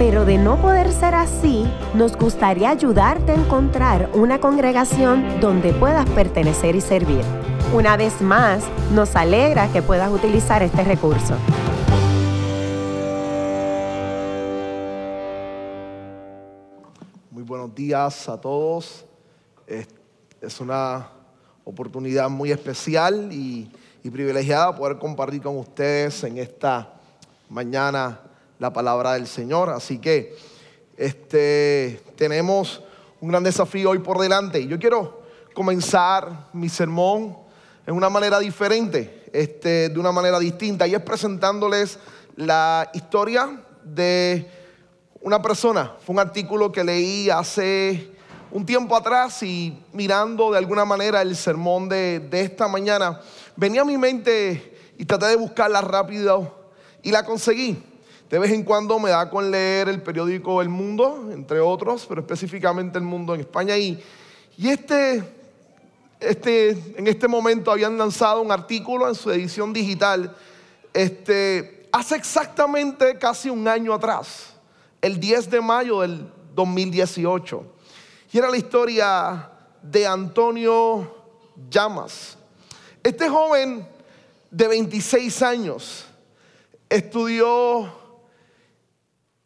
pero 0.00 0.24
de 0.24 0.38
no 0.38 0.56
poder 0.56 0.90
ser 0.92 1.14
así, 1.14 1.70
nos 1.92 2.16
gustaría 2.16 2.70
ayudarte 2.70 3.32
a 3.32 3.34
encontrar 3.34 4.08
una 4.14 4.40
congregación 4.40 5.40
donde 5.42 5.74
puedas 5.74 6.08
pertenecer 6.08 6.74
y 6.74 6.80
servir. 6.80 7.20
Una 7.74 7.98
vez 7.98 8.22
más, 8.22 8.64
nos 8.94 9.14
alegra 9.14 9.70
que 9.70 9.82
puedas 9.82 10.10
utilizar 10.10 10.62
este 10.62 10.84
recurso. 10.84 11.34
Muy 17.30 17.42
buenos 17.42 17.74
días 17.74 18.26
a 18.26 18.40
todos. 18.40 19.04
Es, 19.66 20.60
una 20.60 21.10
oportunidad 21.62 22.30
muy 22.30 22.50
especial 22.50 23.30
y, 23.30 23.70
y 24.02 24.08
privilegiada 24.08 24.74
poder 24.74 24.98
compartir 24.98 25.42
con 25.42 25.58
ustedes 25.58 26.24
en 26.24 26.38
esta 26.38 26.90
mañana 27.50 28.18
la 28.60 28.72
palabra 28.72 29.14
del 29.14 29.26
Señor. 29.26 29.70
Así 29.70 29.98
que 29.98 30.36
este, 30.96 32.00
tenemos 32.14 32.80
un 33.20 33.30
gran 33.30 33.42
desafío 33.42 33.90
hoy 33.90 33.98
por 33.98 34.18
delante. 34.18 34.64
Yo 34.66 34.78
quiero 34.78 35.22
comenzar 35.52 36.48
mi 36.52 36.68
sermón 36.68 37.36
en 37.86 37.94
una 37.94 38.08
manera 38.08 38.38
diferente, 38.38 39.28
este, 39.32 39.88
de 39.88 39.98
una 39.98 40.12
manera 40.12 40.38
distinta, 40.38 40.86
y 40.86 40.94
es 40.94 41.02
presentándoles 41.02 41.98
la 42.36 42.88
historia 42.94 43.64
de 43.82 44.46
una 45.22 45.42
persona. 45.42 45.96
Fue 46.04 46.12
un 46.12 46.20
artículo 46.20 46.70
que 46.70 46.84
leí 46.84 47.30
hace 47.30 48.12
un 48.50 48.66
tiempo 48.66 48.94
atrás 48.94 49.42
y 49.42 49.82
mirando 49.92 50.50
de 50.50 50.58
alguna 50.58 50.84
manera 50.84 51.22
el 51.22 51.34
sermón 51.34 51.88
de, 51.88 52.20
de 52.20 52.42
esta 52.42 52.68
mañana, 52.68 53.20
venía 53.56 53.82
a 53.82 53.84
mi 53.84 53.96
mente 53.96 54.76
y 54.98 55.04
traté 55.04 55.26
de 55.26 55.36
buscarla 55.36 55.80
rápido 55.80 56.60
y 57.02 57.10
la 57.10 57.24
conseguí. 57.24 57.89
De 58.30 58.38
vez 58.38 58.52
en 58.52 58.62
cuando 58.62 59.00
me 59.00 59.10
da 59.10 59.28
con 59.28 59.50
leer 59.50 59.88
el 59.88 60.00
periódico 60.02 60.62
El 60.62 60.68
Mundo, 60.68 61.30
entre 61.32 61.58
otros, 61.58 62.06
pero 62.08 62.20
específicamente 62.20 62.96
El 62.96 63.02
Mundo 63.02 63.34
en 63.34 63.40
España. 63.40 63.76
Y, 63.76 64.00
y 64.56 64.68
este, 64.68 65.24
este, 66.20 66.70
en 66.96 67.08
este 67.08 67.26
momento 67.26 67.72
habían 67.72 67.98
lanzado 67.98 68.40
un 68.40 68.52
artículo 68.52 69.08
en 69.08 69.16
su 69.16 69.32
edición 69.32 69.72
digital 69.72 70.36
este, 70.92 71.88
hace 71.90 72.14
exactamente 72.14 73.18
casi 73.18 73.50
un 73.50 73.66
año 73.66 73.92
atrás, 73.92 74.54
el 75.02 75.18
10 75.18 75.50
de 75.50 75.60
mayo 75.60 76.02
del 76.02 76.30
2018. 76.54 77.64
Y 78.32 78.38
era 78.38 78.48
la 78.48 78.56
historia 78.56 79.50
de 79.82 80.06
Antonio 80.06 81.16
Llamas. 81.68 82.36
Este 83.02 83.28
joven 83.28 83.84
de 84.52 84.68
26 84.68 85.42
años 85.42 86.04
estudió 86.88 87.99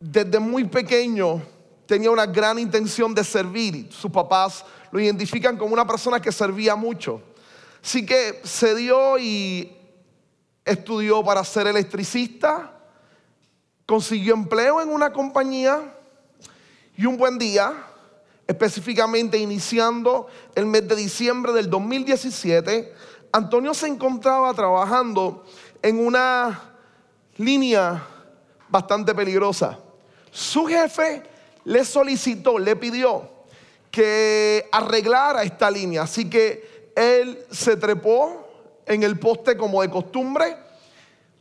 desde 0.06 0.38
muy 0.38 0.64
pequeño, 0.64 1.40
tenía 1.86 2.10
una 2.10 2.26
gran 2.26 2.58
intención 2.58 3.14
de 3.14 3.24
servir. 3.24 3.88
Sus 3.90 4.10
papás 4.10 4.62
lo 4.90 5.00
identifican 5.00 5.56
como 5.56 5.72
una 5.72 5.86
persona 5.86 6.20
que 6.20 6.30
servía 6.30 6.76
mucho. 6.76 7.22
Así 7.82 8.04
que 8.04 8.40
se 8.44 8.74
dio 8.74 9.18
y 9.18 9.74
estudió 10.62 11.24
para 11.24 11.42
ser 11.42 11.68
electricista, 11.68 12.70
consiguió 13.86 14.34
empleo 14.34 14.82
en 14.82 14.90
una 14.90 15.10
compañía 15.10 15.94
y 16.98 17.06
un 17.06 17.16
buen 17.16 17.38
día, 17.38 17.72
específicamente 18.46 19.38
iniciando 19.38 20.26
el 20.54 20.66
mes 20.66 20.86
de 20.86 20.96
diciembre 20.96 21.54
del 21.54 21.70
2017, 21.70 22.92
Antonio 23.32 23.72
se 23.72 23.86
encontraba 23.86 24.52
trabajando 24.52 25.46
en 25.80 26.06
una 26.06 26.74
línea 27.38 28.06
bastante 28.68 29.14
peligrosa. 29.14 29.78
Su 30.34 30.66
jefe 30.66 31.22
le 31.62 31.84
solicitó, 31.84 32.58
le 32.58 32.74
pidió 32.74 33.30
que 33.88 34.68
arreglara 34.72 35.44
esta 35.44 35.70
línea. 35.70 36.02
Así 36.02 36.28
que 36.28 36.90
él 36.96 37.46
se 37.52 37.76
trepó 37.76 38.48
en 38.84 39.04
el 39.04 39.16
poste 39.16 39.56
como 39.56 39.80
de 39.80 39.88
costumbre, 39.88 40.56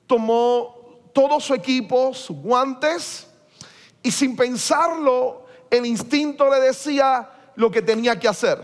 tomó 0.06 1.00
todo 1.12 1.40
su 1.40 1.56
equipo, 1.56 2.14
sus 2.14 2.38
guantes, 2.38 3.26
y 4.04 4.12
sin 4.12 4.36
pensarlo, 4.36 5.48
el 5.72 5.88
instinto 5.88 6.48
le 6.52 6.60
decía 6.60 7.32
lo 7.56 7.72
que 7.72 7.82
tenía 7.82 8.20
que 8.20 8.28
hacer. 8.28 8.64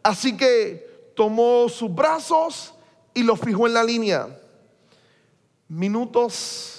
Así 0.00 0.36
que 0.36 1.10
tomó 1.16 1.68
sus 1.68 1.92
brazos 1.92 2.72
y 3.12 3.24
los 3.24 3.40
fijó 3.40 3.66
en 3.66 3.74
la 3.74 3.82
línea. 3.82 4.28
Minutos 5.66 6.75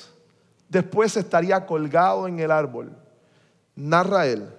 después 0.70 1.18
estaría 1.18 1.66
colgado 1.66 2.28
en 2.28 2.40
el 2.40 2.52
árbol. 2.52 2.96
Narra 3.76 4.28
él, 4.28 4.50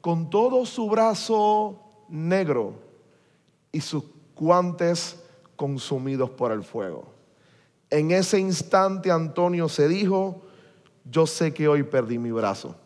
con 0.00 0.30
todo 0.30 0.66
su 0.66 0.88
brazo 0.88 1.80
negro 2.08 2.74
y 3.72 3.80
sus 3.80 4.04
guantes 4.34 5.22
consumidos 5.56 6.30
por 6.30 6.52
el 6.52 6.62
fuego. 6.62 7.12
En 7.90 8.10
ese 8.10 8.38
instante 8.38 9.10
Antonio 9.10 9.68
se 9.68 9.86
dijo, 9.88 10.42
yo 11.04 11.26
sé 11.26 11.52
que 11.52 11.68
hoy 11.68 11.82
perdí 11.82 12.18
mi 12.18 12.30
brazo. 12.30 12.76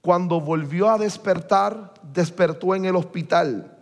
Cuando 0.00 0.40
volvió 0.40 0.88
a 0.88 0.98
despertar, 0.98 1.92
despertó 2.02 2.74
en 2.74 2.84
el 2.84 2.96
hospital. 2.96 3.76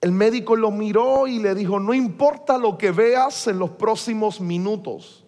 El 0.00 0.12
médico 0.12 0.54
lo 0.54 0.70
miró 0.70 1.26
y 1.26 1.38
le 1.38 1.54
dijo, 1.54 1.80
no 1.80 1.94
importa 1.94 2.58
lo 2.58 2.78
que 2.78 2.92
veas 2.92 3.46
en 3.46 3.58
los 3.58 3.70
próximos 3.70 4.40
minutos. 4.40 5.24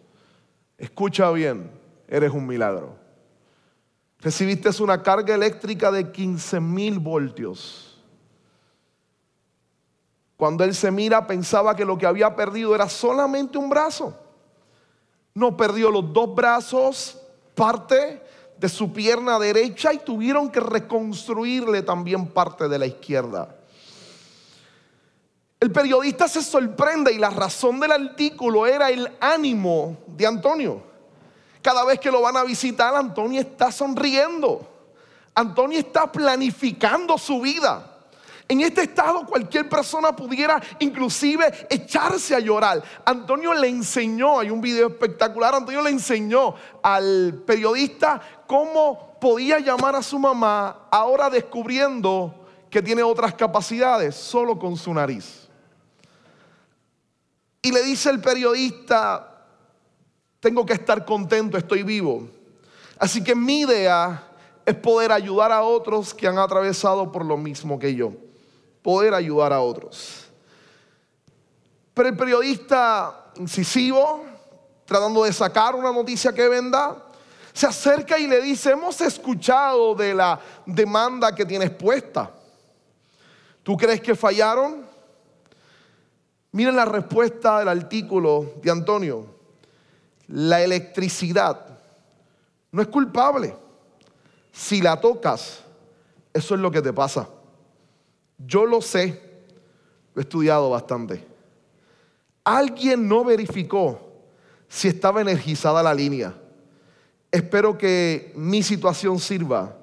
Escucha 0.78 1.30
bien, 1.30 1.70
eres 2.10 2.32
un 2.32 2.46
milagro. 2.46 2.98
Recibiste 4.18 4.68
una 4.82 5.02
carga 5.02 5.34
eléctrica 5.34 5.90
de 5.90 6.12
15 6.12 6.60
mil 6.60 6.98
voltios. 6.98 7.98
Cuando 10.36 10.64
él 10.64 10.74
se 10.74 10.90
mira 10.90 11.26
pensaba 11.26 11.74
que 11.74 11.84
lo 11.84 11.96
que 11.96 12.06
había 12.06 12.34
perdido 12.34 12.74
era 12.74 12.88
solamente 12.88 13.56
un 13.56 13.70
brazo. 13.70 14.18
No 15.32 15.56
perdió 15.56 15.90
los 15.90 16.12
dos 16.12 16.34
brazos, 16.34 17.18
parte 17.54 18.22
de 18.58 18.68
su 18.68 18.92
pierna 18.92 19.38
derecha 19.38 19.92
y 19.92 19.98
tuvieron 19.98 20.50
que 20.50 20.60
reconstruirle 20.60 21.82
también 21.82 22.26
parte 22.26 22.68
de 22.68 22.78
la 22.78 22.86
izquierda. 22.86 23.56
El 25.60 25.70
periodista 25.72 26.26
se 26.26 26.42
sorprende 26.42 27.12
y 27.12 27.18
la 27.18 27.30
razón 27.30 27.80
del 27.80 27.92
artículo 27.92 28.66
era 28.66 28.90
el 28.90 29.10
ánimo 29.20 29.98
de 30.06 30.26
Antonio. 30.26 30.89
Cada 31.62 31.84
vez 31.84 32.00
que 32.00 32.10
lo 32.10 32.22
van 32.22 32.36
a 32.36 32.44
visitar, 32.44 32.94
Antonio 32.94 33.40
está 33.40 33.70
sonriendo. 33.70 34.66
Antonio 35.34 35.78
está 35.78 36.10
planificando 36.10 37.16
su 37.18 37.40
vida. 37.40 37.86
En 38.48 38.60
este 38.62 38.82
estado 38.82 39.24
cualquier 39.26 39.68
persona 39.68 40.10
pudiera 40.14 40.60
inclusive 40.80 41.68
echarse 41.70 42.34
a 42.34 42.40
llorar. 42.40 42.82
Antonio 43.04 43.54
le 43.54 43.68
enseñó, 43.68 44.40
hay 44.40 44.50
un 44.50 44.60
video 44.60 44.88
espectacular, 44.88 45.54
Antonio 45.54 45.80
le 45.82 45.90
enseñó 45.90 46.56
al 46.82 47.42
periodista 47.46 48.20
cómo 48.48 49.16
podía 49.20 49.60
llamar 49.60 49.94
a 49.94 50.02
su 50.02 50.18
mamá 50.18 50.88
ahora 50.90 51.30
descubriendo 51.30 52.34
que 52.68 52.82
tiene 52.82 53.04
otras 53.04 53.34
capacidades 53.34 54.16
solo 54.16 54.58
con 54.58 54.76
su 54.76 54.92
nariz. 54.92 55.48
Y 57.62 57.70
le 57.70 57.84
dice 57.84 58.10
el 58.10 58.20
periodista, 58.20 59.29
tengo 60.40 60.66
que 60.66 60.72
estar 60.72 61.04
contento, 61.04 61.56
estoy 61.56 61.82
vivo. 61.82 62.28
Así 62.98 63.22
que 63.22 63.34
mi 63.34 63.60
idea 63.60 64.26
es 64.66 64.74
poder 64.74 65.12
ayudar 65.12 65.52
a 65.52 65.62
otros 65.62 66.12
que 66.12 66.26
han 66.26 66.38
atravesado 66.38 67.12
por 67.12 67.24
lo 67.24 67.36
mismo 67.36 67.78
que 67.78 67.94
yo 67.94 68.12
poder 68.82 69.14
ayudar 69.14 69.52
a 69.52 69.60
otros. 69.60 70.26
Pero 71.94 72.08
el 72.08 72.16
periodista 72.16 73.32
incisivo, 73.36 74.24
tratando 74.84 75.24
de 75.24 75.32
sacar 75.32 75.74
una 75.74 75.92
noticia 75.92 76.32
que 76.32 76.48
venda, 76.48 77.06
se 77.52 77.66
acerca 77.66 78.18
y 78.18 78.26
le 78.26 78.40
dice, 78.40 78.70
hemos 78.70 79.00
escuchado 79.00 79.94
de 79.94 80.14
la 80.14 80.40
demanda 80.64 81.34
que 81.34 81.44
tienes 81.44 81.70
puesta. 81.70 82.30
¿Tú 83.62 83.76
crees 83.76 84.00
que 84.00 84.14
fallaron? 84.14 84.86
Miren 86.52 86.76
la 86.76 86.84
respuesta 86.84 87.58
del 87.58 87.68
artículo 87.68 88.54
de 88.62 88.70
Antonio. 88.70 89.39
La 90.30 90.62
electricidad 90.62 91.66
no 92.70 92.82
es 92.82 92.88
culpable. 92.88 93.56
Si 94.52 94.80
la 94.80 95.00
tocas, 95.00 95.60
eso 96.32 96.54
es 96.54 96.60
lo 96.60 96.70
que 96.70 96.80
te 96.80 96.92
pasa. 96.92 97.28
Yo 98.38 98.64
lo 98.64 98.80
sé, 98.80 99.28
Lo 100.14 100.20
he 100.20 100.22
estudiado 100.22 100.70
bastante. 100.70 101.26
Alguien 102.44 103.08
no 103.08 103.24
verificó 103.24 104.00
si 104.68 104.88
estaba 104.88 105.20
energizada 105.20 105.82
la 105.82 105.94
línea. 105.94 106.34
Espero 107.30 107.76
que 107.76 108.32
mi 108.36 108.62
situación 108.62 109.18
sirva 109.18 109.76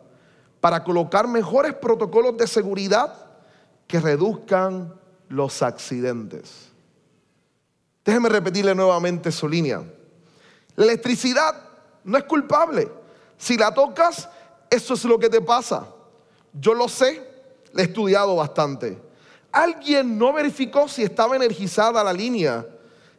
para 0.61 0.83
colocar 0.83 1.27
mejores 1.27 1.73
protocolos 1.73 2.37
de 2.37 2.47
seguridad 2.47 3.13
que 3.85 3.99
reduzcan 3.99 4.93
los 5.27 5.61
accidentes. 5.61 6.69
Déjeme 8.03 8.29
repetirle 8.29 8.73
nuevamente 8.73 9.31
su 9.31 9.47
línea. 9.47 9.83
La 10.77 10.85
electricidad 10.85 11.55
no 12.03 12.17
es 12.17 12.23
culpable. 12.23 12.89
Si 13.35 13.57
la 13.57 13.73
tocas, 13.73 14.29
eso 14.69 14.93
es 14.93 15.03
lo 15.05 15.17
que 15.17 15.27
te 15.27 15.41
pasa. 15.41 15.87
Yo 16.53 16.73
lo 16.75 16.87
sé, 16.87 17.27
le 17.73 17.81
he 17.81 17.85
estudiado 17.85 18.35
bastante. 18.35 19.01
Alguien 19.51 20.17
no 20.19 20.31
verificó 20.31 20.87
si 20.87 21.01
estaba 21.01 21.35
energizada 21.35 22.03
la 22.03 22.13
línea. 22.13 22.63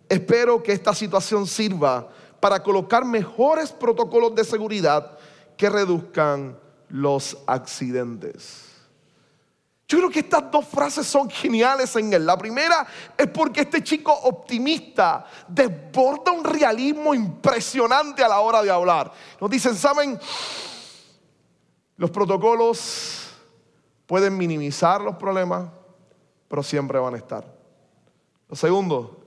Espero 0.09 0.63
que 0.63 0.73
esta 0.73 0.95
situación 0.95 1.49
sirva 1.49 2.09
para 2.39 2.63
colocar 2.63 3.05
mejores 3.05 3.73
protocolos 3.73 4.37
de 4.37 4.45
seguridad 4.45 5.19
que 5.57 5.69
reduzcan 5.69 6.57
los 6.89 7.37
accidentes. 7.45 8.68
Yo 9.89 9.97
creo 9.97 10.11
que 10.11 10.19
estas 10.19 10.51
dos 10.51 10.67
frases 10.67 11.07
son 11.07 11.31
geniales 11.31 11.97
en 11.97 12.13
él. 12.13 12.27
La 12.27 12.37
primera 12.37 12.87
es 13.17 13.27
porque 13.29 13.63
este 13.63 13.83
chico 13.83 14.13
optimista 14.13 15.25
desborda 15.49 16.31
un 16.31 16.45
realismo 16.45 17.15
impresionante 17.15 18.23
a 18.23 18.29
la 18.29 18.41
hora 18.41 18.63
de 18.63 18.71
hablar. 18.71 19.11
Nos 19.41 19.49
dicen, 19.49 19.75
¿saben? 19.75 20.21
Los 21.97 22.11
protocolos 22.11 23.31
pueden 24.07 24.37
minimizar 24.37 25.01
los 25.01 25.17
problemas, 25.17 25.71
pero 26.49 26.63
siempre 26.63 26.99
van 26.99 27.15
a 27.15 27.19
estar. 27.19 27.45
Lo 28.47 28.57
segundo 28.57 29.25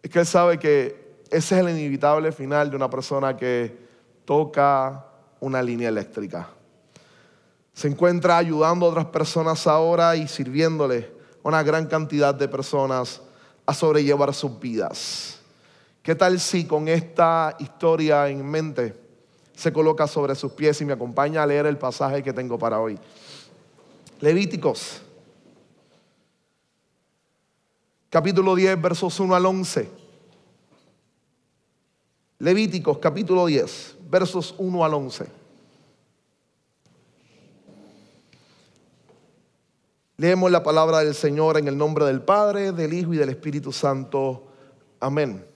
es 0.00 0.08
que 0.10 0.20
él 0.20 0.26
sabe 0.26 0.60
que 0.60 1.22
ese 1.28 1.56
es 1.56 1.60
el 1.60 1.70
inevitable 1.70 2.30
final 2.30 2.70
de 2.70 2.76
una 2.76 2.88
persona 2.88 3.36
que 3.36 3.76
toca 4.24 5.06
una 5.40 5.60
línea 5.60 5.88
eléctrica. 5.88 6.50
Se 7.78 7.86
encuentra 7.86 8.36
ayudando 8.36 8.86
a 8.86 8.88
otras 8.88 9.06
personas 9.06 9.64
ahora 9.68 10.16
y 10.16 10.26
sirviéndole 10.26 11.12
a 11.44 11.48
una 11.48 11.62
gran 11.62 11.86
cantidad 11.86 12.34
de 12.34 12.48
personas 12.48 13.20
a 13.64 13.72
sobrellevar 13.72 14.34
sus 14.34 14.58
vidas. 14.58 15.38
¿Qué 16.02 16.16
tal 16.16 16.40
si 16.40 16.64
con 16.64 16.88
esta 16.88 17.54
historia 17.60 18.28
en 18.30 18.44
mente 18.44 19.00
se 19.54 19.72
coloca 19.72 20.08
sobre 20.08 20.34
sus 20.34 20.50
pies 20.54 20.80
y 20.80 20.84
me 20.86 20.94
acompaña 20.94 21.44
a 21.44 21.46
leer 21.46 21.66
el 21.66 21.78
pasaje 21.78 22.20
que 22.20 22.32
tengo 22.32 22.58
para 22.58 22.80
hoy? 22.80 22.98
Levíticos, 24.18 25.00
capítulo 28.10 28.56
10, 28.56 28.82
versos 28.82 29.20
1 29.20 29.36
al 29.36 29.46
11. 29.46 29.88
Levíticos, 32.40 32.98
capítulo 32.98 33.46
10, 33.46 33.98
versos 34.10 34.56
1 34.58 34.84
al 34.84 34.94
11. 34.94 35.37
Leemos 40.20 40.50
la 40.50 40.64
palabra 40.64 40.98
del 40.98 41.14
Señor 41.14 41.58
en 41.58 41.68
el 41.68 41.78
nombre 41.78 42.04
del 42.04 42.20
Padre, 42.20 42.72
del 42.72 42.92
Hijo 42.92 43.14
y 43.14 43.18
del 43.18 43.28
Espíritu 43.28 43.70
Santo. 43.70 44.48
Amén. 44.98 45.46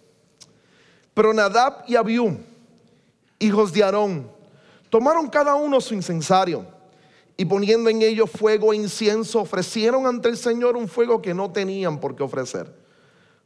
Pero 1.12 1.35
Nadab 1.35 1.82
y 1.88 1.97
Abiú, 1.97 2.38
hijos 3.41 3.73
de 3.73 3.82
Aarón, 3.82 4.31
tomaron 4.88 5.29
cada 5.29 5.56
uno 5.56 5.81
su 5.81 5.94
incensario 5.94 6.64
y 7.37 7.44
poniendo 7.44 7.91
en 7.91 8.03
ello 8.03 8.29
fuego 8.29 8.73
e 8.73 8.76
incienso, 8.76 9.41
ofrecieron 9.41 10.06
ante 10.06 10.29
el 10.29 10.37
Señor 10.37 10.76
un 10.76 10.87
fuego 10.87 11.20
que 11.20 11.35
no 11.35 11.50
tenían 11.50 11.99
por 11.99 12.14
qué 12.14 12.23
ofrecer, 12.23 12.73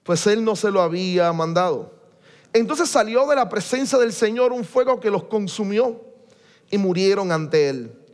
pues 0.03 0.27
él 0.27 0.45
no 0.45 0.55
se 0.55 0.71
lo 0.71 0.83
había 0.83 1.33
mandado. 1.33 1.95
Entonces 2.53 2.91
salió 2.91 3.27
de 3.27 3.37
la 3.37 3.49
presencia 3.49 3.97
del 3.97 4.13
Señor 4.13 4.53
un 4.53 4.65
fuego 4.67 5.01
que 5.01 5.11
los 5.11 5.25
consumió 5.25 5.99
y 6.71 6.77
murieron 6.77 7.33
ante 7.33 7.71
él. 7.71 8.06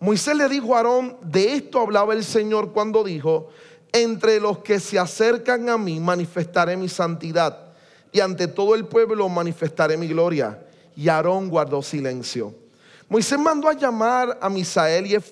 Moisés 0.00 0.34
le 0.34 0.48
dijo 0.48 0.74
a 0.74 0.78
Aarón, 0.78 1.18
de 1.22 1.52
esto 1.52 1.78
hablaba 1.78 2.14
el 2.14 2.24
Señor 2.24 2.72
cuando 2.72 3.04
dijo, 3.04 3.50
entre 3.92 4.40
los 4.40 4.58
que 4.58 4.80
se 4.80 4.98
acercan 4.98 5.68
a 5.68 5.76
mí 5.76 6.00
manifestaré 6.00 6.76
mi 6.76 6.88
santidad 6.88 7.74
y 8.10 8.20
ante 8.20 8.48
todo 8.48 8.74
el 8.74 8.86
pueblo 8.86 9.28
manifestaré 9.28 9.98
mi 9.98 10.08
gloria. 10.08 10.58
Y 10.96 11.08
Aarón 11.08 11.48
guardó 11.48 11.82
silencio. 11.82 12.54
Moisés 13.08 13.38
mandó 13.38 13.68
a 13.68 13.74
llamar 13.74 14.38
a 14.40 14.48
Misael 14.48 15.22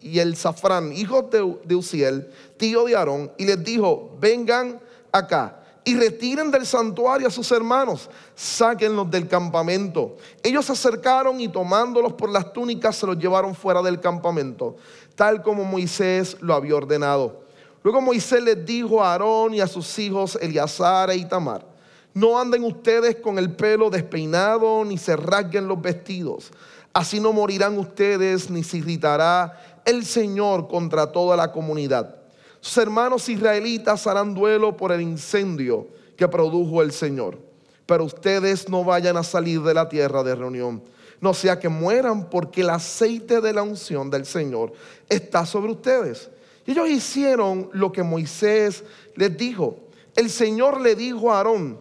y 0.00 0.18
el 0.18 0.36
Zafrán, 0.36 0.92
hijos 0.92 1.24
de 1.30 1.74
Uziel, 1.74 2.30
tío 2.56 2.84
de 2.84 2.96
Aarón, 2.96 3.32
y 3.38 3.46
les 3.46 3.62
dijo, 3.64 4.16
vengan 4.20 4.78
acá 5.10 5.58
y 5.88 5.96
retiren 5.96 6.50
del 6.50 6.66
santuario 6.66 7.28
a 7.28 7.30
sus 7.30 7.50
hermanos, 7.50 8.10
sáquenlos 8.34 9.10
del 9.10 9.26
campamento. 9.26 10.18
Ellos 10.42 10.66
se 10.66 10.72
acercaron 10.72 11.40
y 11.40 11.48
tomándolos 11.48 12.12
por 12.12 12.28
las 12.28 12.52
túnicas 12.52 12.94
se 12.94 13.06
los 13.06 13.16
llevaron 13.16 13.54
fuera 13.54 13.80
del 13.80 13.98
campamento, 13.98 14.76
tal 15.14 15.40
como 15.40 15.64
Moisés 15.64 16.36
lo 16.42 16.52
había 16.52 16.76
ordenado. 16.76 17.40
Luego 17.82 18.02
Moisés 18.02 18.42
les 18.42 18.66
dijo 18.66 19.02
a 19.02 19.12
Aarón 19.12 19.54
y 19.54 19.62
a 19.62 19.66
sus 19.66 19.98
hijos 19.98 20.38
Eleazar 20.42 21.08
e 21.08 21.16
Itamar, 21.16 21.64
no 22.12 22.38
anden 22.38 22.64
ustedes 22.64 23.16
con 23.16 23.38
el 23.38 23.52
pelo 23.52 23.88
despeinado 23.88 24.84
ni 24.84 24.98
se 24.98 25.16
rasguen 25.16 25.68
los 25.68 25.80
vestidos, 25.80 26.52
así 26.92 27.18
no 27.18 27.32
morirán 27.32 27.78
ustedes 27.78 28.50
ni 28.50 28.62
se 28.62 28.76
irritará 28.76 29.80
el 29.86 30.04
Señor 30.04 30.68
contra 30.68 31.10
toda 31.10 31.34
la 31.34 31.50
comunidad. 31.50 32.18
Sus 32.60 32.76
hermanos 32.78 33.28
israelitas 33.28 34.06
harán 34.06 34.34
duelo 34.34 34.76
por 34.76 34.92
el 34.92 35.00
incendio 35.00 35.88
que 36.16 36.28
produjo 36.28 36.82
el 36.82 36.92
Señor. 36.92 37.38
Pero 37.86 38.04
ustedes 38.04 38.68
no 38.68 38.84
vayan 38.84 39.16
a 39.16 39.22
salir 39.22 39.62
de 39.62 39.74
la 39.74 39.88
tierra 39.88 40.22
de 40.22 40.34
reunión. 40.34 40.82
No 41.20 41.34
sea 41.34 41.58
que 41.58 41.68
mueran 41.68 42.28
porque 42.28 42.60
el 42.60 42.70
aceite 42.70 43.40
de 43.40 43.52
la 43.52 43.62
unción 43.62 44.10
del 44.10 44.26
Señor 44.26 44.72
está 45.08 45.46
sobre 45.46 45.72
ustedes. 45.72 46.30
Y 46.66 46.72
ellos 46.72 46.88
hicieron 46.88 47.70
lo 47.72 47.90
que 47.90 48.02
Moisés 48.02 48.84
les 49.14 49.36
dijo. 49.36 49.78
El 50.14 50.30
Señor 50.30 50.80
le 50.80 50.94
dijo 50.94 51.32
a 51.32 51.38
Aarón, 51.38 51.78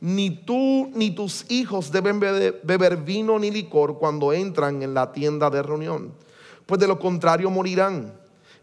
ni 0.00 0.30
tú 0.30 0.90
ni 0.94 1.10
tus 1.10 1.44
hijos 1.50 1.92
deben 1.92 2.18
beber 2.18 2.96
vino 2.96 3.38
ni 3.38 3.50
licor 3.50 3.98
cuando 3.98 4.32
entran 4.32 4.82
en 4.82 4.94
la 4.94 5.12
tienda 5.12 5.50
de 5.50 5.62
reunión, 5.62 6.14
pues 6.64 6.80
de 6.80 6.88
lo 6.88 6.98
contrario 6.98 7.50
morirán. 7.50 8.19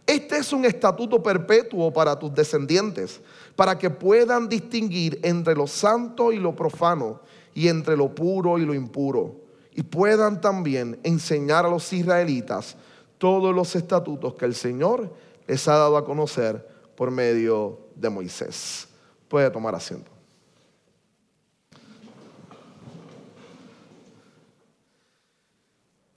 Este 0.08 0.38
es 0.38 0.54
un 0.54 0.64
estatuto 0.64 1.22
perpetuo 1.22 1.92
para 1.92 2.18
tus 2.18 2.34
descendientes, 2.34 3.20
para 3.58 3.78
que 3.78 3.90
puedan 3.90 4.48
distinguir 4.48 5.20
entre 5.22 5.54
lo 5.54 5.68
santo 5.68 6.32
y 6.32 6.38
lo 6.38 6.56
profano, 6.56 7.20
y 7.54 7.68
entre 7.68 7.98
lo 7.98 8.16
puro 8.16 8.58
y 8.58 8.66
lo 8.66 8.74
impuro, 8.74 9.36
y 9.76 9.84
puedan 9.84 10.40
también 10.40 10.98
enseñar 11.04 11.66
a 11.66 11.70
los 11.70 11.92
israelitas 11.92 12.78
todos 13.18 13.54
los 13.54 13.76
estatutos 13.76 14.36
que 14.36 14.46
el 14.46 14.56
Señor 14.56 15.12
les 15.46 15.68
ha 15.68 15.76
dado 15.76 15.98
a 15.98 16.06
conocer 16.06 16.66
por 16.96 17.12
medio 17.12 17.80
de 17.96 18.10
Moisés. 18.10 18.88
Puede 19.28 19.50
tomar 19.50 19.76
asiento. 19.76 20.17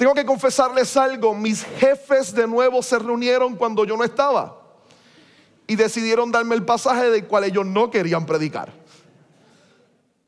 Tengo 0.01 0.15
que 0.15 0.25
confesarles 0.25 0.97
algo, 0.97 1.35
mis 1.35 1.63
jefes 1.63 2.35
de 2.35 2.47
nuevo 2.47 2.83
se 2.83 2.99
reunieron 2.99 3.55
cuando 3.55 3.85
yo 3.85 3.99
no 3.99 4.03
estaba 4.03 4.59
y 5.67 5.77
decidieron 5.77 6.33
darme 6.33 6.55
el 6.55 6.65
pasaje 6.65 7.11
del 7.11 7.27
cual 7.27 7.45
ellos 7.45 7.67
no 7.67 7.91
querían 7.91 8.25
predicar. 8.25 8.73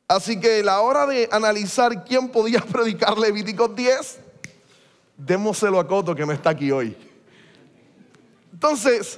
Así 0.07 0.39
que 0.39 0.61
la 0.61 0.79
hora 0.81 1.07
de 1.07 1.27
analizar 1.31 2.05
quién 2.05 2.29
podía 2.29 2.59
predicar 2.71 3.17
Levíticos 3.17 3.75
10, 3.75 4.19
démoselo 5.17 5.79
a 5.79 5.87
Coto 5.87 6.13
que 6.13 6.23
no 6.23 6.33
está 6.33 6.51
aquí 6.51 6.71
hoy. 6.71 6.95
Entonces, 8.53 9.17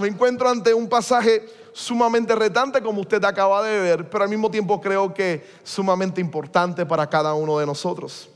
me 0.00 0.08
encuentro 0.08 0.48
ante 0.48 0.74
un 0.74 0.88
pasaje 0.88 1.48
sumamente 1.72 2.34
retante 2.34 2.82
como 2.82 3.02
usted 3.02 3.24
acaba 3.24 3.62
de 3.62 3.78
ver, 3.78 4.10
pero 4.10 4.24
al 4.24 4.30
mismo 4.30 4.50
tiempo 4.50 4.80
creo 4.80 5.14
que 5.14 5.46
sumamente 5.62 6.20
importante 6.20 6.84
para 6.84 7.08
cada 7.08 7.34
uno 7.34 7.56
de 7.60 7.66
nosotros. 7.66 8.30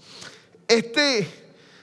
Este, 0.69 1.29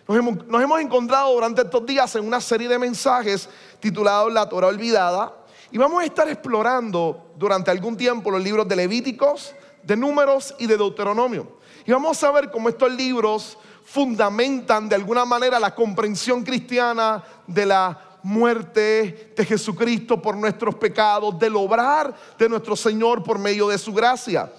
nos 0.07 0.17
hemos, 0.63 0.81
encontrado 0.81 1.33
durante 1.33 1.61
estos 1.61 1.85
días 1.85 2.15
en 2.15 2.25
una 2.25 2.41
serie 2.41 2.67
de 2.67 2.79
mensajes 2.79 3.49
titulados 3.79 4.33
La 4.33 4.49
Torah 4.49 4.67
Olvidada 4.67 5.33
y 5.71 5.77
vamos 5.77 6.01
a 6.01 6.05
estar 6.05 6.27
explorando 6.27 7.31
durante 7.37 7.69
algún 7.69 7.95
tiempo 7.95 8.31
los 8.31 8.43
libros 8.43 8.67
de 8.67 8.75
Levíticos, 8.75 9.53
de 9.83 9.95
Números 9.95 10.55
y 10.57 10.65
de 10.65 10.77
Deuteronomio. 10.77 11.59
Y 11.85 11.91
vamos 11.91 12.23
a 12.23 12.31
ver 12.31 12.49
cómo 12.49 12.69
estos 12.69 12.91
libros 12.91 13.57
fundamentan 13.83 14.89
de 14.89 14.95
alguna 14.95 15.25
manera 15.25 15.59
la 15.59 15.75
comprensión 15.75 16.43
cristiana 16.43 17.23
de 17.45 17.65
la 17.65 18.09
muerte 18.23 19.33
de 19.35 19.45
Jesucristo 19.45 20.21
por 20.21 20.35
nuestros 20.35 20.75
pecados, 20.75 21.37
del 21.39 21.55
obrar 21.55 22.13
de 22.37 22.49
nuestro 22.49 22.75
Señor 22.75 23.23
por 23.23 23.39
medio 23.39 23.67
de 23.67 23.77
su 23.77 23.93
gracia. 23.93 24.51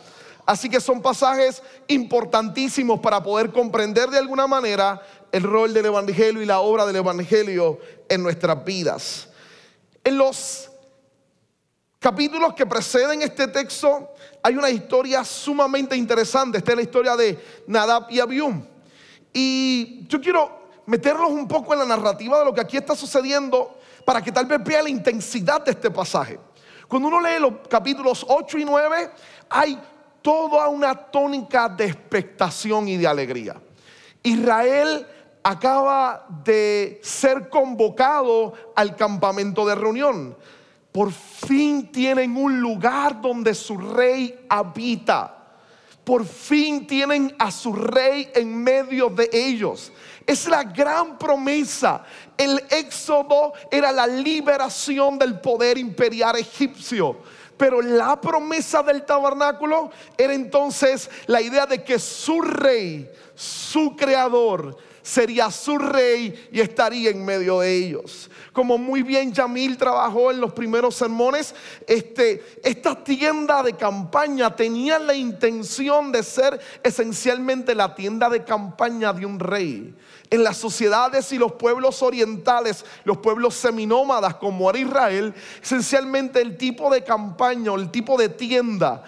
Así 0.46 0.68
que 0.68 0.80
son 0.80 1.00
pasajes 1.02 1.62
importantísimos 1.88 3.00
para 3.00 3.22
poder 3.22 3.52
comprender 3.52 4.10
de 4.10 4.18
alguna 4.18 4.46
manera 4.46 5.00
el 5.32 5.42
rol 5.42 5.72
del 5.72 5.86
Evangelio 5.86 6.42
y 6.42 6.46
la 6.46 6.60
obra 6.60 6.86
del 6.86 6.96
Evangelio 6.96 7.78
en 8.08 8.22
nuestras 8.22 8.64
vidas. 8.64 9.28
En 10.02 10.18
los 10.18 10.70
capítulos 11.98 12.54
que 12.54 12.66
preceden 12.66 13.22
este 13.22 13.46
texto 13.48 14.14
hay 14.42 14.56
una 14.56 14.70
historia 14.70 15.22
sumamente 15.24 15.96
interesante. 15.96 16.58
Esta 16.58 16.72
es 16.72 16.76
la 16.76 16.82
historia 16.82 17.16
de 17.16 17.38
Nadab 17.66 18.06
y 18.10 18.20
Abium. 18.20 18.64
Y 19.32 20.06
yo 20.08 20.20
quiero 20.20 20.60
meterlos 20.86 21.30
un 21.30 21.46
poco 21.46 21.72
en 21.72 21.80
la 21.80 21.86
narrativa 21.86 22.38
de 22.38 22.44
lo 22.44 22.54
que 22.54 22.60
aquí 22.60 22.76
está 22.76 22.96
sucediendo 22.96 23.78
para 24.04 24.22
que 24.22 24.32
tal 24.32 24.46
vez 24.46 24.62
vea 24.64 24.82
la 24.82 24.88
intensidad 24.88 25.64
de 25.64 25.72
este 25.72 25.90
pasaje. 25.90 26.40
Cuando 26.88 27.06
uno 27.06 27.20
lee 27.20 27.38
los 27.38 27.52
capítulos 27.68 28.26
8 28.28 28.58
y 28.58 28.64
9, 28.64 29.10
hay 29.48 29.80
toda 30.22 30.68
una 30.68 30.94
tónica 30.94 31.68
de 31.68 31.86
expectación 31.86 32.88
y 32.88 32.96
de 32.96 33.06
alegría. 33.06 33.56
Israel 34.22 35.06
acaba 35.42 36.26
de 36.44 37.00
ser 37.02 37.48
convocado 37.48 38.52
al 38.76 38.96
campamento 38.96 39.66
de 39.66 39.74
reunión. 39.74 40.36
Por 40.92 41.12
fin 41.12 41.90
tienen 41.92 42.36
un 42.36 42.60
lugar 42.60 43.20
donde 43.20 43.54
su 43.54 43.78
rey 43.78 44.46
habita. 44.48 45.36
Por 46.04 46.24
fin 46.24 46.86
tienen 46.86 47.34
a 47.38 47.50
su 47.50 47.72
rey 47.72 48.30
en 48.34 48.62
medio 48.62 49.08
de 49.08 49.30
ellos. 49.32 49.92
Es 50.26 50.48
la 50.48 50.64
gran 50.64 51.18
promesa. 51.18 52.04
El 52.36 52.62
éxodo 52.70 53.52
era 53.70 53.92
la 53.92 54.06
liberación 54.06 55.18
del 55.18 55.40
poder 55.40 55.78
imperial 55.78 56.36
egipcio. 56.36 57.18
Pero 57.60 57.82
la 57.82 58.18
promesa 58.18 58.82
del 58.82 59.04
tabernáculo 59.04 59.90
era 60.16 60.32
entonces 60.32 61.10
la 61.26 61.42
idea 61.42 61.66
de 61.66 61.84
que 61.84 61.98
su 61.98 62.40
rey, 62.40 63.12
su 63.34 63.94
creador, 63.96 64.78
sería 65.10 65.50
su 65.50 65.76
rey 65.76 66.48
y 66.52 66.60
estaría 66.60 67.10
en 67.10 67.24
medio 67.24 67.60
de 67.60 67.74
ellos. 67.74 68.30
Como 68.52 68.78
muy 68.78 69.02
bien 69.02 69.32
Yamil 69.32 69.76
trabajó 69.76 70.30
en 70.30 70.40
los 70.40 70.52
primeros 70.52 70.94
sermones, 70.94 71.54
este, 71.86 72.44
esta 72.62 73.02
tienda 73.02 73.62
de 73.62 73.74
campaña 73.74 74.54
tenía 74.54 74.98
la 75.00 75.14
intención 75.14 76.12
de 76.12 76.22
ser 76.22 76.60
esencialmente 76.84 77.74
la 77.74 77.94
tienda 77.94 78.28
de 78.28 78.44
campaña 78.44 79.12
de 79.12 79.26
un 79.26 79.40
rey 79.40 79.94
en 80.30 80.44
las 80.44 80.56
sociedades 80.56 81.32
y 81.32 81.38
los 81.38 81.52
pueblos 81.52 82.02
orientales, 82.02 82.84
los 83.02 83.18
pueblos 83.18 83.56
seminómadas 83.56 84.36
como 84.36 84.70
era 84.70 84.78
Israel, 84.78 85.34
esencialmente 85.60 86.40
el 86.40 86.56
tipo 86.56 86.88
de 86.88 87.02
campaña 87.02 87.72
o 87.72 87.76
el 87.76 87.90
tipo 87.90 88.16
de 88.16 88.28
tienda 88.28 89.02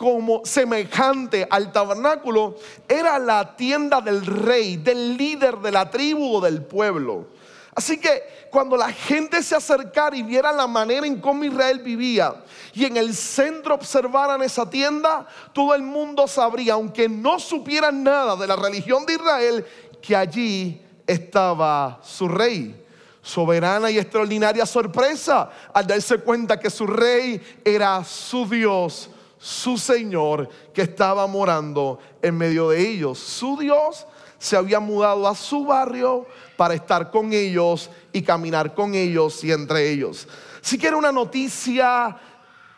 como 0.00 0.40
semejante 0.46 1.46
al 1.50 1.72
tabernáculo 1.72 2.56
era 2.88 3.18
la 3.18 3.54
tienda 3.54 4.00
del 4.00 4.24
rey, 4.24 4.78
del 4.78 5.14
líder 5.14 5.58
de 5.58 5.70
la 5.70 5.90
tribu 5.90 6.36
o 6.36 6.40
del 6.40 6.62
pueblo. 6.62 7.26
Así 7.74 8.00
que 8.00 8.46
cuando 8.50 8.78
la 8.78 8.90
gente 8.90 9.42
se 9.42 9.54
acercara 9.54 10.16
y 10.16 10.22
viera 10.22 10.52
la 10.52 10.66
manera 10.66 11.06
en 11.06 11.20
cómo 11.20 11.44
Israel 11.44 11.80
vivía 11.80 12.34
y 12.72 12.86
en 12.86 12.96
el 12.96 13.14
centro 13.14 13.74
observaran 13.74 14.42
esa 14.42 14.70
tienda, 14.70 15.26
todo 15.52 15.74
el 15.74 15.82
mundo 15.82 16.26
sabría, 16.26 16.72
aunque 16.72 17.06
no 17.06 17.38
supieran 17.38 18.02
nada 18.02 18.36
de 18.36 18.46
la 18.46 18.56
religión 18.56 19.04
de 19.04 19.12
Israel, 19.12 19.66
que 20.00 20.16
allí 20.16 20.80
estaba 21.06 22.00
su 22.02 22.26
rey. 22.26 22.86
Soberana 23.20 23.90
y 23.90 23.98
extraordinaria 23.98 24.64
sorpresa 24.64 25.50
al 25.74 25.86
darse 25.86 26.16
cuenta 26.20 26.58
que 26.58 26.70
su 26.70 26.86
rey 26.86 27.60
era 27.62 28.02
su 28.02 28.48
Dios, 28.48 29.10
su 29.40 29.78
Señor, 29.78 30.48
que 30.74 30.82
estaba 30.82 31.26
morando 31.26 31.98
en 32.20 32.36
medio 32.36 32.68
de 32.68 32.86
ellos. 32.86 33.18
Su 33.18 33.56
Dios 33.56 34.06
se 34.38 34.54
había 34.54 34.80
mudado 34.80 35.26
a 35.26 35.34
su 35.34 35.64
barrio 35.64 36.26
para 36.56 36.74
estar 36.74 37.10
con 37.10 37.32
ellos 37.32 37.90
y 38.12 38.20
caminar 38.20 38.74
con 38.74 38.94
ellos 38.94 39.42
y 39.42 39.50
entre 39.50 39.90
ellos. 39.90 40.28
Así 40.62 40.76
que 40.76 40.88
era 40.88 40.96
una 40.98 41.10
noticia 41.10 42.18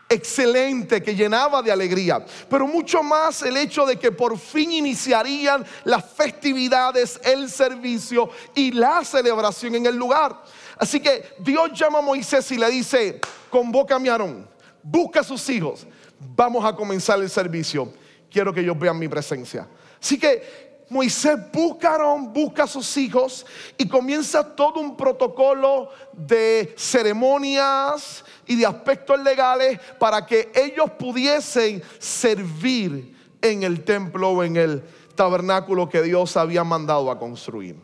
excelente 0.08 1.02
que 1.02 1.16
llenaba 1.16 1.62
de 1.62 1.72
alegría, 1.72 2.24
pero 2.48 2.66
mucho 2.66 3.02
más 3.02 3.42
el 3.42 3.56
hecho 3.56 3.84
de 3.84 3.98
que 3.98 4.12
por 4.12 4.38
fin 4.38 4.70
iniciarían 4.70 5.64
las 5.84 6.04
festividades, 6.12 7.18
el 7.24 7.50
servicio 7.50 8.30
y 8.54 8.70
la 8.70 9.04
celebración 9.04 9.74
en 9.74 9.86
el 9.86 9.96
lugar. 9.96 10.42
Así 10.78 11.00
que 11.00 11.34
Dios 11.40 11.72
llama 11.72 11.98
a 11.98 12.02
Moisés 12.02 12.50
y 12.52 12.58
le 12.58 12.70
dice, 12.70 13.20
convoca 13.50 13.96
a 13.96 13.98
mi 13.98 14.08
Aarón, 14.08 14.46
busca 14.82 15.20
a 15.20 15.24
sus 15.24 15.48
hijos, 15.48 15.86
vamos 16.34 16.64
a 16.64 16.74
comenzar 16.74 17.20
el 17.20 17.30
servicio, 17.30 17.92
quiero 18.30 18.52
que 18.52 18.60
ellos 18.60 18.78
vean 18.78 18.98
mi 18.98 19.08
presencia. 19.08 19.68
Así 20.00 20.18
que 20.18 20.72
Moisés 20.92 21.38
busca 21.50 21.96
busca 22.28 22.64
a 22.64 22.66
sus 22.66 22.96
hijos 22.98 23.46
y 23.78 23.88
comienza 23.88 24.54
todo 24.54 24.78
un 24.78 24.94
protocolo 24.94 25.88
de 26.12 26.74
ceremonias 26.76 28.22
y 28.46 28.56
de 28.56 28.66
aspectos 28.66 29.18
legales 29.22 29.80
para 29.98 30.26
que 30.26 30.52
ellos 30.54 30.90
pudiesen 30.98 31.82
servir 31.98 33.16
en 33.40 33.62
el 33.62 33.84
templo 33.84 34.32
o 34.32 34.44
en 34.44 34.58
el 34.58 34.82
tabernáculo 35.14 35.88
que 35.88 36.02
Dios 36.02 36.36
había 36.36 36.62
mandado 36.62 37.10
a 37.10 37.18
construir. 37.18 37.76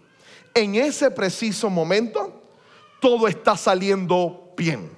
En 0.52 0.75
ese 0.75 1.11
preciso 1.11 1.71
momento, 1.71 2.42
todo 3.00 3.26
está 3.26 3.57
saliendo 3.57 4.52
bien. 4.54 4.98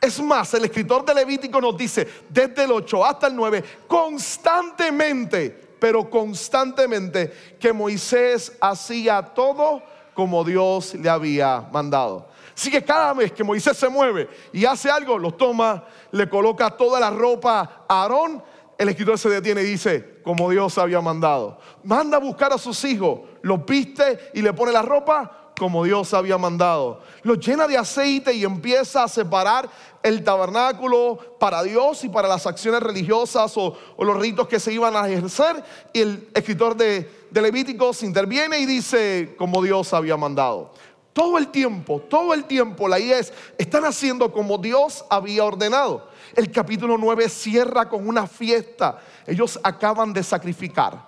Es 0.00 0.20
más, 0.20 0.54
el 0.54 0.64
escritor 0.64 1.04
de 1.04 1.14
Levítico 1.14 1.60
nos 1.60 1.76
dice, 1.76 2.08
desde 2.28 2.64
el 2.64 2.72
8 2.72 3.04
hasta 3.04 3.26
el 3.26 3.36
9, 3.36 3.64
constantemente 3.86 5.70
pero 5.80 6.08
constantemente 6.08 7.56
que 7.58 7.72
Moisés 7.72 8.56
hacía 8.60 9.22
todo 9.22 9.82
como 10.14 10.44
Dios 10.44 10.94
le 10.94 11.08
había 11.08 11.66
mandado. 11.72 12.28
Así 12.54 12.70
que 12.70 12.84
cada 12.84 13.14
vez 13.14 13.32
que 13.32 13.42
Moisés 13.42 13.76
se 13.76 13.88
mueve 13.88 14.28
y 14.52 14.66
hace 14.66 14.90
algo, 14.90 15.18
lo 15.18 15.32
toma, 15.32 15.84
le 16.12 16.28
coloca 16.28 16.70
toda 16.70 17.00
la 17.00 17.10
ropa 17.10 17.84
a 17.88 18.02
Aarón, 18.02 18.42
el 18.76 18.88
escritor 18.90 19.18
se 19.18 19.30
detiene 19.30 19.62
y 19.62 19.64
dice, 19.64 20.20
como 20.22 20.50
Dios 20.50 20.76
había 20.76 21.00
mandado. 21.00 21.58
Manda 21.84 22.18
a 22.18 22.20
buscar 22.20 22.52
a 22.52 22.58
sus 22.58 22.84
hijos, 22.84 23.20
los 23.42 23.64
viste 23.64 24.30
y 24.34 24.42
le 24.42 24.52
pone 24.52 24.72
la 24.72 24.82
ropa 24.82 25.39
como 25.60 25.84
Dios 25.84 26.14
había 26.14 26.38
mandado. 26.38 27.02
Lo 27.22 27.34
llena 27.34 27.68
de 27.68 27.76
aceite 27.76 28.32
y 28.32 28.44
empieza 28.44 29.04
a 29.04 29.08
separar 29.08 29.68
el 30.02 30.24
tabernáculo 30.24 31.36
para 31.38 31.62
Dios 31.62 32.02
y 32.02 32.08
para 32.08 32.26
las 32.28 32.46
acciones 32.46 32.82
religiosas 32.82 33.52
o, 33.58 33.76
los 33.98 34.16
ritos 34.16 34.48
que 34.48 34.58
se 34.58 34.72
iban 34.72 34.96
a 34.96 35.06
ejercer. 35.06 35.62
Y 35.92 36.00
el 36.00 36.28
escritor 36.32 36.74
de, 36.74 37.10
Levíticos 37.30 38.02
interviene 38.02 38.58
y 38.58 38.64
dice, 38.64 39.34
como 39.36 39.62
Dios 39.62 39.92
había 39.92 40.16
mandado. 40.16 40.72
Todo 41.12 41.36
el 41.36 41.48
tiempo, 41.48 42.00
todo 42.08 42.32
el 42.32 42.44
tiempo 42.44 42.88
la 42.88 42.98
idea 42.98 43.18
es, 43.18 43.30
están 43.58 43.84
haciendo 43.84 44.32
como 44.32 44.56
Dios 44.56 45.04
había 45.10 45.44
ordenado. 45.44 46.08
El 46.34 46.50
capítulo 46.50 46.96
9 46.96 47.28
cierra 47.28 47.86
con 47.86 48.08
una 48.08 48.26
fiesta. 48.26 48.98
Ellos 49.26 49.60
acaban 49.62 50.14
de 50.14 50.22
sacrificar 50.22 51.06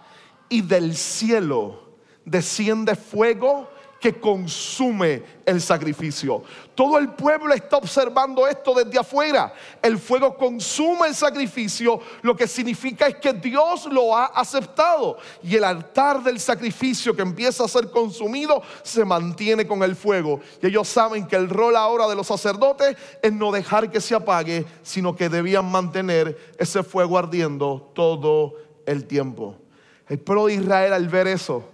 y 0.51 0.61
del 0.61 0.95
cielo 0.95 1.85
desciende 2.27 2.95
fuego 2.95 3.72
que 4.03 4.19
consume 4.19 5.23
el 5.47 5.61
sacrificio. 5.61 6.43
Todo 6.75 6.99
el 6.99 7.11
pueblo 7.11 7.55
está 7.55 7.77
observando 7.77 8.49
esto 8.49 8.75
desde 8.75 8.99
afuera. 8.99 9.55
El 9.81 9.97
fuego 9.97 10.37
consume 10.37 11.07
el 11.07 11.15
sacrificio, 11.15 12.01
lo 12.23 12.35
que 12.35 12.49
significa 12.49 13.07
es 13.07 13.17
que 13.17 13.33
Dios 13.33 13.87
lo 13.87 14.17
ha 14.17 14.25
aceptado. 14.27 15.19
Y 15.41 15.55
el 15.55 15.63
altar 15.63 16.21
del 16.21 16.41
sacrificio 16.41 17.15
que 17.15 17.23
empieza 17.23 17.65
a 17.65 17.69
ser 17.69 17.91
consumido 17.91 18.61
se 18.83 19.05
mantiene 19.05 19.69
con 19.69 19.85
el 19.85 19.95
fuego. 19.95 20.41
Y 20.61 20.67
ellos 20.67 20.89
saben 20.89 21.29
que 21.29 21.37
el 21.37 21.49
rol 21.49 21.77
ahora 21.77 22.09
de 22.09 22.17
los 22.17 22.27
sacerdotes 22.27 22.97
es 23.23 23.33
no 23.33 23.53
dejar 23.53 23.89
que 23.89 24.01
se 24.01 24.17
apague, 24.17 24.67
sino 24.83 25.15
que 25.15 25.29
debían 25.29 25.71
mantener 25.71 26.55
ese 26.59 26.83
fuego 26.83 27.17
ardiendo 27.19 27.93
todo 27.95 28.55
el 28.85 29.05
tiempo. 29.05 29.55
El 30.09 30.19
pueblo 30.19 30.47
de 30.47 30.55
Israel 30.55 30.93
al 30.93 31.09
ver 31.09 31.29
eso, 31.29 31.72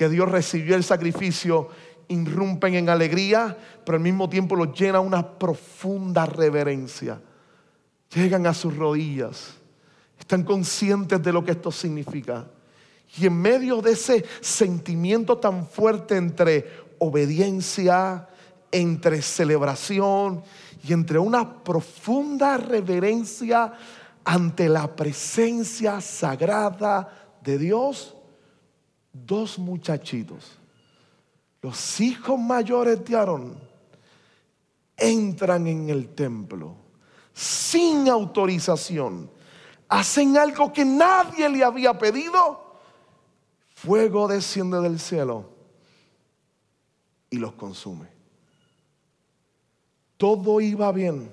que 0.00 0.08
Dios 0.08 0.30
recibió 0.30 0.76
el 0.76 0.82
sacrificio, 0.82 1.68
irrumpen 2.08 2.74
en 2.74 2.88
alegría, 2.88 3.54
pero 3.84 3.96
al 3.96 4.02
mismo 4.02 4.30
tiempo 4.30 4.56
los 4.56 4.72
llena 4.72 4.98
una 4.98 5.38
profunda 5.38 6.24
reverencia. 6.24 7.20
Llegan 8.14 8.46
a 8.46 8.54
sus 8.54 8.74
rodillas, 8.74 9.56
están 10.18 10.42
conscientes 10.42 11.22
de 11.22 11.30
lo 11.34 11.44
que 11.44 11.50
esto 11.50 11.70
significa. 11.70 12.46
Y 13.18 13.26
en 13.26 13.42
medio 13.42 13.82
de 13.82 13.92
ese 13.92 14.24
sentimiento 14.40 15.36
tan 15.36 15.66
fuerte 15.66 16.16
entre 16.16 16.66
obediencia, 16.98 18.26
entre 18.72 19.20
celebración 19.20 20.42
y 20.82 20.94
entre 20.94 21.18
una 21.18 21.62
profunda 21.62 22.56
reverencia 22.56 23.74
ante 24.24 24.66
la 24.66 24.96
presencia 24.96 26.00
sagrada 26.00 27.36
de 27.42 27.58
Dios, 27.58 28.16
dos 29.12 29.58
muchachitos, 29.58 30.58
los 31.62 32.00
hijos 32.00 32.38
mayores 32.38 33.04
de 33.04 33.16
Aarón, 33.16 33.58
entran 34.96 35.66
en 35.66 35.88
el 35.88 36.14
templo 36.14 36.76
sin 37.32 38.08
autorización, 38.08 39.30
hacen 39.88 40.36
algo 40.36 40.72
que 40.72 40.84
nadie 40.84 41.48
le 41.48 41.64
había 41.64 41.96
pedido, 41.98 42.78
fuego 43.74 44.28
desciende 44.28 44.80
del 44.80 45.00
cielo 45.00 45.48
y 47.30 47.38
los 47.38 47.52
consume. 47.54 48.08
Todo 50.16 50.60
iba 50.60 50.92
bien. 50.92 51.30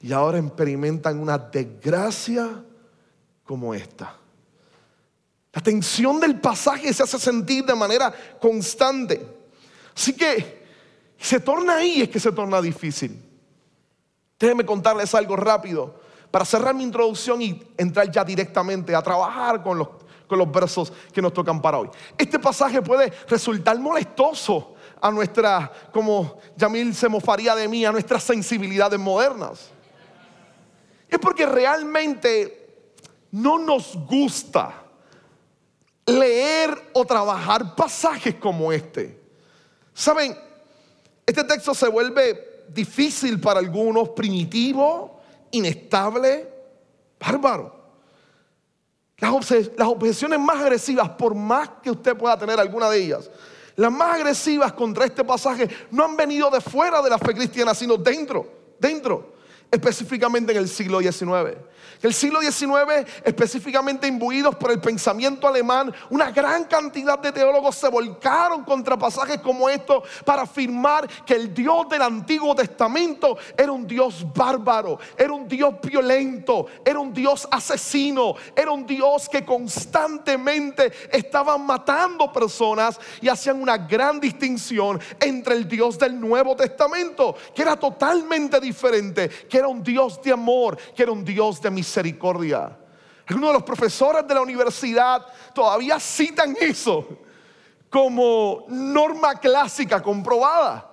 y 0.00 0.12
ahora 0.12 0.38
experimentan 0.38 1.18
una 1.18 1.36
desgracia 1.36 2.64
como 3.42 3.74
esta. 3.74 4.16
La 5.52 5.62
tensión 5.62 6.20
del 6.20 6.40
pasaje 6.40 6.92
se 6.92 7.02
hace 7.02 7.18
sentir 7.18 7.64
de 7.64 7.74
manera 7.74 8.12
constante. 8.40 9.26
Así 9.94 10.14
que 10.14 10.66
se 11.18 11.40
torna 11.40 11.76
ahí, 11.76 12.02
es 12.02 12.08
que 12.08 12.20
se 12.20 12.32
torna 12.32 12.60
difícil. 12.60 13.22
Déjenme 14.38 14.64
contarles 14.64 15.14
algo 15.14 15.36
rápido 15.36 16.00
para 16.30 16.44
cerrar 16.44 16.74
mi 16.74 16.84
introducción 16.84 17.42
y 17.42 17.62
entrar 17.76 18.10
ya 18.10 18.24
directamente 18.24 18.94
a 18.94 19.02
trabajar 19.02 19.62
con 19.62 19.78
los, 19.78 19.88
con 20.26 20.38
los 20.38 20.50
versos 20.52 20.92
que 21.12 21.22
nos 21.22 21.32
tocan 21.32 21.60
para 21.60 21.78
hoy. 21.78 21.88
Este 22.16 22.38
pasaje 22.38 22.82
puede 22.82 23.12
resultar 23.26 23.78
molestoso 23.78 24.74
a 25.00 25.10
nuestra, 25.10 25.72
como 25.92 26.38
Yamil 26.56 26.94
se 26.94 27.08
mofaría 27.08 27.54
de 27.54 27.66
mí, 27.66 27.84
a 27.84 27.92
nuestras 27.92 28.22
sensibilidades 28.22 29.00
modernas. 29.00 29.70
Es 31.08 31.18
porque 31.18 31.46
realmente 31.46 32.92
no 33.32 33.58
nos 33.58 33.96
gusta 34.06 34.84
leer 36.08 36.90
o 36.94 37.04
trabajar 37.04 37.74
pasajes 37.76 38.34
como 38.36 38.72
este. 38.72 39.20
Saben, 39.92 40.36
este 41.26 41.44
texto 41.44 41.74
se 41.74 41.88
vuelve 41.88 42.64
difícil 42.68 43.40
para 43.40 43.60
algunos, 43.60 44.10
primitivo, 44.10 45.20
inestable, 45.50 46.48
bárbaro. 47.20 47.76
Las, 49.18 49.32
objeciones 49.88 50.38
más 50.38 50.58
agresivas, 50.58 51.10
por 51.10 51.34
más 51.34 51.68
que 51.82 51.90
usted 51.90 52.16
pueda 52.16 52.38
tener 52.38 52.58
alguna 52.58 52.88
de 52.88 53.02
ellas, 53.02 53.30
las 53.76 53.92
más 53.92 54.14
agresivas 54.14 54.72
contra 54.72 55.04
este 55.04 55.24
pasaje 55.24 55.68
no 55.90 56.04
han 56.04 56.16
venido 56.16 56.50
de 56.50 56.60
fuera 56.60 57.02
de 57.02 57.10
la 57.10 57.18
fe 57.18 57.34
cristiana, 57.34 57.74
sino 57.74 57.96
dentro, 57.96 58.46
dentro 58.78 59.37
específicamente 59.70 60.52
en 60.52 60.58
el 60.58 60.68
siglo 60.68 61.00
XIX. 61.00 61.58
El 62.00 62.14
siglo 62.14 62.40
XIX, 62.40 63.08
específicamente 63.24 64.06
imbuidos 64.06 64.54
por 64.54 64.70
el 64.70 64.80
pensamiento 64.80 65.48
alemán, 65.48 65.92
una 66.10 66.30
gran 66.30 66.64
cantidad 66.64 67.18
de 67.18 67.32
teólogos 67.32 67.74
se 67.74 67.88
volcaron 67.88 68.64
contra 68.64 68.96
pasajes 68.96 69.38
como 69.38 69.68
estos 69.68 70.04
para 70.24 70.42
afirmar 70.42 71.08
que 71.24 71.34
el 71.34 71.52
Dios 71.52 71.88
del 71.88 72.02
Antiguo 72.02 72.54
Testamento 72.54 73.36
era 73.56 73.72
un 73.72 73.86
Dios 73.86 74.24
bárbaro, 74.32 75.00
era 75.16 75.32
un 75.32 75.48
Dios 75.48 75.74
violento, 75.82 76.66
era 76.84 77.00
un 77.00 77.12
Dios 77.12 77.48
asesino, 77.50 78.34
era 78.54 78.70
un 78.70 78.86
Dios 78.86 79.28
que 79.28 79.44
constantemente 79.44 80.92
estaba 81.10 81.58
matando 81.58 82.32
personas 82.32 83.00
y 83.20 83.28
hacían 83.28 83.60
una 83.60 83.76
gran 83.76 84.20
distinción 84.20 85.00
entre 85.18 85.56
el 85.56 85.66
Dios 85.66 85.98
del 85.98 86.20
Nuevo 86.20 86.54
Testamento, 86.54 87.34
que 87.52 87.62
era 87.62 87.76
totalmente 87.76 88.60
diferente, 88.60 89.28
que 89.28 89.57
era 89.58 89.68
un 89.68 89.82
Dios 89.82 90.20
de 90.22 90.32
amor, 90.32 90.76
que 90.94 91.02
era 91.02 91.12
un 91.12 91.24
Dios 91.24 91.60
de 91.60 91.70
misericordia. 91.70 92.76
Algunos 93.26 93.50
de 93.50 93.54
los 93.54 93.62
profesores 93.62 94.26
de 94.26 94.34
la 94.34 94.40
universidad 94.40 95.26
todavía 95.54 96.00
citan 96.00 96.56
eso 96.58 97.06
como 97.90 98.64
norma 98.68 99.34
clásica 99.34 100.02
comprobada. 100.02 100.87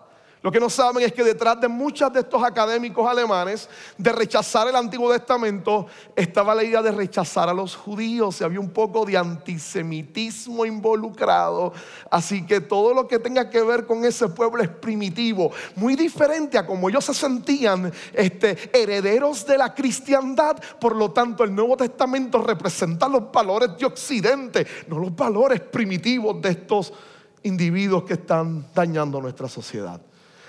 Lo 0.46 0.52
que 0.52 0.60
no 0.60 0.70
saben 0.70 1.04
es 1.04 1.12
que 1.12 1.24
detrás 1.24 1.60
de 1.60 1.68
muchos 1.68 2.14
de 2.14 2.20
estos 2.20 2.44
académicos 2.44 3.10
alemanes 3.10 3.68
de 3.98 4.12
rechazar 4.12 4.68
el 4.68 4.76
Antiguo 4.76 5.12
Testamento 5.12 5.88
estaba 6.16 6.54
la 6.54 6.64
idea 6.64 6.84
de 6.84 6.92
rechazar 6.92 7.50
a 7.50 7.54
los 7.56 7.76
judíos. 7.76 8.40
Y 8.40 8.44
había 8.44 8.60
un 8.60 8.70
poco 8.70 9.08
de 9.08 9.18
antisemitismo 9.18 10.64
involucrado. 10.64 11.74
Así 12.12 12.46
que 12.46 12.62
todo 12.62 12.94
lo 12.94 13.08
que 13.08 13.18
tenga 13.18 13.50
que 13.50 13.64
ver 13.64 13.88
con 13.88 14.06
ese 14.06 14.28
pueblo 14.28 14.62
es 14.62 14.70
primitivo, 14.70 15.52
muy 15.78 15.96
diferente 15.96 16.60
a 16.60 16.68
como 16.68 16.90
ellos 16.90 17.06
se 17.06 17.16
sentían 17.16 17.92
este, 18.14 18.70
herederos 18.72 19.48
de 19.48 19.58
la 19.58 19.74
cristiandad. 19.74 20.58
Por 20.80 20.96
lo 20.96 21.10
tanto, 21.10 21.44
el 21.44 21.56
Nuevo 21.56 21.76
Testamento 21.76 22.40
representa 22.40 23.10
los 23.10 23.32
valores 23.32 23.80
de 23.80 23.88
Occidente, 23.88 24.68
no 24.90 25.00
los 25.00 25.16
valores 25.16 25.60
primitivos 25.62 26.40
de 26.40 26.50
estos 26.50 26.94
individuos 27.42 28.04
que 28.04 28.14
están 28.14 28.68
dañando 28.76 29.20
nuestra 29.20 29.50
sociedad. 29.50 30.00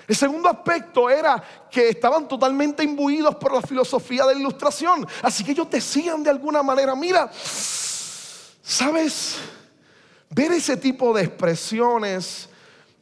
El 0.07 0.15
segundo 0.15 0.47
aspecto 0.47 1.09
era 1.09 1.43
que 1.69 1.89
estaban 1.89 2.27
totalmente 2.27 2.81
imbuidos 2.81 3.35
por 3.35 3.53
la 3.53 3.61
filosofía 3.61 4.25
de 4.25 4.35
la 4.35 4.39
ilustración. 4.39 5.05
Así 5.21 5.43
que 5.43 5.51
ellos 5.51 5.69
decían 5.69 6.23
de 6.23 6.29
alguna 6.29 6.63
manera, 6.63 6.95
mira, 6.95 7.29
¿sabes? 8.61 9.35
Ver 10.29 10.53
ese 10.53 10.77
tipo 10.77 11.13
de 11.13 11.23
expresiones 11.23 12.47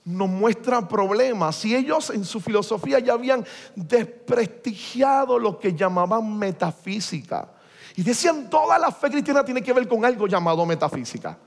nos 0.04 0.30
muestra 0.30 0.88
problemas. 0.88 1.63
Y 1.65 1.76
ellos 1.76 2.10
en 2.10 2.26
su 2.26 2.41
filosofía 2.41 2.98
ya 2.98 3.13
habían 3.13 3.46
desprestigiado 3.76 5.38
lo 5.38 5.60
que 5.60 5.76
llamaban 5.76 6.38
metafísica. 6.39 7.50
Y 7.96 8.02
decían, 8.02 8.50
toda 8.50 8.80
la 8.80 8.91
fe 8.91 9.12
cristiana 9.12 9.46
tiene 9.46 9.62
que 9.62 9.74
ver 9.74 9.88
con 9.88 10.04
algo 10.04 10.26
llamado 10.26 10.65
metafísica. 10.65 11.38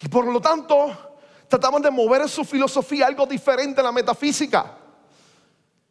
Y 0.00 0.08
por 0.08 0.26
lo 0.26 0.40
tanto, 0.40 1.07
trataban 1.48 1.82
de 1.82 1.90
mover 1.90 2.22
en 2.22 2.28
su 2.28 2.44
filosofía 2.44 3.06
algo 3.06 3.26
diferente 3.26 3.80
a 3.80 3.84
la 3.84 3.92
metafísica. 3.92 4.76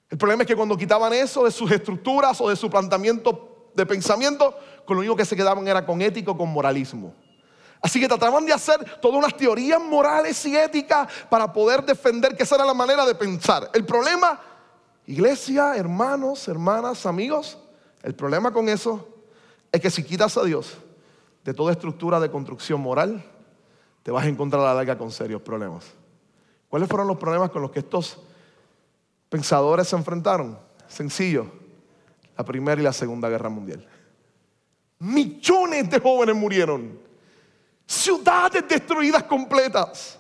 El 0.09 0.17
problema 0.17 0.43
es 0.43 0.47
que 0.47 0.55
cuando 0.55 0.77
quitaban 0.77 1.11
eso 1.13 1.43
de 1.43 1.51
sus 1.51 1.69
estructuras 1.71 2.39
o 2.39 2.49
de 2.49 2.55
su 2.55 2.69
planteamiento 2.69 3.71
de 3.73 3.85
pensamiento, 3.85 4.55
con 4.85 4.95
lo 4.95 5.01
único 5.01 5.15
que 5.15 5.25
se 5.25 5.35
quedaban 5.35 5.67
era 5.67 5.85
con 5.85 6.01
ético, 6.01 6.37
con 6.37 6.49
moralismo. 6.49 7.13
Así 7.81 7.99
que 7.99 8.07
trataban 8.07 8.45
de 8.45 8.53
hacer 8.53 8.99
todas 9.01 9.17
unas 9.17 9.35
teorías 9.35 9.81
morales 9.81 10.43
y 10.45 10.55
éticas 10.55 11.07
para 11.29 11.51
poder 11.51 11.83
defender 11.83 12.35
que 12.35 12.43
esa 12.43 12.55
era 12.55 12.65
la 12.65 12.73
manera 12.73 13.05
de 13.05 13.13
pensar. 13.13 13.69
El 13.73 13.85
problema, 13.85 14.39
iglesia, 15.05 15.75
hermanos, 15.75 16.47
hermanas, 16.47 17.05
amigos, 17.05 17.57
el 18.01 18.15
problema 18.15 18.51
con 18.51 18.69
eso 18.69 19.07
es 19.71 19.81
que 19.81 19.91
si 19.91 20.03
quitas 20.03 20.37
a 20.37 20.43
Dios 20.43 20.77
de 21.43 21.53
toda 21.53 21.71
estructura 21.71 22.19
de 22.19 22.31
construcción 22.31 22.81
moral, 22.81 23.23
te 24.07 24.11
vas 24.11 24.23
a 24.23 24.29
encontrar 24.29 24.61
a 24.61 24.67
la 24.67 24.73
larga 24.75 24.97
con 24.97 25.11
serios 25.11 25.41
problemas. 25.41 25.83
¿Cuáles 26.69 26.87
fueron 26.87 27.09
los 27.09 27.17
problemas 27.17 27.51
con 27.51 27.61
los 27.61 27.71
que 27.71 27.79
estos 27.79 28.17
pensadores 29.27 29.89
se 29.89 29.97
enfrentaron? 29.97 30.57
Sencillo, 30.87 31.51
la 32.37 32.45
Primera 32.45 32.79
y 32.79 32.85
la 32.85 32.93
Segunda 32.93 33.27
Guerra 33.27 33.49
Mundial. 33.49 33.85
Millones 34.99 35.89
de 35.89 35.99
jóvenes 35.99 36.37
murieron. 36.37 36.97
Ciudades 37.85 38.65
destruidas 38.65 39.23
completas. 39.23 40.17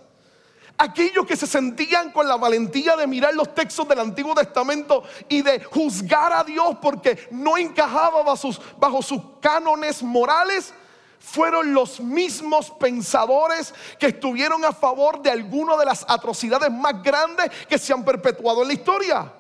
Aquellos 0.77 1.25
que 1.25 1.37
se 1.37 1.47
sentían 1.47 2.11
con 2.11 2.27
la 2.27 2.35
valentía 2.35 2.97
de 2.97 3.07
mirar 3.07 3.35
los 3.35 3.55
textos 3.55 3.87
del 3.87 4.01
Antiguo 4.01 4.35
Testamento 4.35 5.03
y 5.29 5.41
de 5.41 5.63
juzgar 5.63 6.33
a 6.33 6.43
Dios 6.43 6.75
porque 6.81 7.29
no 7.31 7.57
encajaba 7.57 8.21
bajo 8.21 8.35
sus, 8.35 8.61
bajo 8.77 9.01
sus 9.01 9.21
cánones 9.39 10.03
morales, 10.03 10.73
fueron 11.19 11.73
los 11.73 11.99
mismos 11.99 12.71
pensadores 12.71 13.73
que 13.99 14.07
estuvieron 14.07 14.63
a 14.65 14.71
favor 14.71 15.21
de 15.21 15.31
alguna 15.31 15.75
de 15.77 15.85
las 15.85 16.05
atrocidades 16.07 16.71
más 16.71 17.01
grandes 17.03 17.49
que 17.67 17.77
se 17.77 17.93
han 17.93 18.03
perpetuado 18.03 18.61
en 18.61 18.67
la 18.67 18.73
historia. 18.73 19.33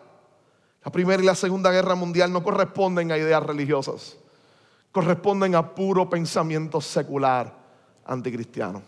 La 0.83 0.91
Primera 0.91 1.21
y 1.21 1.25
la 1.25 1.35
Segunda 1.35 1.71
Guerra 1.71 1.95
Mundial 1.95 2.31
no 2.31 2.43
corresponden 2.43 3.11
a 3.11 3.17
ideas 3.17 3.43
religiosas, 3.43 4.17
corresponden 4.91 5.55
a 5.55 5.75
puro 5.75 6.09
pensamiento 6.09 6.79
secular 6.81 7.53
anticristiano. 8.05 8.81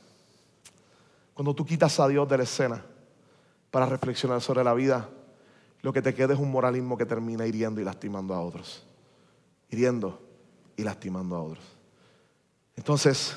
Cuando 1.33 1.53
tú 1.53 1.65
quitas 1.65 1.99
a 1.99 2.07
Dios 2.07 2.27
de 2.27 2.37
la 2.37 2.43
escena 2.43 2.83
para 3.71 3.85
reflexionar 3.85 4.41
sobre 4.41 4.63
la 4.63 4.73
vida, 4.73 5.09
lo 5.81 5.93
que 5.93 6.01
te 6.01 6.13
queda 6.13 6.33
es 6.33 6.39
un 6.39 6.51
moralismo 6.51 6.97
que 6.97 7.05
termina 7.05 7.45
hiriendo 7.45 7.79
y 7.79 7.85
lastimando 7.85 8.33
a 8.33 8.41
otros. 8.41 8.83
Hiriendo 9.69 10.21
y 10.75 10.83
lastimando 10.83 11.35
a 11.35 11.41
otros. 11.41 11.78
Entonces, 12.79 13.35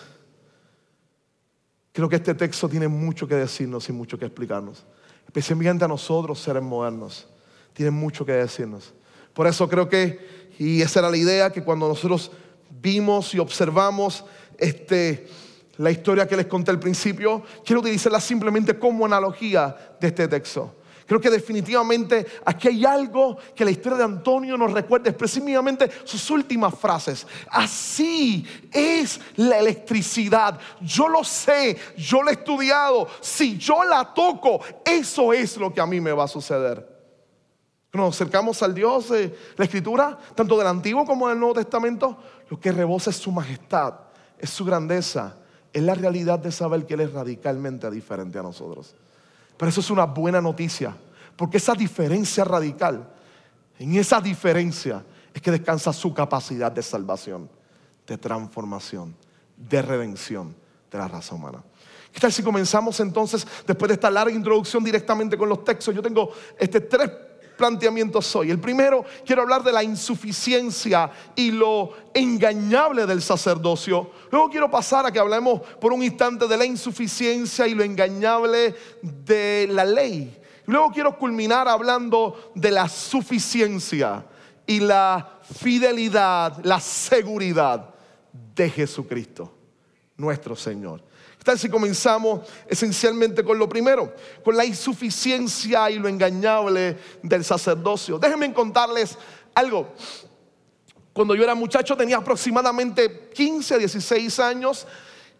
creo 1.92 2.08
que 2.08 2.14
este 2.14 2.32
texto 2.32 2.68
tiene 2.68 2.86
mucho 2.86 3.26
que 3.26 3.34
decirnos 3.34 3.88
y 3.88 3.92
mucho 3.92 4.16
que 4.16 4.24
explicarnos. 4.24 4.84
Especialmente 5.26 5.84
a 5.84 5.88
nosotros, 5.88 6.38
seres 6.38 6.62
modernos. 6.62 7.26
Tiene 7.72 7.90
mucho 7.90 8.24
que 8.24 8.30
decirnos. 8.30 8.94
Por 9.34 9.48
eso 9.48 9.68
creo 9.68 9.88
que, 9.88 10.54
y 10.60 10.80
esa 10.80 11.00
era 11.00 11.10
la 11.10 11.16
idea, 11.16 11.50
que 11.50 11.64
cuando 11.64 11.88
nosotros 11.88 12.30
vimos 12.70 13.34
y 13.34 13.40
observamos 13.40 14.24
este, 14.58 15.26
la 15.76 15.90
historia 15.90 16.28
que 16.28 16.36
les 16.36 16.46
conté 16.46 16.70
al 16.70 16.78
principio, 16.78 17.42
quiero 17.64 17.80
utilizarla 17.80 18.20
simplemente 18.20 18.78
como 18.78 19.06
analogía 19.06 19.96
de 20.00 20.06
este 20.06 20.28
texto. 20.28 20.72
Creo 21.12 21.20
que 21.20 21.28
definitivamente 21.28 22.26
aquí 22.42 22.68
hay 22.68 22.86
algo 22.86 23.36
que 23.54 23.66
la 23.66 23.70
historia 23.70 23.98
de 23.98 24.04
Antonio 24.04 24.56
nos 24.56 24.72
recuerda, 24.72 25.10
específicamente 25.10 25.90
sus 26.04 26.30
últimas 26.30 26.74
frases. 26.74 27.26
Así 27.50 28.46
es 28.72 29.20
la 29.36 29.58
electricidad. 29.58 30.58
Yo 30.80 31.08
lo 31.08 31.22
sé, 31.22 31.76
yo 31.98 32.22
lo 32.22 32.30
he 32.30 32.32
estudiado. 32.32 33.08
Si 33.20 33.58
yo 33.58 33.84
la 33.84 34.14
toco, 34.14 34.60
eso 34.86 35.34
es 35.34 35.58
lo 35.58 35.70
que 35.70 35.82
a 35.82 35.86
mí 35.86 36.00
me 36.00 36.12
va 36.12 36.24
a 36.24 36.28
suceder. 36.28 36.88
Nos 37.92 38.14
acercamos 38.14 38.62
al 38.62 38.74
Dios 38.74 39.10
de 39.10 39.36
la 39.58 39.66
Escritura, 39.66 40.18
tanto 40.34 40.56
del 40.56 40.66
Antiguo 40.66 41.04
como 41.04 41.28
del 41.28 41.38
Nuevo 41.38 41.56
Testamento. 41.56 42.16
Lo 42.48 42.58
que 42.58 42.72
rebosa 42.72 43.10
es 43.10 43.16
su 43.16 43.30
majestad, 43.30 43.96
es 44.38 44.48
su 44.48 44.64
grandeza, 44.64 45.36
es 45.74 45.82
la 45.82 45.94
realidad 45.94 46.38
de 46.38 46.50
saber 46.50 46.86
que 46.86 46.94
Él 46.94 47.02
es 47.02 47.12
radicalmente 47.12 47.90
diferente 47.90 48.38
a 48.38 48.42
nosotros. 48.42 48.96
Pero 49.62 49.70
eso 49.70 49.80
es 49.80 49.90
una 49.90 50.06
buena 50.06 50.40
noticia, 50.40 50.92
porque 51.36 51.58
esa 51.58 51.72
diferencia 51.74 52.42
radical 52.42 53.08
En 53.78 53.94
esa 53.94 54.20
diferencia 54.20 55.04
es 55.32 55.40
que 55.40 55.52
descansa 55.52 55.92
su 55.92 56.12
capacidad 56.12 56.72
de 56.72 56.82
salvación, 56.82 57.48
de 58.04 58.18
transformación, 58.18 59.14
de 59.56 59.80
redención 59.80 60.52
de 60.90 60.98
la 60.98 61.06
raza 61.06 61.36
humana. 61.36 61.62
¿Qué 62.10 62.18
tal 62.18 62.32
si 62.32 62.42
comenzamos 62.42 62.98
entonces, 62.98 63.46
después 63.64 63.86
de 63.86 63.94
esta 63.94 64.10
larga 64.10 64.34
introducción 64.34 64.82
directamente 64.82 65.38
con 65.38 65.48
los 65.48 65.62
textos? 65.62 65.94
Yo 65.94 66.02
tengo 66.02 66.32
este, 66.58 66.80
tres 66.80 67.08
planteamientos 67.62 68.34
hoy. 68.34 68.50
El 68.50 68.58
primero, 68.58 69.04
quiero 69.24 69.42
hablar 69.42 69.62
de 69.62 69.70
la 69.70 69.84
insuficiencia 69.84 71.08
y 71.36 71.52
lo 71.52 71.92
engañable 72.12 73.06
del 73.06 73.22
sacerdocio. 73.22 74.10
Luego 74.32 74.50
quiero 74.50 74.68
pasar 74.68 75.06
a 75.06 75.12
que 75.12 75.20
hablemos 75.20 75.60
por 75.80 75.92
un 75.92 76.02
instante 76.02 76.48
de 76.48 76.56
la 76.56 76.64
insuficiencia 76.64 77.68
y 77.68 77.74
lo 77.74 77.84
engañable 77.84 78.74
de 79.00 79.68
la 79.70 79.84
ley. 79.84 80.36
Luego 80.66 80.90
quiero 80.90 81.16
culminar 81.16 81.68
hablando 81.68 82.50
de 82.56 82.72
la 82.72 82.88
suficiencia 82.88 84.26
y 84.66 84.80
la 84.80 85.38
fidelidad, 85.42 86.64
la 86.64 86.80
seguridad 86.80 87.94
de 88.56 88.70
Jesucristo, 88.70 89.54
nuestro 90.16 90.56
Señor. 90.56 91.00
¿Qué 91.42 91.46
tal 91.46 91.58
si 91.58 91.68
comenzamos 91.68 92.48
esencialmente 92.68 93.42
con 93.42 93.58
lo 93.58 93.68
primero? 93.68 94.14
Con 94.44 94.56
la 94.56 94.64
insuficiencia 94.64 95.90
y 95.90 95.98
lo 95.98 96.06
engañable 96.06 96.96
del 97.20 97.44
sacerdocio. 97.44 98.16
Déjenme 98.16 98.54
contarles 98.54 99.18
algo. 99.52 99.88
Cuando 101.12 101.34
yo 101.34 101.42
era 101.42 101.56
muchacho 101.56 101.96
tenía 101.96 102.18
aproximadamente 102.18 103.30
15, 103.34 103.76
16 103.76 104.38
años. 104.38 104.86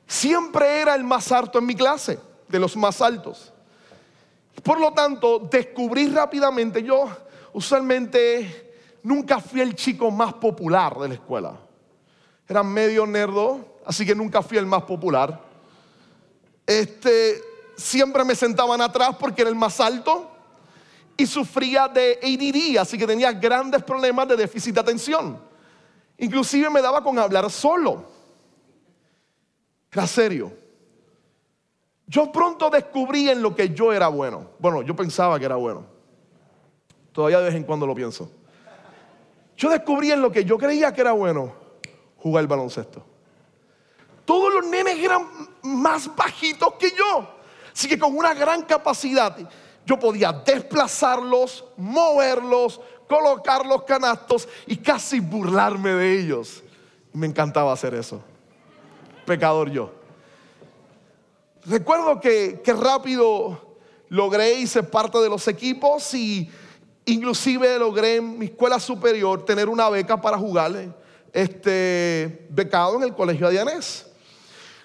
Siempre 0.04 0.80
era 0.80 0.96
el 0.96 1.04
más 1.04 1.30
alto 1.30 1.60
en 1.60 1.66
mi 1.66 1.76
clase, 1.76 2.18
de 2.48 2.58
los 2.58 2.76
más 2.76 3.00
altos. 3.00 3.52
Por 4.64 4.80
lo 4.80 4.92
tanto, 4.92 5.38
descubrí 5.38 6.08
rápidamente, 6.08 6.82
yo 6.82 7.08
usualmente 7.52 8.74
nunca 9.04 9.38
fui 9.38 9.60
el 9.60 9.76
chico 9.76 10.10
más 10.10 10.34
popular 10.34 10.98
de 10.98 11.06
la 11.06 11.14
escuela. 11.14 11.60
Era 12.48 12.64
medio 12.64 13.06
nerdo, 13.06 13.78
así 13.86 14.04
que 14.04 14.16
nunca 14.16 14.42
fui 14.42 14.58
el 14.58 14.66
más 14.66 14.82
popular 14.82 15.51
este, 16.80 17.42
siempre 17.76 18.24
me 18.24 18.35
sentaban 18.35 18.80
atrás 18.80 19.16
porque 19.18 19.42
era 19.42 19.50
el 19.50 19.56
más 19.56 19.80
alto 19.80 20.30
y 21.16 21.26
sufría 21.26 21.88
de 21.88 22.18
ADD, 22.22 22.78
así 22.78 22.96
que 22.98 23.06
tenía 23.06 23.32
grandes 23.32 23.82
problemas 23.82 24.28
de 24.28 24.37
déficit 24.37 24.74
de 24.74 24.80
atención. 24.80 25.38
Inclusive 26.18 26.70
me 26.70 26.80
daba 26.80 27.02
con 27.02 27.18
hablar 27.18 27.50
solo. 27.50 28.04
Era 29.90 30.06
serio. 30.06 30.52
Yo 32.06 32.30
pronto 32.30 32.70
descubrí 32.70 33.28
en 33.28 33.42
lo 33.42 33.54
que 33.54 33.70
yo 33.70 33.92
era 33.92 34.08
bueno. 34.08 34.50
Bueno, 34.58 34.82
yo 34.82 34.94
pensaba 34.94 35.38
que 35.38 35.44
era 35.44 35.56
bueno. 35.56 35.85
Todavía 37.12 37.38
de 37.38 37.46
vez 37.46 37.54
en 37.54 37.64
cuando 37.64 37.87
lo 37.87 37.94
pienso. 37.94 38.30
Yo 39.56 39.70
descubrí 39.70 40.11
en 40.11 40.22
lo 40.22 40.32
que 40.32 40.44
yo 40.44 40.58
creía 40.58 40.92
que 40.92 41.02
era 41.02 41.12
bueno, 41.12 41.52
jugar 42.16 42.42
el 42.42 42.48
baloncesto. 42.48 43.04
Todos 44.24 44.52
los 44.54 44.66
nenes 44.66 44.98
eran 44.98 45.26
más 45.62 46.14
bajitos 46.14 46.74
que 46.74 46.90
yo. 46.90 47.28
Así 47.72 47.88
que 47.88 47.98
con 47.98 48.16
una 48.16 48.35
gran 48.35 48.62
capacidad 48.62 49.37
yo 49.85 49.98
podía 49.98 50.32
desplazarlos, 50.32 51.64
moverlos, 51.76 52.80
colocar 53.08 53.66
los 53.66 53.82
canastos 53.82 54.48
y 54.66 54.76
casi 54.76 55.20
burlarme 55.20 55.92
de 55.92 56.20
ellos. 56.20 56.62
Me 57.12 57.26
encantaba 57.26 57.72
hacer 57.72 57.94
eso. 57.94 58.22
Pecador 59.26 59.70
yo. 59.70 59.92
Recuerdo 61.64 62.20
que, 62.20 62.61
rápido 62.66 63.76
logré 64.08 64.66
ser 64.66 64.88
parte 64.90 65.18
de 65.18 65.28
los 65.28 65.46
equipos 65.48 66.12
y 66.14 66.50
inclusive 67.04 67.78
logré 67.78 68.16
en 68.16 68.38
mi 68.38 68.46
escuela 68.46 68.78
superior 68.80 69.44
tener 69.44 69.68
una 69.68 69.88
beca 69.88 70.20
para 70.20 70.37
jugar 70.38 70.72
este, 71.32 72.46
becado 72.50 72.96
en 72.96 73.04
el 73.04 73.14
colegio 73.14 73.46
Adianés. 73.46 74.12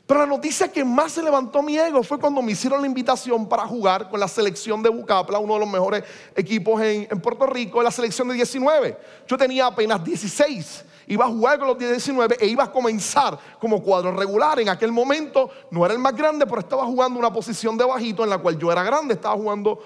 Pero 0.08 0.22
la 0.22 0.26
noticia 0.26 0.72
que 0.72 0.86
más 0.86 1.12
se 1.12 1.22
levantó 1.22 1.62
mi 1.62 1.78
ego 1.78 2.02
fue 2.02 2.17
cuando 2.17 2.41
me 2.41 2.54
hicieron 2.54 2.80
la 2.80 2.88
invitación 2.88 3.48
para 3.48 3.67
jugar 3.67 4.10
con 4.10 4.17
la 4.22 4.30
selección 4.30 4.82
de 4.82 4.88
Bucapla, 4.88 5.38
uno 5.38 5.56
de 5.56 5.60
los 5.60 5.70
mejores 5.70 6.02
equipos 6.34 6.82
en, 6.82 7.08
Puerto 7.20 7.46
Rico, 7.46 7.84
la 7.84 7.91
selección 7.91 8.30
de 8.30 8.36
19. 8.36 8.98
Yo 9.28 9.38
tenía 9.38 9.67
apenas 9.67 10.04
16 10.04 10.86
iba 11.10 11.24
a 11.24 11.30
jugar 11.30 11.58
con 11.58 11.70
los 11.70 11.78
19 11.78 12.36
e 12.38 12.48
iba 12.48 12.65
a 12.65 12.72
comenzar 12.72 13.39
como 13.60 13.82
cuadro 13.82 14.12
regular. 14.12 14.60
En 14.60 14.67
aquel 14.67 14.91
momento 14.91 15.50
no 15.72 15.86
era 15.86 15.93
el 15.93 16.00
más 16.00 16.13
grande, 16.13 16.46
pero 16.46 16.60
estaba 16.60 16.86
jugando 16.86 17.17
una 17.17 17.32
posición 17.32 17.78
de 17.78 17.86
bajito 17.86 18.26
en 18.26 18.30
la 18.30 18.38
cual 18.38 18.58
yo 18.58 18.72
era 18.72 18.84
grande. 18.84 19.13
Estaba 19.13 19.36
jugando 19.36 19.80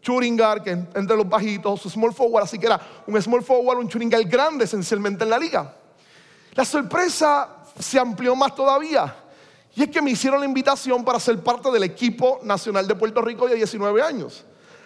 Churingar, 0.00 0.62
que 0.62 0.70
entre 0.70 1.14
los 1.14 1.28
bajitos, 1.28 1.82
small 1.82 2.14
forward, 2.14 2.44
así 2.44 2.58
que 2.58 2.66
era 2.66 2.80
un 3.06 3.20
small 3.20 3.42
forward, 3.42 3.78
un 3.78 3.88
Churingar 3.88 4.24
grande 4.24 4.64
esencialmente 4.64 5.24
en 5.24 5.30
la 5.30 5.38
liga. 5.38 5.74
La 6.54 6.64
sorpresa 6.64 7.64
se 7.78 7.98
amplió 7.98 8.34
más 8.34 8.54
todavía. 8.54 9.21
Y 9.74 9.82
es 9.82 9.88
que 9.88 10.02
me 10.02 10.10
hicieron 10.10 10.40
la 10.40 10.46
invitación 10.46 11.04
para 11.04 11.18
ser 11.18 11.38
parte 11.42 11.70
del 11.70 11.82
equipo 11.82 12.40
nacional 12.42 12.86
de 12.86 12.94
Puerto 12.94 13.22
Rico 13.22 13.48
de 13.48 13.54
19 13.54 14.02
años. 14.02 14.44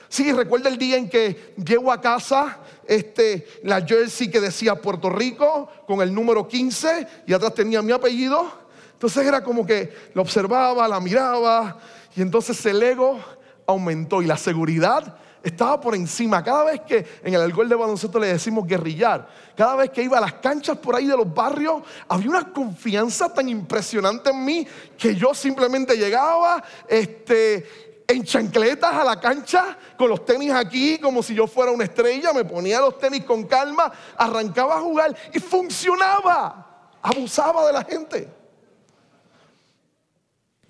Sí, 0.09 0.33
recuerda 0.33 0.69
el 0.69 0.79
día 0.79 0.97
en 0.97 1.09
que 1.09 1.55
llego 1.57 1.91
a 1.91 2.01
casa, 2.01 2.61
este, 2.87 3.47
la 3.65 3.85
jersey 3.85 4.31
que 4.31 4.41
decía 4.41 4.77
Puerto 4.77 5.11
Rico 5.11 5.69
con 5.87 6.01
el 6.01 6.15
número 6.15 6.47
15 6.47 7.07
y 7.27 7.33
atrás 7.33 7.55
tenía 7.55 7.83
mi 7.83 7.91
apellido. 7.91 8.47
Entonces 8.93 9.27
era 9.27 9.43
como 9.43 9.67
que 9.67 9.93
la 10.15 10.23
observaba, 10.23 10.87
la 10.87 11.01
miraba 11.01 11.79
y 12.15 12.23
entonces 12.23 12.65
el 12.67 12.83
ego 12.83 13.19
aumentó 13.67 14.23
y 14.23 14.27
la 14.27 14.37
seguridad 14.37 15.19
estaba 15.43 15.81
por 15.81 15.95
encima. 15.95 16.43
Cada 16.43 16.65
vez 16.65 16.81
que 16.81 17.07
en 17.23 17.35
el 17.35 17.41
alcohol 17.41 17.69
de 17.69 17.75
baloncesto 17.75 18.19
le 18.19 18.29
decimos 18.29 18.67
guerrillar, 18.67 19.29
cada 19.57 19.77
vez 19.77 19.91
que 19.91 20.03
iba 20.03 20.19
a 20.19 20.21
las 20.21 20.35
canchas 20.35 20.79
por 20.79 20.97
ahí 20.97 21.07
de 21.07 21.17
los 21.17 21.33
barrios, 21.33 21.83
había 22.09 22.31
una 22.31 22.53
confianza 22.53 23.33
tan 23.33 23.49
impresionante 23.49 24.31
en 24.31 24.45
mí 24.45 24.67
que 24.99 25.15
yo 25.15 25.35
simplemente 25.35 25.97
llegaba, 25.97 26.63
este, 26.89 28.05
en 28.09 28.25
chancletas 28.25 28.95
a 28.95 29.05
la 29.05 29.21
cancha, 29.21 29.77
con 29.97 30.09
los 30.09 30.25
tenis 30.25 30.53
aquí, 30.53 30.99
como 30.99 31.23
si 31.23 31.35
yo 31.35 31.47
fuera 31.47 31.73
una 31.73 31.85
estrella, 31.85 32.33
me 32.33 32.45
ponía 32.45 32.81
los 32.81 32.99
tenis 32.99 33.25
con 33.25 33.45
calma, 33.45 33.93
arrancaba 34.17 34.77
a 34.77 34.81
jugar 34.81 35.17
y 35.33 35.41
funcionaba, 35.41 36.91
abusaba 37.03 37.67
de 37.67 37.73
la 37.73 37.85
gente. 37.85 38.29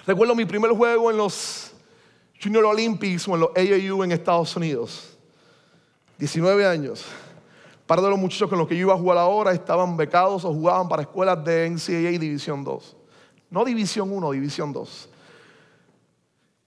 Recuerdo 0.06 0.34
mi 0.34 0.44
primer 0.44 0.70
juego 0.70 1.10
en 1.10 1.16
los 1.16 1.72
Junior 2.42 2.64
Olympics 2.64 3.26
o 3.28 3.34
en 3.34 3.40
los 3.40 3.50
AAU 3.56 4.02
en 4.04 4.12
Estados 4.12 4.54
Unidos. 4.56 5.16
19 6.18 6.66
años. 6.66 7.04
Parte 7.86 8.04
de 8.04 8.10
los 8.10 8.18
muchachos 8.18 8.48
con 8.48 8.58
los 8.58 8.66
que 8.66 8.74
yo 8.74 8.82
iba 8.82 8.94
a 8.94 8.98
jugar 8.98 9.18
ahora 9.18 9.52
estaban 9.52 9.96
becados 9.96 10.44
o 10.44 10.52
jugaban 10.52 10.88
para 10.88 11.02
escuelas 11.02 11.44
de 11.44 11.70
NCAA 11.70 12.18
División 12.18 12.64
2. 12.64 12.96
No 13.50 13.64
División 13.64 14.10
1, 14.10 14.30
División 14.32 14.72
2. 14.72 15.08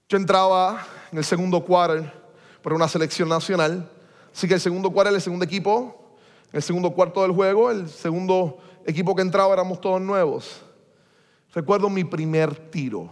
Yo 0.08 0.16
entraba 0.16 0.84
en 1.12 1.18
el 1.18 1.24
segundo 1.24 1.64
quarter 1.64 2.12
por 2.62 2.72
una 2.72 2.88
selección 2.88 3.28
nacional. 3.28 3.88
Así 4.34 4.48
que 4.48 4.54
el 4.54 4.60
segundo 4.60 4.90
quarter, 4.90 5.14
el 5.14 5.20
segundo 5.20 5.44
equipo, 5.44 6.16
el 6.52 6.62
segundo 6.62 6.90
cuarto 6.92 7.22
del 7.22 7.32
juego, 7.32 7.70
el 7.70 7.88
segundo 7.88 8.58
equipo 8.86 9.14
que 9.14 9.22
entraba 9.22 9.52
éramos 9.52 9.80
todos 9.80 10.00
nuevos. 10.00 10.62
Recuerdo 11.54 11.90
mi 11.90 12.04
primer 12.04 12.54
tiro. 12.70 13.10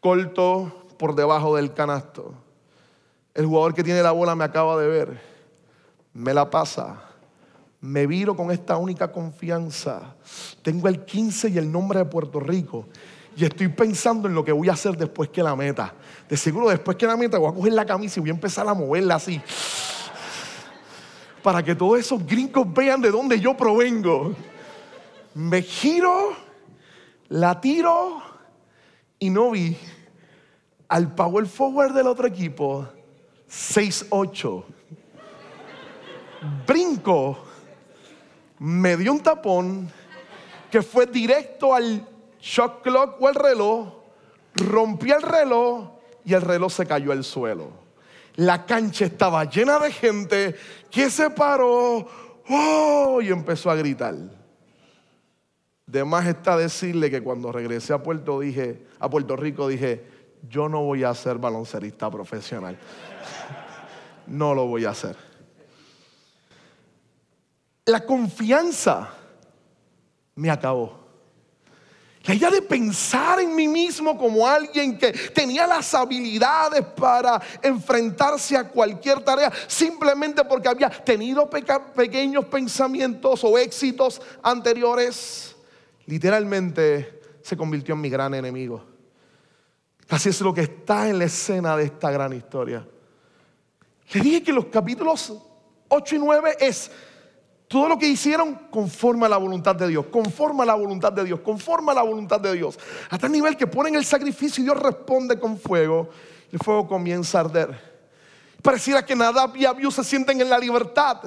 Corto, 0.00 0.87
por 0.98 1.14
debajo 1.14 1.56
del 1.56 1.72
canasto. 1.72 2.34
El 3.34 3.46
jugador 3.46 3.74
que 3.74 3.84
tiene 3.84 4.02
la 4.02 4.10
bola 4.10 4.34
me 4.34 4.44
acaba 4.44 4.78
de 4.80 4.88
ver, 4.88 5.20
me 6.12 6.34
la 6.34 6.50
pasa, 6.50 7.00
me 7.80 8.06
viro 8.06 8.36
con 8.36 8.50
esta 8.50 8.76
única 8.76 9.12
confianza. 9.12 10.16
Tengo 10.62 10.88
el 10.88 11.04
15 11.04 11.50
y 11.50 11.58
el 11.58 11.70
nombre 11.70 12.00
de 12.00 12.04
Puerto 12.06 12.40
Rico. 12.40 12.86
Y 13.36 13.44
estoy 13.44 13.68
pensando 13.68 14.26
en 14.26 14.34
lo 14.34 14.44
que 14.44 14.50
voy 14.50 14.68
a 14.68 14.72
hacer 14.72 14.96
después 14.96 15.28
que 15.28 15.44
la 15.44 15.54
meta. 15.54 15.94
De 16.28 16.36
seguro 16.36 16.68
después 16.68 16.96
que 16.96 17.06
la 17.06 17.16
meta 17.16 17.38
voy 17.38 17.52
a 17.52 17.54
coger 17.54 17.72
la 17.72 17.86
camisa 17.86 18.18
y 18.18 18.22
voy 18.22 18.30
a 18.30 18.34
empezar 18.34 18.68
a 18.68 18.74
moverla 18.74 19.14
así. 19.14 19.40
Para 21.40 21.62
que 21.62 21.76
todos 21.76 22.00
esos 22.00 22.26
gringos 22.26 22.66
vean 22.74 23.00
de 23.00 23.12
dónde 23.12 23.38
yo 23.38 23.56
provengo. 23.56 24.34
Me 25.34 25.62
giro, 25.62 26.32
la 27.28 27.60
tiro 27.60 28.20
y 29.20 29.30
no 29.30 29.52
vi 29.52 29.76
al 30.88 31.14
power 31.14 31.46
forward 31.46 31.94
del 31.94 32.06
otro 32.06 32.26
equipo, 32.26 32.88
6-8. 33.48 34.64
Brinco, 36.66 37.38
me 38.58 38.96
dio 38.96 39.12
un 39.12 39.20
tapón 39.20 39.90
que 40.70 40.82
fue 40.82 41.06
directo 41.06 41.74
al 41.74 42.06
shock 42.40 42.82
clock 42.82 43.20
o 43.20 43.28
al 43.28 43.34
reloj, 43.34 43.88
rompí 44.54 45.10
el 45.10 45.22
reloj 45.22 45.90
y 46.24 46.34
el 46.34 46.42
reloj 46.42 46.72
se 46.72 46.86
cayó 46.86 47.12
al 47.12 47.24
suelo. 47.24 47.70
La 48.36 48.64
cancha 48.66 49.04
estaba 49.04 49.44
llena 49.44 49.78
de 49.78 49.90
gente 49.90 50.54
que 50.90 51.10
se 51.10 51.30
paró 51.30 52.08
oh, 52.48 53.20
y 53.20 53.28
empezó 53.28 53.70
a 53.70 53.74
gritar. 53.74 54.14
De 55.86 56.04
más 56.04 56.26
está 56.26 56.56
decirle 56.56 57.10
que 57.10 57.22
cuando 57.22 57.50
regresé 57.50 57.94
a 57.94 58.02
Puerto, 58.02 58.40
dije, 58.40 58.86
a 59.00 59.08
Puerto 59.08 59.36
Rico 59.36 59.66
dije, 59.66 60.04
yo 60.48 60.68
no 60.68 60.82
voy 60.82 61.04
a 61.04 61.14
ser 61.14 61.38
baloncerista 61.38 62.10
profesional. 62.10 62.78
No 64.26 64.54
lo 64.54 64.66
voy 64.66 64.84
a 64.84 64.90
hacer. 64.90 65.16
la 67.86 68.04
confianza 68.04 69.08
me 70.34 70.50
acabó. 70.50 71.08
La 72.24 72.34
idea 72.34 72.50
de 72.50 72.60
pensar 72.60 73.40
en 73.40 73.54
mí 73.54 73.66
mismo 73.66 74.18
como 74.18 74.46
alguien 74.46 74.98
que 74.98 75.12
tenía 75.12 75.66
las 75.66 75.94
habilidades 75.94 76.84
para 76.84 77.40
enfrentarse 77.62 78.54
a 78.54 78.68
cualquier 78.68 79.20
tarea 79.20 79.50
simplemente 79.66 80.44
porque 80.44 80.68
había 80.68 80.90
tenido 80.90 81.48
pequeños 81.48 82.44
pensamientos 82.44 83.42
o 83.44 83.56
éxitos 83.56 84.20
anteriores, 84.42 85.56
literalmente 86.04 87.22
se 87.40 87.56
convirtió 87.56 87.94
en 87.94 88.02
mi 88.02 88.10
gran 88.10 88.34
enemigo. 88.34 88.97
Así 90.08 90.30
es 90.30 90.40
lo 90.40 90.54
que 90.54 90.62
está 90.62 91.08
en 91.08 91.18
la 91.18 91.24
escena 91.24 91.76
de 91.76 91.84
esta 91.84 92.10
gran 92.10 92.32
historia. 92.32 92.86
Le 94.12 94.20
dije 94.20 94.42
que 94.42 94.52
los 94.52 94.66
capítulos 94.66 95.34
8 95.88 96.16
y 96.16 96.18
9 96.18 96.56
es 96.60 96.90
todo 97.68 97.88
lo 97.88 97.98
que 97.98 98.08
hicieron 98.08 98.54
conforme 98.70 99.26
a 99.26 99.28
la 99.28 99.36
voluntad 99.36 99.76
de 99.76 99.86
Dios, 99.88 100.06
conforme 100.10 100.62
a 100.62 100.66
la 100.66 100.74
voluntad 100.74 101.12
de 101.12 101.24
Dios, 101.24 101.40
conforme 101.40 101.92
a 101.92 101.96
la 101.96 102.02
voluntad 102.02 102.40
de 102.40 102.54
Dios. 102.54 102.78
Hasta 103.10 103.26
el 103.26 103.32
nivel 103.32 103.56
que 103.56 103.66
ponen 103.66 103.94
el 103.94 104.06
sacrificio 104.06 104.62
y 104.62 104.64
Dios 104.64 104.78
responde 104.78 105.38
con 105.38 105.58
fuego. 105.58 106.08
El 106.50 106.58
fuego 106.58 106.88
comienza 106.88 107.38
a 107.38 107.40
arder. 107.42 107.88
Pareciera 108.62 109.04
que 109.04 109.14
Nadab 109.14 109.54
y 109.56 109.66
Abiú 109.66 109.90
se 109.90 110.02
sienten 110.02 110.40
en 110.40 110.48
la 110.48 110.58
libertad. 110.58 111.18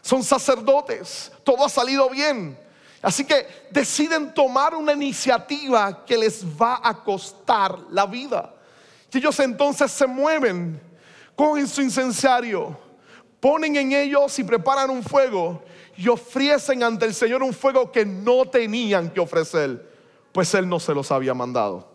Son 0.00 0.24
sacerdotes. 0.24 1.30
Todo 1.44 1.66
ha 1.66 1.68
salido 1.68 2.08
bien. 2.08 2.58
Así 3.02 3.24
que 3.24 3.66
deciden 3.70 4.32
tomar 4.32 4.76
una 4.76 4.92
iniciativa 4.92 6.04
que 6.06 6.16
les 6.16 6.44
va 6.44 6.80
a 6.82 7.02
costar 7.02 7.76
la 7.90 8.06
vida. 8.06 8.54
Y 9.12 9.18
ellos 9.18 9.38
entonces 9.40 9.90
se 9.90 10.06
mueven, 10.06 10.80
cogen 11.34 11.66
su 11.66 11.82
incenciario, 11.82 12.78
ponen 13.40 13.76
en 13.76 13.92
ellos 13.92 14.38
y 14.38 14.44
preparan 14.44 14.88
un 14.88 15.02
fuego 15.02 15.62
y 15.96 16.08
ofrecen 16.08 16.84
ante 16.84 17.04
el 17.04 17.12
Señor 17.12 17.42
un 17.42 17.52
fuego 17.52 17.90
que 17.90 18.06
no 18.06 18.46
tenían 18.46 19.10
que 19.10 19.20
ofrecer, 19.20 19.90
pues 20.30 20.54
Él 20.54 20.68
no 20.68 20.78
se 20.78 20.94
los 20.94 21.10
había 21.10 21.34
mandado. 21.34 21.90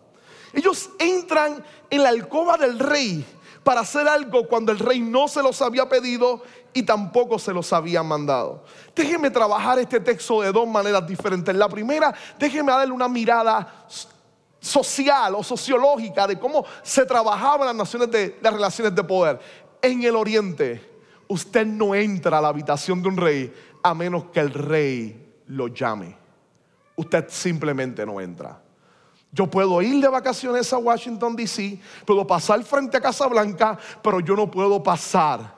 Ellos 0.54 0.90
entran 1.00 1.64
en 1.90 2.04
la 2.04 2.10
alcoba 2.10 2.58
del 2.58 2.78
rey 2.78 3.26
para 3.64 3.82
hacer 3.82 4.08
algo 4.08 4.48
cuando 4.48 4.72
el 4.72 4.80
rey 4.80 5.00
no 5.00 5.28
se 5.28 5.42
los 5.42 5.62
había 5.62 5.90
pedido 5.90 6.44
y 6.74 6.84
tampoco 6.84 7.40
se 7.40 7.54
los 7.54 7.72
había 7.74 8.04
mandado. 8.04 8.64
Déjenme 8.96 9.30
trabajar 9.30 9.80
este 9.80 10.00
texto 10.00 10.42
de 10.42 10.52
dos 10.52 10.68
maneras 10.68 11.06
diferentes. 11.08 11.56
La 11.56 11.68
primera, 11.68 12.14
déjenme 12.38 12.72
darle 12.72 12.94
una 12.94 13.08
mirada 13.08 13.86
social 14.60 15.36
o 15.36 15.44
sociológica 15.44 16.28
de 16.28 16.38
cómo 16.38 16.66
se 16.84 17.06
trabajaban 17.06 17.68
las 17.68 17.76
naciones 17.76 18.12
de 18.12 18.38
las 18.42 18.54
relaciones 18.54 18.94
de 18.94 19.04
poder. 19.04 19.40
En 19.82 20.04
el 20.04 20.16
oriente, 20.16 21.02
usted 21.28 21.66
no 21.66 21.96
entra 21.96 22.38
a 22.38 22.42
la 22.42 22.50
habitación 22.50 23.02
de 23.02 23.10
un 23.10 23.18
rey 23.18 23.54
a 23.84 23.94
menos 23.94 24.26
que 24.26 24.40
el 24.40 24.54
rey 24.54 25.42
lo 25.48 25.68
llame. 25.68 26.16
Usted 26.96 27.26
simplemente 27.30 28.06
no 28.06 28.20
entra. 28.20 28.62
Yo 29.32 29.48
puedo 29.48 29.82
ir 29.82 30.02
de 30.02 30.08
vacaciones 30.08 30.72
a 30.74 30.78
Washington, 30.78 31.36
D.C., 31.36 31.80
puedo 32.06 32.26
pasar 32.26 32.64
frente 32.64 32.98
a 32.98 33.02
Casa 33.02 33.28
Blanca, 33.28 33.78
pero 34.02 34.20
yo 34.20 34.36
no 34.36 34.50
puedo 34.50 34.82
pasar 34.82 35.57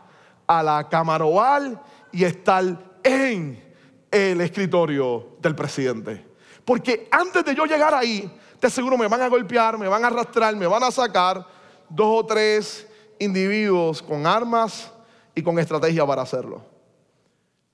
a 0.49 0.63
la 0.63 0.89
Cámara 0.89 1.25
Oval 1.25 1.79
y 2.11 2.23
estar 2.23 2.63
en 3.03 3.63
el 4.09 4.41
escritorio 4.41 5.37
del 5.39 5.53
presidente. 5.53 6.25
Porque 6.65 7.07
antes 7.11 7.45
de 7.45 7.53
yo 7.53 7.65
llegar 7.65 7.93
ahí, 7.93 8.29
te 8.59 8.67
seguro 8.71 8.97
me 8.97 9.07
van 9.07 9.21
a 9.21 9.27
golpear, 9.27 9.77
me 9.77 9.87
van 9.87 10.03
a 10.03 10.07
arrastrar, 10.07 10.55
me 10.55 10.65
van 10.65 10.83
a 10.83 10.89
sacar 10.89 11.45
dos 11.87 12.23
o 12.23 12.25
tres 12.25 12.87
individuos 13.19 14.01
con 14.01 14.25
armas 14.25 14.91
y 15.35 15.43
con 15.43 15.59
estrategia 15.59 16.03
para 16.07 16.23
hacerlo. 16.23 16.65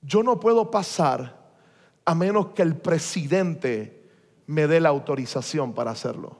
Yo 0.02 0.22
no 0.22 0.38
puedo 0.38 0.70
pasar 0.70 1.34
a 2.04 2.14
menos 2.14 2.48
que 2.48 2.60
el 2.60 2.76
presidente 2.76 4.06
me 4.46 4.66
dé 4.66 4.80
la 4.80 4.90
autorización 4.90 5.72
para 5.72 5.92
hacerlo. 5.92 6.36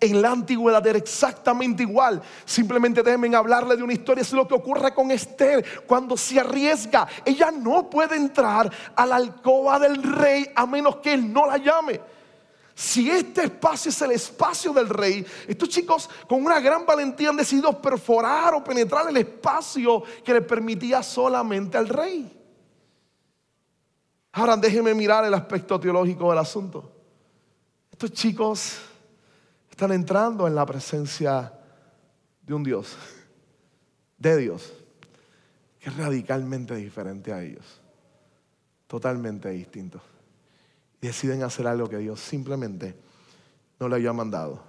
En 0.00 0.22
la 0.22 0.30
antigüedad 0.30 0.86
era 0.86 0.98
exactamente 0.98 1.82
igual. 1.82 2.22
Simplemente 2.44 3.02
déjenme 3.02 3.34
hablarle 3.34 3.76
de 3.76 3.82
una 3.82 3.92
historia. 3.92 4.22
Es 4.22 4.32
lo 4.32 4.46
que 4.46 4.54
ocurre 4.54 4.94
con 4.94 5.10
Esther 5.10 5.82
cuando 5.86 6.16
se 6.16 6.38
arriesga. 6.38 7.08
Ella 7.24 7.50
no 7.50 7.90
puede 7.90 8.14
entrar 8.14 8.70
a 8.94 9.06
la 9.06 9.16
alcoba 9.16 9.78
del 9.80 10.00
rey 10.02 10.46
a 10.54 10.66
menos 10.66 10.96
que 10.96 11.14
él 11.14 11.32
no 11.32 11.46
la 11.46 11.56
llame. 11.56 12.00
Si 12.76 13.10
este 13.10 13.46
espacio 13.46 13.88
es 13.88 14.00
el 14.02 14.12
espacio 14.12 14.72
del 14.72 14.88
rey, 14.88 15.26
estos 15.48 15.68
chicos 15.68 16.08
con 16.28 16.44
una 16.44 16.60
gran 16.60 16.86
valentía 16.86 17.30
han 17.30 17.36
decidido 17.36 17.82
perforar 17.82 18.54
o 18.54 18.62
penetrar 18.62 19.08
el 19.08 19.16
espacio 19.16 20.04
que 20.24 20.34
le 20.34 20.42
permitía 20.42 21.02
solamente 21.02 21.76
al 21.76 21.88
rey. 21.88 22.40
Ahora 24.30 24.56
déjenme 24.56 24.94
mirar 24.94 25.24
el 25.24 25.34
aspecto 25.34 25.80
teológico 25.80 26.30
del 26.30 26.38
asunto. 26.38 26.92
Estos 27.90 28.12
chicos 28.12 28.78
están 29.78 29.92
entrando 29.92 30.48
en 30.48 30.56
la 30.56 30.66
presencia 30.66 31.52
de 32.42 32.52
un 32.52 32.64
Dios, 32.64 32.96
de 34.16 34.36
Dios, 34.36 34.72
que 35.78 35.88
es 35.88 35.96
radicalmente 35.96 36.74
diferente 36.74 37.32
a 37.32 37.44
ellos, 37.44 37.80
totalmente 38.88 39.48
distinto. 39.50 40.00
Deciden 41.00 41.44
hacer 41.44 41.68
algo 41.68 41.88
que 41.88 41.98
Dios 41.98 42.18
simplemente 42.18 42.96
no 43.78 43.88
le 43.88 43.94
había 43.94 44.12
mandado 44.12 44.64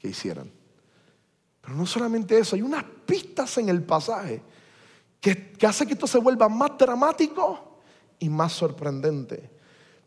que 0.00 0.08
hicieran. 0.08 0.50
Pero 1.60 1.76
no 1.76 1.86
solamente 1.86 2.36
eso, 2.36 2.56
hay 2.56 2.62
unas 2.62 2.82
pistas 3.06 3.56
en 3.58 3.68
el 3.68 3.84
pasaje 3.84 4.42
que, 5.20 5.52
que 5.52 5.66
hace 5.68 5.86
que 5.86 5.92
esto 5.92 6.08
se 6.08 6.18
vuelva 6.18 6.48
más 6.48 6.76
dramático 6.76 7.78
y 8.18 8.28
más 8.28 8.50
sorprendente. 8.52 9.48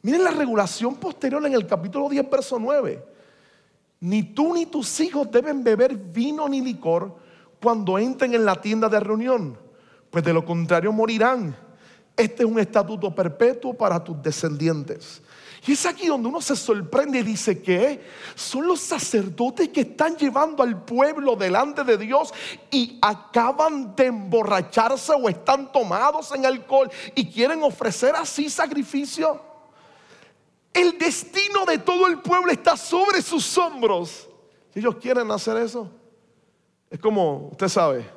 Miren 0.02 0.22
la 0.22 0.32
regulación 0.32 0.96
posterior 0.96 1.46
en 1.46 1.54
el 1.54 1.66
capítulo 1.66 2.10
10, 2.10 2.30
verso 2.30 2.60
9. 2.60 3.13
Ni 4.04 4.22
tú 4.22 4.54
ni 4.54 4.66
tus 4.66 5.00
hijos 5.00 5.32
deben 5.32 5.64
beber 5.64 5.96
vino 5.96 6.50
ni 6.50 6.60
licor 6.60 7.16
cuando 7.62 7.98
entren 7.98 8.34
en 8.34 8.44
la 8.44 8.60
tienda 8.60 8.90
de 8.90 9.00
reunión, 9.00 9.58
pues 10.12 10.26
de 10.26 10.34
lo 10.34 10.44
contrario 10.44 10.92
morirán. 10.92 11.56
Este 12.18 12.44
es 12.44 12.50
un 12.50 12.60
estatuto 12.60 13.16
perpetuo 13.16 13.74
para 13.74 14.04
tus 14.04 14.22
descendientes. 14.22 15.22
Y 15.66 15.72
es 15.72 15.86
aquí 15.86 16.08
donde 16.08 16.28
uno 16.28 16.42
se 16.42 16.58
sorprende 16.58 17.20
y 17.20 17.24
dice 17.24 17.62
que 17.62 18.02
son 18.36 18.68
los 18.68 18.82
sacerdotes 18.82 19.70
que 19.70 19.80
están 19.80 20.18
llevando 20.18 20.64
al 20.64 20.84
pueblo 20.84 21.38
delante 21.38 21.86
de 21.86 21.98
Dios 21.98 22.34
y 22.70 23.00
acaban 23.02 23.96
de 23.96 24.08
emborracharse 24.08 25.14
o 25.14 25.30
están 25.30 25.72
tomados 25.72 26.34
en 26.36 26.46
alcohol 26.46 26.92
y 27.16 27.32
quieren 27.32 27.64
ofrecer 27.64 28.14
así 28.18 28.50
sacrificio. 28.50 29.53
El 30.74 30.98
destino 30.98 31.66
de 31.68 31.78
todo 31.78 32.08
el 32.08 32.20
pueblo 32.20 32.52
está 32.52 32.76
sobre 32.76 33.22
sus 33.22 33.58
hombros. 33.58 34.28
Si 34.74 34.80
ellos 34.80 34.96
quieren 34.96 35.30
hacer 35.30 35.58
eso, 35.58 35.90
es 36.90 37.00
como, 37.00 37.50
usted 37.52 37.70
sabe, 37.70 38.10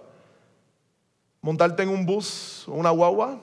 montarte 1.42 1.82
en 1.82 1.90
un 1.90 2.06
bus 2.06 2.64
o 2.66 2.72
una 2.72 2.90
guagua 2.90 3.40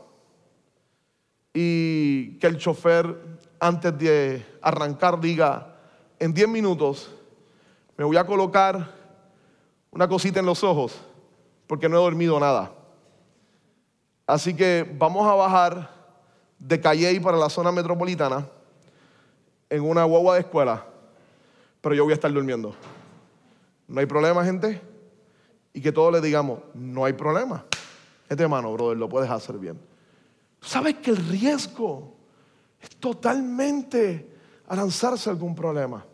y 1.54 2.40
que 2.40 2.48
el 2.48 2.58
chofer 2.58 3.16
antes 3.60 3.98
de 3.98 4.46
arrancar 4.62 5.20
diga, 5.22 5.78
en 6.20 6.34
10 6.34 6.48
minutos 6.50 7.12
me 7.96 8.04
voy 8.04 8.18
a 8.18 8.26
colocar 8.26 8.96
una 9.92 10.08
cosita 10.08 10.40
en 10.40 10.48
los 10.48 10.64
ojos 10.64 11.00
porque 11.68 11.88
no 11.88 11.98
he 11.98 12.02
dormido 12.02 12.40
nada. 12.40 12.74
Así 14.26 14.56
que 14.56 14.92
vamos 14.98 15.28
a 15.28 15.36
bajar 15.36 15.92
de 16.58 16.82
Calley 16.82 17.20
para 17.20 17.38
la 17.38 17.50
zona 17.50 17.72
metropolitana 17.72 18.48
en 19.74 19.84
una 19.84 20.04
guagua 20.04 20.36
de 20.36 20.42
escuela, 20.42 20.86
pero 21.82 21.96
yo 21.96 22.04
voy 22.04 22.12
a 22.12 22.16
estar 22.16 22.32
durmiendo. 22.32 22.76
¿No 23.88 24.00
hay 24.00 24.06
problema, 24.06 24.46
gente? 24.46 24.82
Y 25.74 25.82
que 25.82 25.92
todos 25.92 26.14
le 26.14 26.22
digamos, 26.22 26.60
no 26.74 27.06
hay 27.06 27.14
problema. 27.14 27.66
Este 28.30 28.44
hermano, 28.44 28.72
brother, 28.74 28.98
lo 28.98 29.10
puedes 29.10 29.30
hacer 29.30 29.58
bien. 29.58 29.80
¿Sabes 30.62 30.96
que 30.96 31.12
el 31.12 31.18
riesgo 31.18 32.14
es 32.84 32.90
totalmente 32.98 34.34
a 34.68 34.76
lanzarse 34.76 35.30
algún 35.30 35.56
problema. 35.56 36.06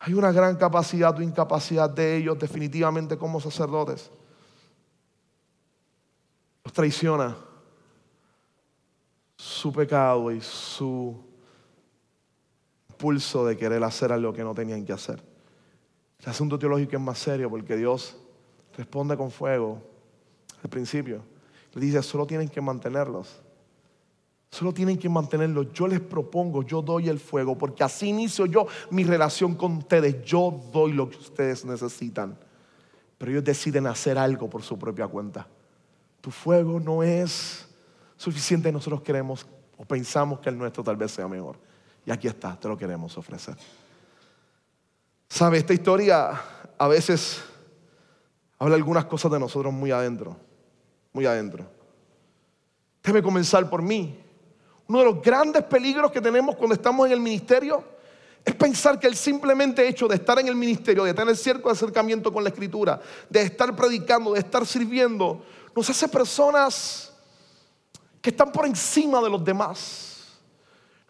Hay 0.00 0.14
una 0.14 0.32
gran 0.32 0.56
capacidad 0.56 1.16
o 1.16 1.22
incapacidad 1.22 1.88
de 1.88 2.16
ellos 2.16 2.38
definitivamente 2.38 3.16
como 3.16 3.40
sacerdotes. 3.40 4.10
Los 6.64 6.72
traiciona 6.72 7.36
su 9.36 9.72
pecado 9.72 10.30
y 10.32 10.40
su 10.40 11.31
pulso 13.02 13.44
de 13.44 13.56
querer 13.56 13.82
hacer 13.82 14.12
algo 14.12 14.32
que 14.32 14.44
no 14.44 14.54
tenían 14.54 14.84
que 14.84 14.92
hacer. 14.92 15.20
El 16.20 16.28
asunto 16.28 16.56
teológico 16.56 16.94
es 16.94 17.02
más 17.02 17.18
serio 17.18 17.50
porque 17.50 17.76
Dios 17.76 18.16
responde 18.76 19.16
con 19.16 19.32
fuego 19.32 19.82
al 20.62 20.70
principio. 20.70 21.20
Le 21.74 21.80
dice, 21.80 22.00
solo 22.04 22.28
tienen 22.28 22.48
que 22.48 22.60
mantenerlos. 22.60 23.42
Solo 24.52 24.72
tienen 24.72 24.98
que 24.98 25.08
mantenerlo. 25.08 25.64
Yo 25.72 25.88
les 25.88 25.98
propongo, 25.98 26.62
yo 26.62 26.80
doy 26.80 27.08
el 27.08 27.18
fuego, 27.18 27.58
porque 27.58 27.82
así 27.82 28.10
inicio 28.10 28.46
yo 28.46 28.68
mi 28.90 29.02
relación 29.02 29.56
con 29.56 29.78
ustedes. 29.78 30.22
Yo 30.22 30.62
doy 30.72 30.92
lo 30.92 31.10
que 31.10 31.16
ustedes 31.16 31.64
necesitan. 31.64 32.38
Pero 33.18 33.32
ellos 33.32 33.42
deciden 33.42 33.88
hacer 33.88 34.16
algo 34.16 34.48
por 34.48 34.62
su 34.62 34.78
propia 34.78 35.08
cuenta. 35.08 35.48
Tu 36.20 36.30
fuego 36.30 36.78
no 36.78 37.02
es 37.02 37.66
suficiente 38.16 38.70
nosotros 38.70 39.02
queremos 39.02 39.44
o 39.76 39.84
pensamos 39.84 40.38
que 40.38 40.50
el 40.50 40.56
nuestro 40.56 40.84
tal 40.84 40.96
vez 40.96 41.10
sea 41.10 41.26
mejor. 41.26 41.71
Y 42.04 42.10
aquí 42.10 42.28
está, 42.28 42.58
te 42.58 42.68
lo 42.68 42.76
queremos 42.76 43.16
ofrecer. 43.16 43.56
¿Sabe? 45.28 45.58
Esta 45.58 45.72
historia 45.72 46.40
a 46.76 46.88
veces 46.88 47.42
habla 48.58 48.74
algunas 48.74 49.04
cosas 49.06 49.30
de 49.32 49.38
nosotros 49.38 49.72
muy 49.72 49.90
adentro, 49.90 50.36
muy 51.12 51.26
adentro. 51.26 51.66
Debe 53.02 53.22
comenzar 53.22 53.68
por 53.70 53.82
mí. 53.82 54.18
Uno 54.88 54.98
de 54.98 55.04
los 55.04 55.22
grandes 55.22 55.64
peligros 55.64 56.10
que 56.10 56.20
tenemos 56.20 56.56
cuando 56.56 56.74
estamos 56.74 57.06
en 57.06 57.12
el 57.12 57.20
ministerio 57.20 57.84
es 58.44 58.54
pensar 58.54 58.98
que 58.98 59.06
el 59.06 59.14
simplemente 59.14 59.86
hecho 59.86 60.08
de 60.08 60.16
estar 60.16 60.38
en 60.38 60.48
el 60.48 60.56
ministerio, 60.56 61.04
de 61.04 61.14
tener 61.14 61.36
cierto 61.36 61.70
acercamiento 61.70 62.32
con 62.32 62.42
la 62.42 62.50
escritura, 62.50 63.00
de 63.30 63.42
estar 63.42 63.74
predicando, 63.76 64.32
de 64.32 64.40
estar 64.40 64.66
sirviendo, 64.66 65.44
nos 65.74 65.88
hace 65.88 66.08
personas 66.08 67.12
que 68.20 68.30
están 68.30 68.50
por 68.52 68.66
encima 68.66 69.20
de 69.20 69.30
los 69.30 69.44
demás. 69.44 70.11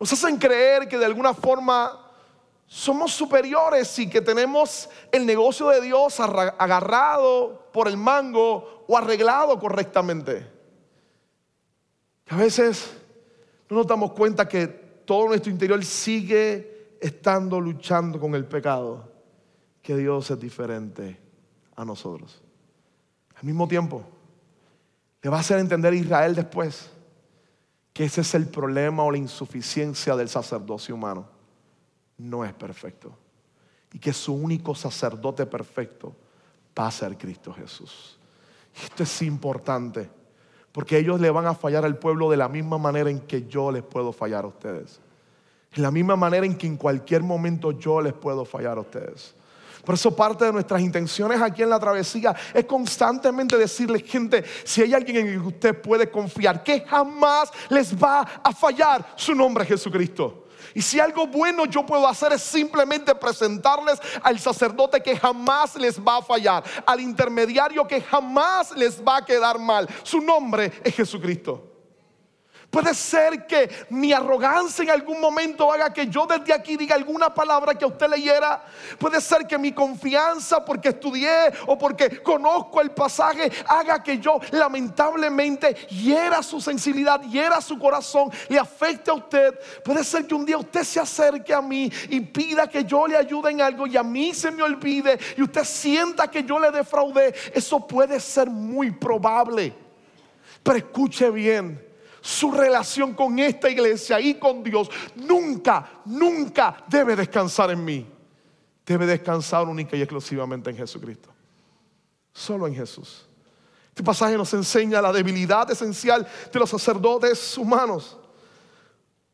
Nos 0.02 0.12
hacen 0.12 0.36
creer 0.36 0.88
que 0.88 0.98
de 0.98 1.04
alguna 1.04 1.32
forma 1.32 1.96
somos 2.66 3.12
superiores 3.12 3.96
y 4.00 4.10
que 4.10 4.20
tenemos 4.20 4.88
el 5.12 5.24
negocio 5.24 5.68
de 5.68 5.80
Dios 5.80 6.18
agarrado 6.18 7.70
por 7.72 7.86
el 7.86 7.96
mango 7.96 8.84
o 8.88 8.98
arreglado 8.98 9.56
correctamente. 9.60 10.44
A 12.30 12.36
veces 12.36 13.00
no 13.68 13.76
nos 13.76 13.86
damos 13.86 14.10
cuenta 14.10 14.48
que 14.48 14.66
todo 14.66 15.28
nuestro 15.28 15.52
interior 15.52 15.84
sigue 15.84 16.96
estando 17.00 17.60
luchando 17.60 18.18
con 18.18 18.34
el 18.34 18.44
pecado, 18.44 19.08
que 19.80 19.94
Dios 19.94 20.28
es 20.32 20.40
diferente 20.40 21.16
a 21.76 21.84
nosotros. 21.84 22.42
Al 23.36 23.44
mismo 23.44 23.68
tiempo, 23.68 24.02
le 25.22 25.30
va 25.30 25.36
a 25.36 25.40
hacer 25.42 25.60
entender 25.60 25.92
a 25.92 25.96
Israel 25.96 26.34
después 26.34 26.90
que 27.92 28.04
ese 28.04 28.22
es 28.22 28.34
el 28.34 28.46
problema 28.46 29.02
o 29.02 29.10
la 29.10 29.18
insuficiencia 29.18 30.16
del 30.16 30.28
sacerdocio 30.28 30.94
humano. 30.94 31.28
No 32.18 32.44
es 32.44 32.52
perfecto. 32.54 33.12
Y 33.92 33.98
que 33.98 34.12
su 34.12 34.32
único 34.32 34.74
sacerdote 34.74 35.44
perfecto 35.46 36.14
va 36.78 36.86
a 36.86 36.90
ser 36.90 37.18
Cristo 37.18 37.52
Jesús. 37.52 38.18
esto 38.82 39.02
es 39.02 39.22
importante, 39.22 40.08
porque 40.72 40.96
ellos 40.96 41.20
le 41.20 41.30
van 41.30 41.46
a 41.46 41.54
fallar 41.54 41.84
al 41.84 41.98
pueblo 41.98 42.30
de 42.30 42.38
la 42.38 42.48
misma 42.48 42.78
manera 42.78 43.10
en 43.10 43.20
que 43.20 43.46
yo 43.46 43.70
les 43.70 43.82
puedo 43.82 44.12
fallar 44.12 44.44
a 44.44 44.48
ustedes. 44.48 45.00
En 45.74 45.82
la 45.82 45.90
misma 45.90 46.16
manera 46.16 46.46
en 46.46 46.56
que 46.56 46.66
en 46.66 46.76
cualquier 46.76 47.22
momento 47.22 47.72
yo 47.72 48.00
les 48.00 48.14
puedo 48.14 48.44
fallar 48.44 48.78
a 48.78 48.80
ustedes. 48.80 49.34
Por 49.84 49.96
eso 49.96 50.14
parte 50.14 50.44
de 50.44 50.52
nuestras 50.52 50.80
intenciones 50.80 51.40
aquí 51.42 51.62
en 51.62 51.70
la 51.70 51.80
travesía 51.80 52.34
es 52.54 52.64
constantemente 52.66 53.56
decirles, 53.56 54.04
gente, 54.04 54.44
si 54.64 54.82
hay 54.82 54.94
alguien 54.94 55.16
en 55.16 55.26
el 55.26 55.40
que 55.40 55.48
usted 55.48 55.82
puede 55.82 56.08
confiar, 56.08 56.62
que 56.62 56.82
jamás 56.82 57.50
les 57.68 57.92
va 57.92 58.20
a 58.20 58.52
fallar, 58.52 59.04
su 59.16 59.34
nombre 59.34 59.64
es 59.64 59.70
Jesucristo. 59.70 60.46
Y 60.74 60.82
si 60.82 61.00
algo 61.00 61.26
bueno 61.26 61.66
yo 61.66 61.84
puedo 61.84 62.06
hacer 62.06 62.32
es 62.32 62.42
simplemente 62.42 63.14
presentarles 63.14 63.98
al 64.22 64.38
sacerdote 64.38 65.02
que 65.02 65.16
jamás 65.16 65.74
les 65.74 65.98
va 65.98 66.18
a 66.18 66.22
fallar, 66.22 66.62
al 66.86 67.00
intermediario 67.00 67.86
que 67.86 68.00
jamás 68.00 68.70
les 68.76 69.02
va 69.02 69.18
a 69.18 69.24
quedar 69.24 69.58
mal. 69.58 69.88
Su 70.04 70.20
nombre 70.20 70.72
es 70.84 70.94
Jesucristo. 70.94 71.71
Puede 72.72 72.94
ser 72.94 73.46
que 73.46 73.70
mi 73.90 74.14
arrogancia 74.14 74.82
en 74.82 74.88
algún 74.88 75.20
momento 75.20 75.70
haga 75.70 75.92
que 75.92 76.06
yo 76.06 76.26
desde 76.26 76.54
aquí 76.54 76.74
diga 76.74 76.94
alguna 76.94 77.34
palabra 77.34 77.74
que 77.74 77.84
a 77.84 77.88
usted 77.88 78.08
leyera. 78.08 78.64
Puede 78.98 79.20
ser 79.20 79.46
que 79.46 79.58
mi 79.58 79.72
confianza 79.72 80.64
porque 80.64 80.88
estudié 80.88 81.52
o 81.66 81.76
porque 81.76 82.22
conozco 82.22 82.80
el 82.80 82.90
pasaje 82.92 83.52
haga 83.66 84.02
que 84.02 84.16
yo 84.16 84.40
lamentablemente 84.52 85.74
hiera 85.90 86.42
su 86.42 86.62
sensibilidad, 86.62 87.20
hiera 87.20 87.60
su 87.60 87.78
corazón, 87.78 88.30
le 88.48 88.58
afecte 88.58 89.10
a 89.10 89.14
usted. 89.14 89.54
Puede 89.84 90.02
ser 90.02 90.26
que 90.26 90.34
un 90.34 90.46
día 90.46 90.56
usted 90.56 90.82
se 90.82 90.98
acerque 90.98 91.52
a 91.52 91.60
mí 91.60 91.92
y 92.08 92.20
pida 92.20 92.66
que 92.66 92.86
yo 92.86 93.06
le 93.06 93.18
ayude 93.18 93.50
en 93.50 93.60
algo 93.60 93.86
y 93.86 93.98
a 93.98 94.02
mí 94.02 94.32
se 94.32 94.50
me 94.50 94.62
olvide 94.62 95.18
y 95.36 95.42
usted 95.42 95.64
sienta 95.64 96.30
que 96.30 96.42
yo 96.42 96.58
le 96.58 96.70
defraudé. 96.70 97.34
Eso 97.52 97.86
puede 97.86 98.18
ser 98.18 98.48
muy 98.48 98.90
probable. 98.92 99.74
Pero 100.62 100.78
escuche 100.78 101.30
bien 101.30 101.91
su 102.22 102.52
relación 102.52 103.14
con 103.14 103.38
esta 103.40 103.68
iglesia 103.68 104.20
y 104.20 104.34
con 104.34 104.62
Dios 104.62 104.88
nunca, 105.16 106.02
nunca 106.04 106.84
debe 106.86 107.16
descansar 107.16 107.72
en 107.72 107.84
mí. 107.84 108.06
Debe 108.86 109.06
descansar 109.06 109.66
única 109.66 109.96
y 109.96 110.02
exclusivamente 110.02 110.70
en 110.70 110.76
Jesucristo. 110.76 111.30
Solo 112.32 112.66
en 112.68 112.74
Jesús. 112.74 113.28
Este 113.88 114.04
pasaje 114.04 114.36
nos 114.36 114.54
enseña 114.54 115.02
la 115.02 115.12
debilidad 115.12 115.68
esencial 115.70 116.26
de 116.52 116.58
los 116.58 116.70
sacerdotes 116.70 117.58
humanos. 117.58 118.16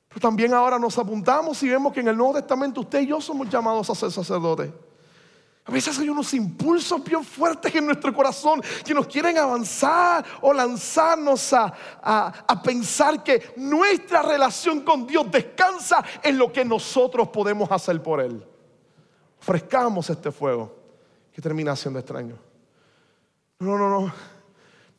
Pero 0.09 0.21
también 0.21 0.55
ahora 0.55 0.79
nos 0.79 0.97
apuntamos 0.99 1.63
y 1.63 1.69
vemos 1.69 1.93
que 1.93 2.01
en 2.01 2.09
el 2.09 2.17
Nuevo 2.17 2.35
Testamento 2.35 2.81
usted 2.81 3.03
y 3.03 3.09
yo 3.09 3.21
somos 3.21 3.49
llamados 3.51 3.89
a 3.91 3.95
ser 3.95 4.11
sacerdotes. 4.11 4.71
A 5.69 5.71
veces 5.71 5.99
hay 5.99 6.09
unos 6.09 6.33
impulsos 6.33 7.05
bien 7.05 7.23
fuertes 7.23 7.75
en 7.75 7.85
nuestro 7.85 8.15
corazón 8.15 8.63
que 8.83 8.95
nos 8.95 9.07
quieren 9.07 9.37
avanzar 9.37 10.25
o 10.41 10.55
lanzarnos 10.55 11.53
a, 11.53 12.33
pensar 12.65 13.23
que 13.23 13.53
nuestra 13.57 14.23
relación 14.23 14.81
con 14.81 15.07
Dios 15.07 15.31
descansa 15.31 16.03
en 16.23 16.39
lo 16.39 16.51
que 16.51 16.65
nosotros 16.65 17.29
podemos 17.29 17.71
hacer 17.71 18.03
por 18.03 18.19
Él. 18.23 18.43
Ofrezcamos 19.43 20.09
este 20.09 20.33
fuego 20.33 20.75
que 21.31 21.43
termina 21.43 21.77
siendo 21.77 21.99
extraño. 21.99 22.39
No, 23.59 23.77
no, 23.77 23.91
no. 23.91 24.11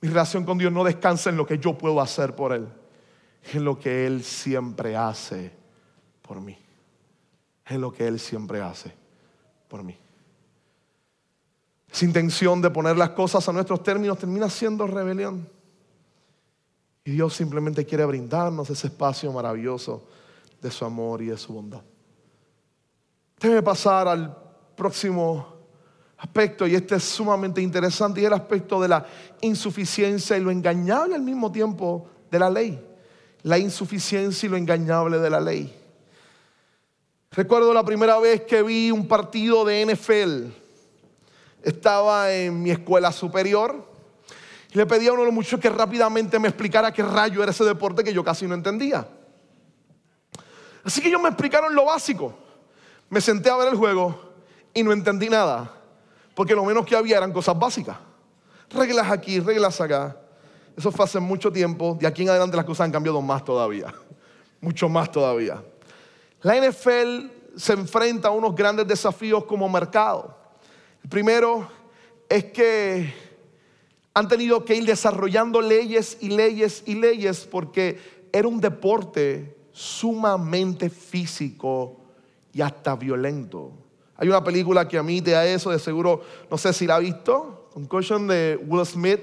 Mi 0.01 0.07
relación 0.07 0.45
con 0.45 0.59
Dios 0.59 0.71
no 0.71 0.83
descansa 0.83 1.31
en 1.31 1.37
lo 1.37 1.47
que 1.47 1.57
yo 1.57 1.75
puedo 1.75 1.99
hacer 1.99 2.35
por 2.35 2.53
Él, 2.53 2.69
en 3.53 3.65
lo 3.65 3.79
que 3.79 4.05
Él 4.05 4.23
siempre 4.23 4.95
hace 4.95 5.51
por 6.21 6.39
mí. 6.39 6.55
En 7.65 7.81
lo 7.81 7.91
que 7.91 8.07
Él 8.07 8.19
siempre 8.19 8.61
hace 8.61 8.93
por 9.67 9.81
mí. 9.81 9.97
Esa 11.91 12.05
intención 12.05 12.61
de 12.61 12.69
poner 12.69 12.97
las 12.97 13.09
cosas 13.11 13.47
a 13.49 13.53
nuestros 13.53 13.81
términos 13.81 14.17
termina 14.17 14.49
siendo 14.49 14.85
rebelión. 14.85 15.49
Y 17.03 17.11
Dios 17.11 17.33
simplemente 17.33 17.85
quiere 17.85 18.05
brindarnos 18.05 18.69
ese 18.69 18.87
espacio 18.87 19.31
maravilloso 19.31 20.07
de 20.61 20.69
su 20.69 20.85
amor 20.85 21.21
y 21.21 21.27
de 21.27 21.37
su 21.37 21.53
bondad. 21.53 21.81
Debe 23.39 23.63
pasar 23.63 24.07
al 24.07 24.37
próximo 24.75 25.55
aspecto, 26.17 26.67
y 26.67 26.75
este 26.75 26.95
es 26.95 27.03
sumamente 27.03 27.61
interesante, 27.61 28.21
y 28.21 28.25
el 28.25 28.33
aspecto 28.33 28.79
de 28.81 28.89
la 28.89 29.05
insuficiencia 29.41 30.37
y 30.37 30.41
lo 30.41 30.51
engañable 30.51 31.15
al 31.15 31.21
mismo 31.21 31.51
tiempo 31.51 32.07
de 32.29 32.37
la 32.37 32.49
ley. 32.49 32.85
La 33.43 33.57
insuficiencia 33.57 34.45
y 34.45 34.49
lo 34.49 34.57
engañable 34.57 35.17
de 35.17 35.29
la 35.29 35.39
ley. 35.39 35.73
Recuerdo 37.31 37.73
la 37.73 37.85
primera 37.85 38.19
vez 38.19 38.41
que 38.41 38.61
vi 38.61 38.91
un 38.91 39.07
partido 39.07 39.63
de 39.63 39.85
NFL 39.85 40.58
estaba 41.63 42.31
en 42.31 42.61
mi 42.61 42.71
escuela 42.71 43.11
superior 43.11 43.85
y 44.71 44.77
le 44.77 44.85
pedí 44.85 45.07
a 45.07 45.13
uno 45.13 45.21
de 45.21 45.27
los 45.27 45.33
muchachos 45.33 45.59
que 45.59 45.69
rápidamente 45.69 46.39
me 46.39 46.47
explicara 46.47 46.91
qué 46.91 47.03
rayo 47.03 47.41
era 47.41 47.51
ese 47.51 47.63
deporte 47.63 48.03
que 48.03 48.13
yo 48.13 48.23
casi 48.23 48.45
no 48.45 48.53
entendía. 48.53 49.07
Así 50.83 51.01
que 51.01 51.07
ellos 51.07 51.21
me 51.21 51.29
explicaron 51.29 51.73
lo 51.73 51.85
básico. 51.85 52.33
Me 53.09 53.19
senté 53.21 53.49
a 53.49 53.57
ver 53.57 53.69
el 53.69 53.75
juego 53.75 54.33
y 54.73 54.83
no 54.83 54.91
entendí 54.91 55.29
nada, 55.29 55.71
porque 56.35 56.53
lo 56.53 56.63
menos 56.63 56.85
que 56.85 56.95
había 56.95 57.17
eran 57.17 57.33
cosas 57.33 57.57
básicas. 57.57 57.97
Reglas 58.69 59.09
aquí, 59.09 59.39
reglas 59.39 59.81
acá. 59.81 60.15
Eso 60.77 60.91
fue 60.91 61.05
hace 61.05 61.19
mucho 61.19 61.51
tiempo. 61.51 61.97
De 61.99 62.07
aquí 62.07 62.21
en 62.21 62.29
adelante 62.29 62.55
las 62.55 62.65
cosas 62.65 62.85
han 62.85 62.91
cambiado 62.91 63.21
más 63.21 63.43
todavía. 63.43 63.93
Mucho 64.61 64.89
más 64.89 65.11
todavía. 65.11 65.63
La 66.41 66.55
NFL 66.55 67.27
se 67.55 67.73
enfrenta 67.73 68.27
a 68.27 68.31
unos 68.31 68.55
grandes 68.55 68.87
desafíos 68.87 69.45
como 69.45 69.67
mercado. 69.67 70.38
El 71.03 71.09
primero 71.09 71.69
es 72.27 72.45
que 72.45 73.13
han 74.13 74.27
tenido 74.27 74.65
que 74.65 74.75
ir 74.75 74.85
desarrollando 74.85 75.61
leyes 75.61 76.17
y 76.19 76.29
leyes 76.29 76.83
y 76.85 76.95
leyes 76.95 77.47
porque 77.49 77.99
era 78.31 78.47
un 78.47 78.59
deporte 78.59 79.55
sumamente 79.71 80.89
físico 80.89 81.97
y 82.53 82.61
hasta 82.61 82.95
violento. 82.95 83.71
Hay 84.17 84.27
una 84.27 84.43
película 84.43 84.87
que 84.87 84.97
a 84.97 85.03
mí 85.03 85.21
te 85.21 85.31
da 85.31 85.45
eso, 85.45 85.71
de 85.71 85.79
seguro, 85.79 86.21
no 86.51 86.57
sé 86.57 86.73
si 86.73 86.85
la 86.85 86.97
ha 86.97 86.99
visto, 86.99 87.69
Concussion 87.73 88.27
de 88.27 88.59
Will 88.67 88.85
Smith. 88.85 89.21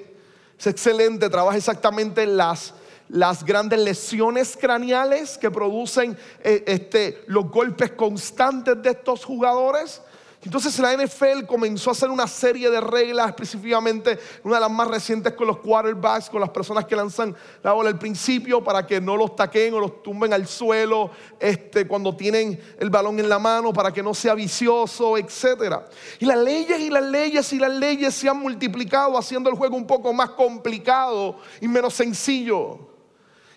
Es 0.58 0.66
excelente, 0.66 1.28
trabaja 1.28 1.58
exactamente 1.58 2.24
las, 2.26 2.72
las 3.10 3.44
grandes 3.44 3.80
lesiones 3.80 4.56
craneales 4.58 5.36
que 5.36 5.50
producen 5.50 6.16
eh, 6.42 6.64
este, 6.66 7.22
los 7.26 7.50
golpes 7.50 7.92
constantes 7.92 8.82
de 8.82 8.90
estos 8.90 9.24
jugadores. 9.24 10.00
Entonces 10.46 10.78
la 10.78 10.96
NFL 10.96 11.44
comenzó 11.44 11.90
a 11.90 11.92
hacer 11.92 12.08
una 12.08 12.28
serie 12.28 12.70
de 12.70 12.80
reglas, 12.80 13.26
específicamente 13.26 14.16
una 14.44 14.54
de 14.54 14.60
las 14.60 14.70
más 14.70 14.86
recientes 14.86 15.32
con 15.32 15.48
los 15.48 15.58
quarterbacks, 15.58 16.30
con 16.30 16.40
las 16.40 16.50
personas 16.50 16.84
que 16.84 16.94
lanzan 16.94 17.34
la 17.64 17.72
bola 17.72 17.88
al 17.88 17.98
principio 17.98 18.62
para 18.62 18.86
que 18.86 19.00
no 19.00 19.16
los 19.16 19.34
taquen 19.34 19.74
o 19.74 19.80
los 19.80 20.04
tumben 20.04 20.32
al 20.32 20.46
suelo 20.46 21.10
este, 21.40 21.88
cuando 21.88 22.14
tienen 22.14 22.60
el 22.78 22.90
balón 22.90 23.18
en 23.18 23.28
la 23.28 23.40
mano, 23.40 23.72
para 23.72 23.90
que 23.90 24.04
no 24.04 24.14
sea 24.14 24.34
vicioso, 24.34 25.18
etc. 25.18 25.80
Y 26.20 26.26
las 26.26 26.38
leyes 26.38 26.78
y 26.78 26.90
las 26.90 27.02
leyes 27.02 27.52
y 27.52 27.58
las 27.58 27.72
leyes 27.72 28.14
se 28.14 28.28
han 28.28 28.38
multiplicado 28.38 29.18
haciendo 29.18 29.50
el 29.50 29.56
juego 29.56 29.76
un 29.76 29.86
poco 29.88 30.12
más 30.12 30.30
complicado 30.30 31.40
y 31.60 31.66
menos 31.66 31.92
sencillo. 31.92 32.78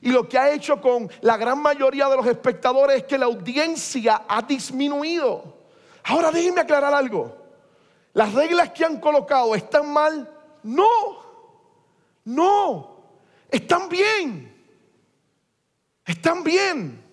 Y 0.01 0.09
lo 0.09 0.27
que 0.27 0.39
ha 0.39 0.51
hecho 0.51 0.81
con 0.81 1.07
la 1.21 1.37
gran 1.37 1.61
mayoría 1.61 2.09
de 2.09 2.15
los 2.15 2.25
espectadores 2.25 2.97
es 2.97 3.03
que 3.03 3.19
la 3.19 3.27
audiencia 3.27 4.23
ha 4.27 4.41
disminuido. 4.41 5.59
Ahora 6.10 6.32
déjenme 6.32 6.62
aclarar 6.62 6.91
algo. 6.91 7.38
¿Las 8.14 8.34
reglas 8.34 8.72
que 8.72 8.84
han 8.84 8.99
colocado 8.99 9.53
están 9.53 9.93
mal? 9.93 10.28
No, 10.64 10.89
no, 12.26 12.97
están 13.47 13.88
bien. 13.88 14.51
Están 16.03 16.43
bien. 16.43 17.05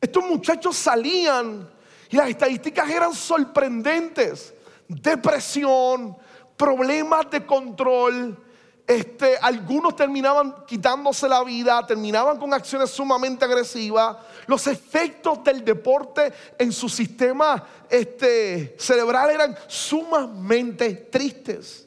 Estos 0.00 0.24
muchachos 0.24 0.74
salían 0.74 1.70
y 2.08 2.16
las 2.16 2.30
estadísticas 2.30 2.88
eran 2.88 3.12
sorprendentes. 3.12 4.54
Depresión, 4.88 6.16
problemas 6.56 7.30
de 7.30 7.44
control, 7.44 8.42
este, 8.86 9.36
algunos 9.36 9.96
terminaban 9.96 10.64
quitándose 10.66 11.28
la 11.28 11.44
vida, 11.44 11.86
terminaban 11.86 12.38
con 12.38 12.54
acciones 12.54 12.88
sumamente 12.90 13.44
agresivas. 13.44 14.16
Los 14.46 14.66
efectos 14.66 15.42
del 15.44 15.64
deporte 15.64 16.32
en 16.58 16.72
su 16.72 16.88
sistema 16.88 17.62
este, 17.88 18.76
cerebral 18.78 19.30
eran 19.30 19.56
sumamente 19.66 20.94
tristes. 21.10 21.86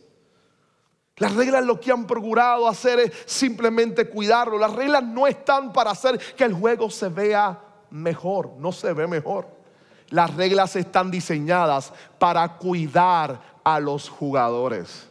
Las 1.17 1.33
reglas 1.35 1.65
lo 1.65 1.79
que 1.79 1.91
han 1.91 2.05
procurado 2.05 2.67
hacer 2.67 2.99
es 2.99 3.11
simplemente 3.25 4.07
cuidarlo. 4.07 4.57
Las 4.57 4.73
reglas 4.73 5.03
no 5.03 5.25
están 5.25 5.73
para 5.73 5.91
hacer 5.91 6.19
que 6.35 6.43
el 6.43 6.53
juego 6.53 6.89
se 6.91 7.09
vea 7.09 7.59
mejor, 7.89 8.51
no 8.57 8.71
se 8.71 8.93
ve 8.93 9.07
mejor. 9.07 9.47
Las 10.09 10.35
reglas 10.35 10.75
están 10.75 11.09
diseñadas 11.11 11.91
para 12.19 12.57
cuidar 12.57 13.41
a 13.63 13.79
los 13.79 14.09
jugadores. 14.09 15.07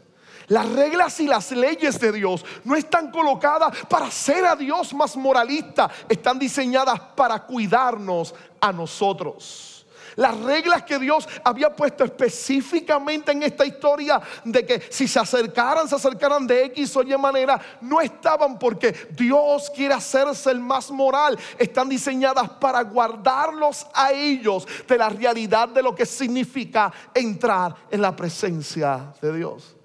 Las 0.48 0.68
reglas 0.70 1.18
y 1.20 1.26
las 1.26 1.50
leyes 1.50 1.98
de 1.98 2.12
Dios 2.12 2.44
no 2.64 2.76
están 2.76 3.10
colocadas 3.10 3.76
para 3.88 4.06
hacer 4.06 4.44
a 4.44 4.54
Dios 4.54 4.94
más 4.94 5.16
moralista, 5.16 5.90
están 6.08 6.38
diseñadas 6.38 7.00
para 7.16 7.44
cuidarnos 7.44 8.34
a 8.60 8.72
nosotros. 8.72 9.76
Las 10.16 10.34
reglas 10.40 10.82
que 10.82 10.98
Dios 10.98 11.28
había 11.44 11.74
puesto 11.74 12.02
específicamente 12.02 13.32
en 13.32 13.42
esta 13.42 13.66
historia 13.66 14.20
de 14.44 14.64
que 14.64 14.82
si 14.88 15.06
se 15.06 15.18
acercaran, 15.18 15.86
se 15.86 15.94
acercaran 15.94 16.46
de 16.46 16.64
X 16.66 16.96
o 16.96 17.02
Y 17.02 17.16
manera, 17.18 17.60
no 17.82 18.00
estaban 18.00 18.58
porque 18.58 18.92
Dios 19.10 19.70
quiere 19.74 19.92
hacerse 19.92 20.50
el 20.50 20.60
más 20.60 20.90
moral. 20.90 21.38
Están 21.58 21.90
diseñadas 21.90 22.48
para 22.48 22.82
guardarlos 22.82 23.86
a 23.92 24.10
ellos 24.12 24.66
de 24.88 24.96
la 24.96 25.10
realidad 25.10 25.68
de 25.68 25.82
lo 25.82 25.94
que 25.94 26.06
significa 26.06 26.90
entrar 27.12 27.74
en 27.90 28.00
la 28.00 28.16
presencia 28.16 29.12
de 29.20 29.36
Dios. 29.36 29.75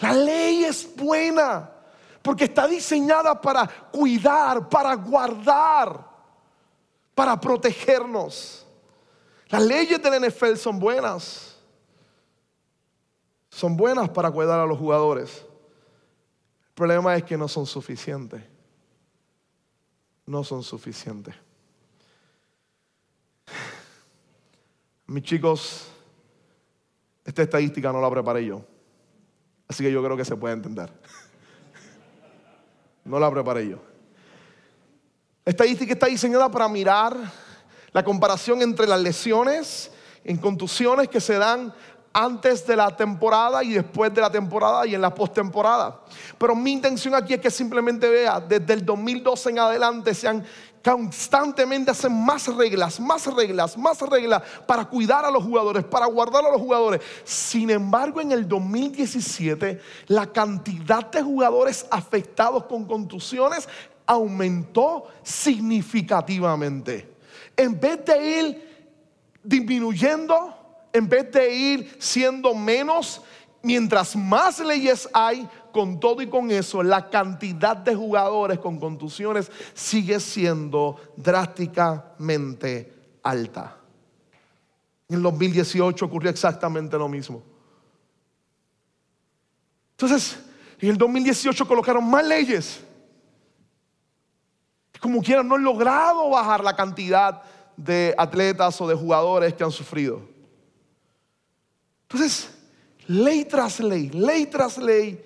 La 0.00 0.12
ley 0.12 0.64
es 0.64 0.94
buena 0.96 1.70
porque 2.22 2.44
está 2.44 2.66
diseñada 2.66 3.40
para 3.40 3.66
cuidar, 3.66 4.68
para 4.68 4.94
guardar, 4.94 6.06
para 7.14 7.40
protegernos. 7.40 8.66
Las 9.48 9.62
leyes 9.62 10.02
del 10.02 10.28
NFL 10.28 10.54
son 10.56 10.78
buenas. 10.78 11.56
Son 13.50 13.76
buenas 13.76 14.08
para 14.08 14.30
cuidar 14.30 14.60
a 14.60 14.66
los 14.66 14.78
jugadores. 14.78 15.44
El 16.68 16.74
problema 16.74 17.16
es 17.16 17.24
que 17.24 17.36
no 17.36 17.48
son 17.48 17.66
suficientes. 17.66 18.42
No 20.24 20.44
son 20.44 20.62
suficientes. 20.62 21.34
Mis 25.06 25.24
chicos, 25.24 25.88
esta 27.24 27.42
estadística 27.42 27.92
no 27.92 28.00
la 28.00 28.08
preparé 28.08 28.46
yo. 28.46 28.64
Así 29.70 29.84
que 29.84 29.92
yo 29.92 30.02
creo 30.02 30.16
que 30.16 30.24
se 30.24 30.34
puede 30.34 30.52
entender. 30.52 30.90
No 33.04 33.20
la 33.20 33.30
preparé 33.30 33.68
yo. 33.68 33.78
Estadística 35.44 35.92
está 35.92 36.06
diseñada 36.06 36.50
para 36.50 36.68
mirar 36.68 37.16
la 37.92 38.02
comparación 38.02 38.62
entre 38.62 38.88
las 38.88 39.00
lesiones 39.00 39.92
en 40.24 40.38
contusiones 40.38 41.06
que 41.06 41.20
se 41.20 41.38
dan 41.38 41.72
antes 42.12 42.66
de 42.66 42.74
la 42.74 42.96
temporada 42.96 43.62
y 43.62 43.74
después 43.74 44.12
de 44.12 44.20
la 44.20 44.30
temporada 44.32 44.84
y 44.88 44.96
en 44.96 45.02
la 45.02 45.14
postemporada. 45.14 46.00
Pero 46.36 46.56
mi 46.56 46.72
intención 46.72 47.14
aquí 47.14 47.34
es 47.34 47.40
que 47.40 47.50
simplemente 47.52 48.08
vea, 48.08 48.40
desde 48.40 48.72
el 48.72 48.84
2012 48.84 49.50
en 49.50 49.58
adelante 49.60 50.14
se 50.14 50.26
han 50.26 50.44
constantemente 50.82 51.90
hacen 51.90 52.12
más 52.24 52.46
reglas, 52.46 52.98
más 52.98 53.26
reglas, 53.26 53.76
más 53.76 54.00
reglas 54.00 54.42
para 54.66 54.84
cuidar 54.86 55.24
a 55.24 55.30
los 55.30 55.44
jugadores, 55.44 55.84
para 55.84 56.06
guardar 56.06 56.44
a 56.44 56.50
los 56.50 56.60
jugadores. 56.60 57.00
Sin 57.24 57.70
embargo, 57.70 58.20
en 58.20 58.32
el 58.32 58.48
2017, 58.48 59.80
la 60.06 60.26
cantidad 60.26 61.10
de 61.10 61.22
jugadores 61.22 61.86
afectados 61.90 62.64
con 62.64 62.86
contusiones 62.86 63.68
aumentó 64.06 65.06
significativamente. 65.22 67.14
En 67.56 67.78
vez 67.78 68.04
de 68.04 68.38
ir 68.38 68.70
disminuyendo, 69.42 70.56
en 70.92 71.08
vez 71.08 71.30
de 71.30 71.54
ir 71.54 71.96
siendo 71.98 72.54
menos, 72.54 73.20
mientras 73.62 74.16
más 74.16 74.58
leyes 74.60 75.08
hay, 75.12 75.48
con 75.72 76.00
todo 76.00 76.22
y 76.22 76.28
con 76.28 76.50
eso, 76.50 76.82
la 76.82 77.10
cantidad 77.10 77.76
de 77.76 77.94
jugadores 77.94 78.58
con 78.58 78.78
contusiones 78.78 79.50
sigue 79.74 80.20
siendo 80.20 80.96
drásticamente 81.16 82.92
alta. 83.22 83.76
En 85.08 85.16
el 85.16 85.22
2018 85.22 86.04
ocurrió 86.04 86.30
exactamente 86.30 86.96
lo 86.96 87.08
mismo. 87.08 87.42
Entonces, 89.92 90.38
en 90.78 90.90
el 90.90 90.96
2018 90.96 91.66
colocaron 91.66 92.08
más 92.08 92.26
leyes. 92.26 92.80
Como 95.00 95.22
quieran, 95.22 95.48
no 95.48 95.56
han 95.56 95.64
logrado 95.64 96.30
bajar 96.30 96.62
la 96.62 96.76
cantidad 96.76 97.42
de 97.76 98.14
atletas 98.16 98.80
o 98.80 98.86
de 98.86 98.94
jugadores 98.94 99.54
que 99.54 99.64
han 99.64 99.72
sufrido. 99.72 100.22
Entonces, 102.02 102.50
ley 103.06 103.44
tras 103.44 103.80
ley, 103.80 104.10
ley 104.10 104.46
tras 104.46 104.78
ley, 104.78 105.22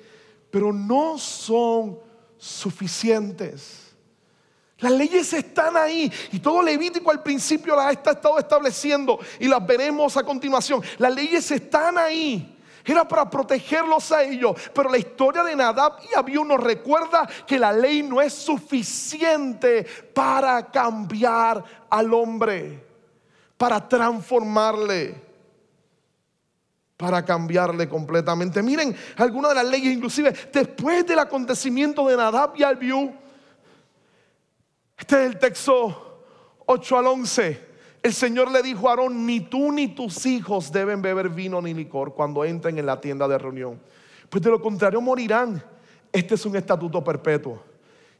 pero 0.54 0.72
no 0.72 1.18
son 1.18 1.98
suficientes. 2.38 3.92
Las 4.78 4.92
leyes 4.92 5.32
están 5.32 5.76
ahí 5.76 6.12
y 6.30 6.38
todo 6.38 6.62
Levítico 6.62 7.10
al 7.10 7.24
principio 7.24 7.74
las 7.74 7.86
ha 7.86 7.90
estado 7.90 8.38
estableciendo 8.38 9.18
y 9.40 9.48
las 9.48 9.66
veremos 9.66 10.16
a 10.16 10.22
continuación. 10.22 10.80
Las 10.98 11.12
leyes 11.12 11.50
están 11.50 11.98
ahí. 11.98 12.56
Era 12.84 13.08
para 13.08 13.28
protegerlos 13.28 14.12
a 14.12 14.22
ellos. 14.22 14.54
Pero 14.72 14.90
la 14.90 14.98
historia 14.98 15.42
de 15.42 15.56
Nadab 15.56 15.94
y 16.08 16.16
Abiú 16.16 16.44
nos 16.44 16.62
recuerda 16.62 17.28
que 17.44 17.58
la 17.58 17.72
ley 17.72 18.04
no 18.04 18.22
es 18.22 18.32
suficiente 18.32 19.84
para 20.14 20.70
cambiar 20.70 21.64
al 21.90 22.14
hombre, 22.14 22.80
para 23.56 23.88
transformarle 23.88 25.33
para 26.96 27.24
cambiarle 27.24 27.88
completamente. 27.88 28.62
Miren, 28.62 28.94
algunas 29.16 29.50
de 29.50 29.56
las 29.56 29.68
leyes, 29.68 29.92
inclusive 29.92 30.32
después 30.52 31.06
del 31.06 31.18
acontecimiento 31.18 32.06
de 32.06 32.16
Nadab 32.16 32.52
y 32.56 32.62
Abiú, 32.62 33.12
este 34.96 35.22
es 35.22 35.32
el 35.32 35.38
texto 35.38 36.24
8 36.66 36.98
al 36.98 37.06
11. 37.06 37.74
El 38.02 38.12
Señor 38.12 38.50
le 38.50 38.62
dijo 38.62 38.88
a 38.88 38.92
Aarón, 38.92 39.26
ni 39.26 39.40
tú 39.40 39.72
ni 39.72 39.88
tus 39.88 40.24
hijos 40.26 40.70
deben 40.70 41.02
beber 41.02 41.30
vino 41.30 41.60
ni 41.60 41.74
licor 41.74 42.14
cuando 42.14 42.44
entren 42.44 42.78
en 42.78 42.86
la 42.86 43.00
tienda 43.00 43.26
de 43.26 43.38
reunión. 43.38 43.80
Pues 44.28 44.42
de 44.42 44.50
lo 44.50 44.60
contrario 44.60 45.00
morirán. 45.00 45.62
Este 46.12 46.34
es 46.36 46.46
un 46.46 46.54
estatuto 46.54 47.02
perpetuo. 47.02 47.62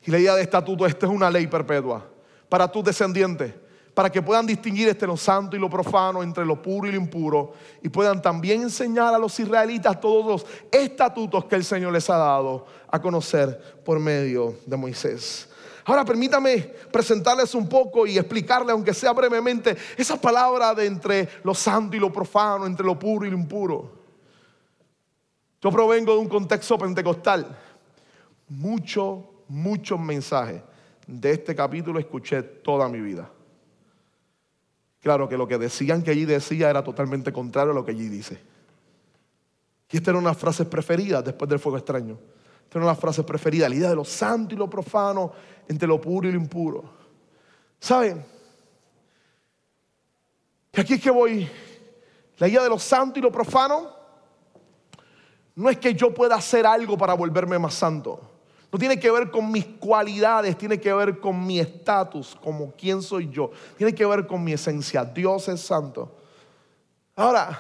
Y 0.05 0.11
la 0.11 0.19
idea 0.19 0.35
de 0.35 0.43
estatuto, 0.43 0.85
esta 0.85 1.07
es 1.07 1.13
una 1.13 1.31
ley 1.31 1.47
perpetua 1.47 2.05
para 2.49 2.71
tus 2.71 2.85
descendientes 2.85 3.55
para 3.95 4.11
que 4.11 4.21
puedan 4.21 4.45
distinguir 4.45 4.89
entre 4.89 5.07
lo 5.07 5.17
santo 5.17 5.57
y 5.57 5.61
lo 5.61 5.71
profano, 5.71 6.23
entre 6.23 6.45
lo 6.45 6.61
puro 6.61 6.89
y 6.89 6.91
lo 6.91 6.97
impuro, 6.97 7.53
y 7.81 7.89
puedan 7.89 8.21
también 8.21 8.63
enseñar 8.63 9.15
a 9.15 9.19
los 9.19 9.39
israelitas 9.39 10.01
todos 10.01 10.27
los 10.27 10.47
estatutos 10.71 11.45
que 11.45 11.55
el 11.55 11.65
Señor 11.65 11.93
les 11.93 12.11
ha 12.11 12.17
dado 12.17 12.67
a 12.91 13.01
conocer 13.01 13.83
por 13.85 14.01
medio 14.01 14.57
de 14.67 14.77
Moisés. 14.77 15.49
Ahora 15.87 16.05
permítame 16.05 16.59
presentarles 16.91 17.55
un 17.55 17.69
poco 17.69 18.07
y 18.07 18.19
explicarles, 18.19 18.71
aunque 18.71 18.95
sea 18.95 19.13
brevemente, 19.13 19.77
esa 19.97 20.21
palabra 20.21 20.75
de 20.75 20.87
entre 20.87 21.29
lo 21.45 21.55
santo 21.55 21.97
y 21.97 22.01
lo 22.01 22.13
profano, 22.13 22.67
entre 22.67 22.87
lo 22.87 22.99
puro 22.99 23.27
y 23.27 23.31
lo 23.31 23.37
impuro. 23.37 23.93
Yo 25.61 25.71
provengo 25.71 26.15
de 26.15 26.19
un 26.19 26.29
contexto 26.29 26.77
pentecostal. 26.79 27.57
Muchos, 28.49 29.21
muchos 29.49 30.01
mensajes 30.01 30.63
de 31.07 31.31
este 31.33 31.55
capítulo 31.55 31.99
escuché 31.99 32.43
toda 32.43 32.89
mi 32.89 33.01
vida. 33.01 33.31
Claro 35.05 35.29
que 35.29 35.37
lo 35.37 35.47
que 35.47 35.59
decían 35.59 36.03
que 36.03 36.13
allí 36.13 36.25
decía 36.25 36.71
era 36.71 36.83
totalmente 36.83 37.31
contrario 37.31 37.73
a 37.73 37.75
lo 37.75 37.85
que 37.85 37.91
allí 37.91 38.09
dice. 38.09 38.41
Y 39.91 39.99
esta 39.99 40.13
era 40.13 40.19
una 40.19 40.33
frase 40.33 40.65
preferida 40.65 41.21
después 41.21 41.47
del 41.47 41.59
fuego 41.59 41.77
extraño. 41.77 42.19
Esta 42.63 42.79
era 42.79 42.87
una 42.87 42.95
frase 42.95 43.23
preferida, 43.23 43.69
la 43.69 43.75
idea 43.75 43.91
de 43.91 43.97
lo 43.97 44.07
santo 44.07 44.55
y 44.55 44.59
lo 44.59 44.69
profano, 44.71 45.31
entre 45.69 45.87
lo 45.87 46.01
puro 46.01 46.27
y 46.27 46.33
lo 46.33 46.39
impuro. 46.39 46.85
¿Saben? 47.79 48.25
Y 50.73 50.81
aquí 50.81 50.95
es 50.95 51.03
que 51.03 51.11
voy. 51.11 51.51
La 52.39 52.49
idea 52.49 52.63
de 52.63 52.71
lo 52.71 52.79
santo 52.79 53.19
y 53.19 53.23
lo 53.23 53.31
profano 53.31 53.91
no 55.57 55.69
es 55.69 55.77
que 55.77 55.93
yo 55.93 56.15
pueda 56.15 56.37
hacer 56.37 56.67
algo 56.67 56.97
para 56.97 57.13
volverme 57.13 57.59
más 57.59 57.75
santo. 57.75 58.34
No 58.75 58.79
tiene 58.79 58.99
que 58.99 59.09
ver 59.09 59.31
con 59.31 59.53
mis 59.53 59.65
cualidades, 59.65 60.59
tiene 60.59 60.81
que 60.81 60.93
ver 60.93 61.21
con 61.21 61.47
mi 61.47 61.61
estatus, 61.61 62.37
como 62.43 62.73
quién 62.73 63.03
soy 63.03 63.31
yo. 63.31 63.53
Tiene 63.77 63.95
que 63.95 64.05
ver 64.05 64.27
con 64.27 64.43
mi 64.43 64.53
esencia. 64.53 65.05
Dios 65.05 65.47
es 65.47 65.61
santo. 65.61 66.11
Ahora, 67.15 67.57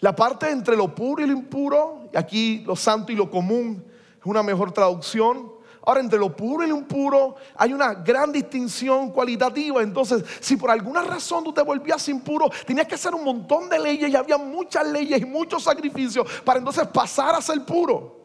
la 0.00 0.16
parte 0.16 0.50
entre 0.50 0.76
lo 0.76 0.92
puro 0.92 1.22
y 1.22 1.28
lo 1.28 1.32
impuro, 1.34 2.08
y 2.12 2.16
aquí 2.16 2.64
lo 2.66 2.74
santo 2.74 3.12
y 3.12 3.14
lo 3.14 3.30
común 3.30 3.84
es 4.18 4.26
una 4.26 4.42
mejor 4.42 4.72
traducción. 4.72 5.52
Ahora, 5.82 6.00
entre 6.00 6.18
lo 6.18 6.34
puro 6.34 6.64
y 6.64 6.68
lo 6.68 6.76
impuro 6.76 7.36
hay 7.54 7.72
una 7.72 7.94
gran 7.94 8.32
distinción 8.32 9.12
cualitativa. 9.12 9.84
Entonces, 9.84 10.24
si 10.40 10.56
por 10.56 10.72
alguna 10.72 11.02
razón 11.02 11.44
tú 11.44 11.52
te 11.52 11.62
volvías 11.62 12.08
impuro, 12.08 12.50
tenías 12.66 12.88
que 12.88 12.96
hacer 12.96 13.14
un 13.14 13.22
montón 13.22 13.68
de 13.68 13.78
leyes 13.78 14.10
y 14.10 14.16
había 14.16 14.36
muchas 14.36 14.84
leyes 14.88 15.22
y 15.22 15.24
muchos 15.24 15.62
sacrificios 15.62 16.26
para 16.44 16.58
entonces 16.58 16.88
pasar 16.88 17.36
a 17.36 17.40
ser 17.40 17.64
puro. 17.64 18.17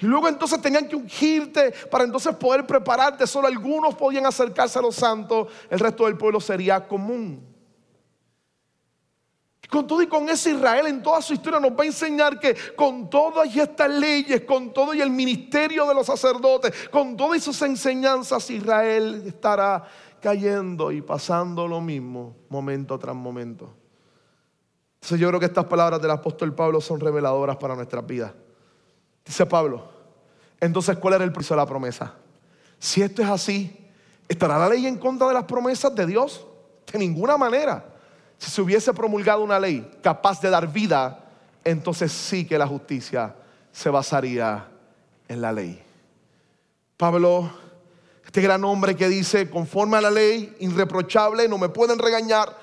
Y 0.00 0.06
luego 0.06 0.28
entonces 0.28 0.60
tenían 0.62 0.86
que 0.86 0.94
ungirte 0.94 1.72
para 1.90 2.04
entonces 2.04 2.34
poder 2.36 2.66
prepararte. 2.66 3.26
Solo 3.26 3.48
algunos 3.48 3.94
podían 3.94 4.26
acercarse 4.26 4.78
a 4.78 4.82
los 4.82 4.94
santos, 4.94 5.48
el 5.68 5.78
resto 5.78 6.04
del 6.04 6.16
pueblo 6.16 6.40
sería 6.40 6.86
común. 6.86 7.44
Con 9.68 9.86
todo 9.86 10.00
y 10.00 10.06
con 10.06 10.28
ese 10.30 10.52
Israel 10.52 10.86
en 10.86 11.02
toda 11.02 11.20
su 11.20 11.34
historia 11.34 11.60
nos 11.60 11.72
va 11.72 11.82
a 11.82 11.86
enseñar 11.86 12.40
que 12.40 12.56
con 12.74 13.10
todas 13.10 13.54
estas 13.54 13.90
leyes, 13.90 14.42
con 14.42 14.72
todo 14.72 14.94
y 14.94 15.02
el 15.02 15.10
ministerio 15.10 15.86
de 15.86 15.94
los 15.94 16.06
sacerdotes, 16.06 16.88
con 16.90 17.16
todas 17.16 17.42
sus 17.42 17.60
enseñanzas, 17.60 18.48
Israel 18.48 19.22
estará 19.26 19.84
cayendo 20.22 20.90
y 20.90 21.02
pasando 21.02 21.68
lo 21.68 21.82
mismo 21.82 22.34
momento 22.48 22.98
tras 22.98 23.14
momento. 23.14 23.74
Entonces 24.94 25.20
yo 25.20 25.28
creo 25.28 25.40
que 25.40 25.46
estas 25.46 25.66
palabras 25.66 26.00
del 26.00 26.12
apóstol 26.12 26.54
Pablo 26.54 26.80
son 26.80 26.98
reveladoras 26.98 27.56
para 27.56 27.76
nuestras 27.76 28.06
vidas. 28.06 28.32
Dice 29.28 29.44
Pablo, 29.44 29.86
entonces 30.58 30.96
¿cuál 30.96 31.14
era 31.14 31.24
el 31.24 31.32
precio 31.32 31.54
de 31.54 31.60
la 31.60 31.66
promesa? 31.66 32.14
Si 32.78 33.02
esto 33.02 33.20
es 33.20 33.28
así, 33.28 33.86
¿estará 34.26 34.58
la 34.58 34.70
ley 34.70 34.86
en 34.86 34.96
contra 34.96 35.28
de 35.28 35.34
las 35.34 35.44
promesas 35.44 35.94
de 35.94 36.06
Dios? 36.06 36.46
De 36.90 36.98
ninguna 36.98 37.36
manera. 37.36 37.84
Si 38.38 38.50
se 38.50 38.62
hubiese 38.62 38.94
promulgado 38.94 39.44
una 39.44 39.60
ley 39.60 39.98
capaz 40.02 40.40
de 40.40 40.48
dar 40.48 40.72
vida, 40.72 41.26
entonces 41.62 42.10
sí 42.10 42.46
que 42.46 42.56
la 42.56 42.66
justicia 42.66 43.36
se 43.70 43.90
basaría 43.90 44.66
en 45.28 45.42
la 45.42 45.52
ley. 45.52 45.82
Pablo, 46.96 47.50
este 48.24 48.40
gran 48.40 48.64
hombre 48.64 48.96
que 48.96 49.10
dice, 49.10 49.50
conforme 49.50 49.98
a 49.98 50.00
la 50.00 50.10
ley, 50.10 50.56
irreprochable, 50.60 51.46
no 51.48 51.58
me 51.58 51.68
pueden 51.68 51.98
regañar, 51.98 52.56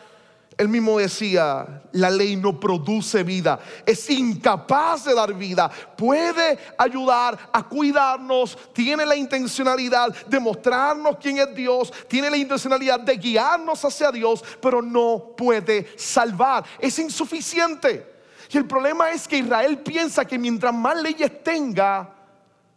él 0.58 0.70
mismo 0.70 0.98
decía, 0.98 1.82
la 1.92 2.10
ley 2.10 2.38
no 2.38 2.58
produce 2.58 3.24
vida, 3.24 3.60
es 3.86 4.10
incapaz 4.10 5.04
de 5.04 5.14
dar 5.14 5.34
vida, 5.34 5.70
puede 5.98 6.58
ayudar 6.78 7.38
a 7.52 7.68
cuidarnos, 7.68 8.58
tiene 8.72 9.06
la 9.06 9.18
intencionalidad 9.18 10.16
de 10.28 10.40
mostrarnos 10.40 11.18
quién 11.18 11.40
es 11.40 11.54
Dios, 11.54 11.92
tiene 12.08 12.30
la 12.30 12.38
intencionalidad 12.38 13.02
de 13.02 13.18
guiarnos 13.18 13.84
hacia 13.84 14.12
Dios, 14.12 14.44
pero 14.62 14.82
no 14.82 15.34
puede 15.36 15.88
salvar, 15.98 16.64
es 16.80 16.98
insuficiente. 17.00 18.14
Y 18.50 18.58
el 18.58 18.66
problema 18.66 19.12
es 19.12 19.28
que 19.28 19.40
Israel 19.40 19.80
piensa 19.80 20.24
que 20.24 20.40
mientras 20.40 20.74
más 20.74 21.02
leyes 21.02 21.44
tenga, 21.44 22.14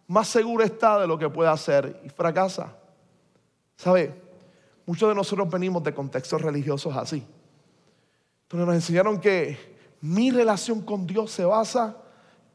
más 0.09 0.27
seguro 0.27 0.65
está 0.65 0.99
de 0.99 1.07
lo 1.07 1.17
que 1.17 1.29
puede 1.29 1.51
hacer 1.51 2.01
y 2.05 2.09
fracasa. 2.09 2.75
¿Sabe? 3.77 4.13
Muchos 4.85 5.09
de 5.09 5.15
nosotros 5.15 5.49
venimos 5.49 5.85
de 5.85 5.95
contextos 5.95 6.43
religiosos 6.43 6.97
así 6.97 7.25
entonces 8.49 8.67
nos 8.67 8.75
enseñaron 8.77 9.21
que 9.21 9.59
mi 10.01 10.31
relación 10.31 10.81
con 10.81 11.07
Dios 11.07 11.31
se 11.31 11.45
basa 11.45 11.99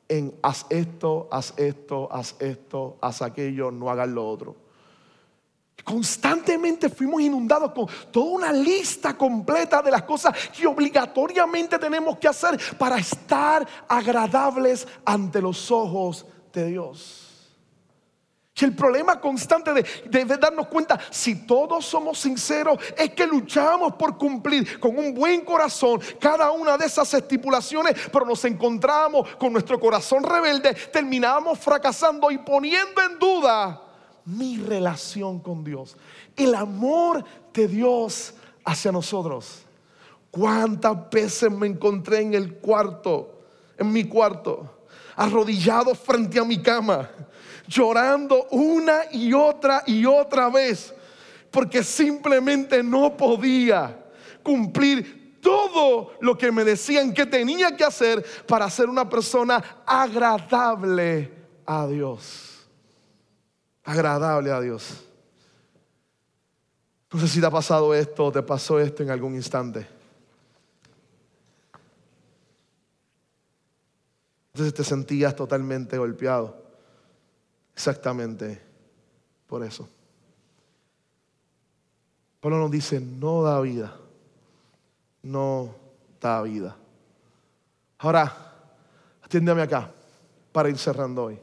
en 0.09 0.33
haz 0.41 0.65
esto, 0.71 1.29
haz 1.31 1.53
esto, 1.55 2.09
haz 2.11 2.35
esto, 2.39 2.97
haz 2.99 3.21
aquello, 3.21 3.69
no 3.69 3.91
hagas 3.91 4.09
lo 4.09 4.27
otro. 4.27 4.55
Constantemente 5.83 6.89
fuimos 6.89 7.21
inundados 7.21 7.73
con 7.73 7.85
toda 8.11 8.31
una 8.31 8.51
lista 8.51 9.15
completa 9.15 9.83
de 9.83 9.91
las 9.91 10.01
cosas 10.01 10.35
que 10.49 10.65
obligatoriamente 10.65 11.77
tenemos 11.77 12.17
que 12.17 12.27
hacer 12.27 12.59
para 12.79 12.97
estar 12.97 13.67
agradables 13.87 14.87
ante 15.05 15.43
los 15.43 15.69
ojos 15.69 16.25
de 16.51 16.69
Dios. 16.69 17.22
Y 18.55 18.65
el 18.65 18.75
problema 18.75 19.19
constante 19.19 19.73
de, 19.73 20.37
darnos 20.37 20.67
cuenta, 20.67 20.99
si 21.09 21.47
todos 21.47 21.85
somos 21.85 22.19
sinceros, 22.19 22.77
es 22.95 23.09
que 23.11 23.25
luchamos 23.25 23.93
por 23.93 24.15
cumplir 24.15 24.79
con 24.79 24.97
un 24.97 25.13
buen 25.13 25.41
corazón 25.41 25.99
cada 26.19 26.51
una 26.51 26.77
de 26.77 26.85
esas 26.85 27.11
estipulaciones, 27.15 27.95
pero 28.11 28.25
nos 28.25 28.45
encontramos 28.45 29.27
con 29.37 29.53
nuestro 29.53 29.79
corazón 29.79 30.23
rebelde, 30.23 30.75
terminamos 30.91 31.57
fracasando 31.57 32.29
y 32.29 32.37
poniendo 32.37 33.01
en 33.01 33.17
duda 33.17 33.81
mi 34.25 34.57
relación 34.57 35.39
con 35.39 35.63
Dios, 35.63 35.97
el 36.35 36.53
amor 36.53 37.25
de 37.53 37.67
Dios 37.67 38.35
hacia 38.63 38.91
nosotros. 38.91 39.63
¿Cuántas 40.29 41.09
veces 41.09 41.51
me 41.51 41.65
encontré 41.65 42.21
en 42.21 42.35
el 42.35 42.55
cuarto, 42.55 43.45
en 43.79 43.91
mi 43.91 44.03
cuarto, 44.03 44.85
arrodillado 45.15 45.95
frente 45.95 46.39
a 46.39 46.43
mi 46.43 46.61
cama? 46.61 47.09
Llorando 47.67 48.47
una 48.51 49.01
y 49.11 49.33
otra 49.33 49.83
y 49.85 50.05
otra 50.05 50.49
vez, 50.49 50.93
porque 51.51 51.83
simplemente 51.83 52.83
no 52.83 53.15
podía 53.15 54.03
cumplir 54.41 55.39
todo 55.41 56.13
lo 56.21 56.37
que 56.37 56.51
me 56.51 56.63
decían 56.63 57.13
que 57.13 57.25
tenía 57.25 57.75
que 57.75 57.83
hacer 57.83 58.25
para 58.47 58.69
ser 58.69 58.89
una 58.89 59.09
persona 59.09 59.83
agradable 59.85 61.31
a 61.65 61.85
Dios. 61.87 62.65
Agradable 63.83 64.51
a 64.51 64.61
Dios. 64.61 65.03
No 67.11 67.19
sé 67.19 67.27
si 67.27 67.39
te 67.39 67.45
ha 67.45 67.51
pasado 67.51 67.93
esto 67.93 68.25
o 68.25 68.31
te 68.31 68.41
pasó 68.41 68.79
esto 68.79 69.03
en 69.03 69.11
algún 69.11 69.35
instante. 69.35 69.85
Entonces 74.53 74.73
te 74.73 74.83
sentías 74.83 75.35
totalmente 75.35 75.97
golpeado. 75.97 76.62
Exactamente 77.73 78.61
por 79.47 79.63
eso. 79.63 79.87
Pablo 82.39 82.57
nos 82.59 82.71
dice, 82.71 82.99
no 82.99 83.41
da 83.41 83.59
vida, 83.61 83.95
no 85.23 85.73
da 86.19 86.41
vida. 86.41 86.75
Ahora, 87.99 88.31
atiéndeme 89.21 89.61
acá 89.61 89.89
para 90.51 90.69
ir 90.69 90.77
cerrando 90.77 91.23
hoy 91.23 91.39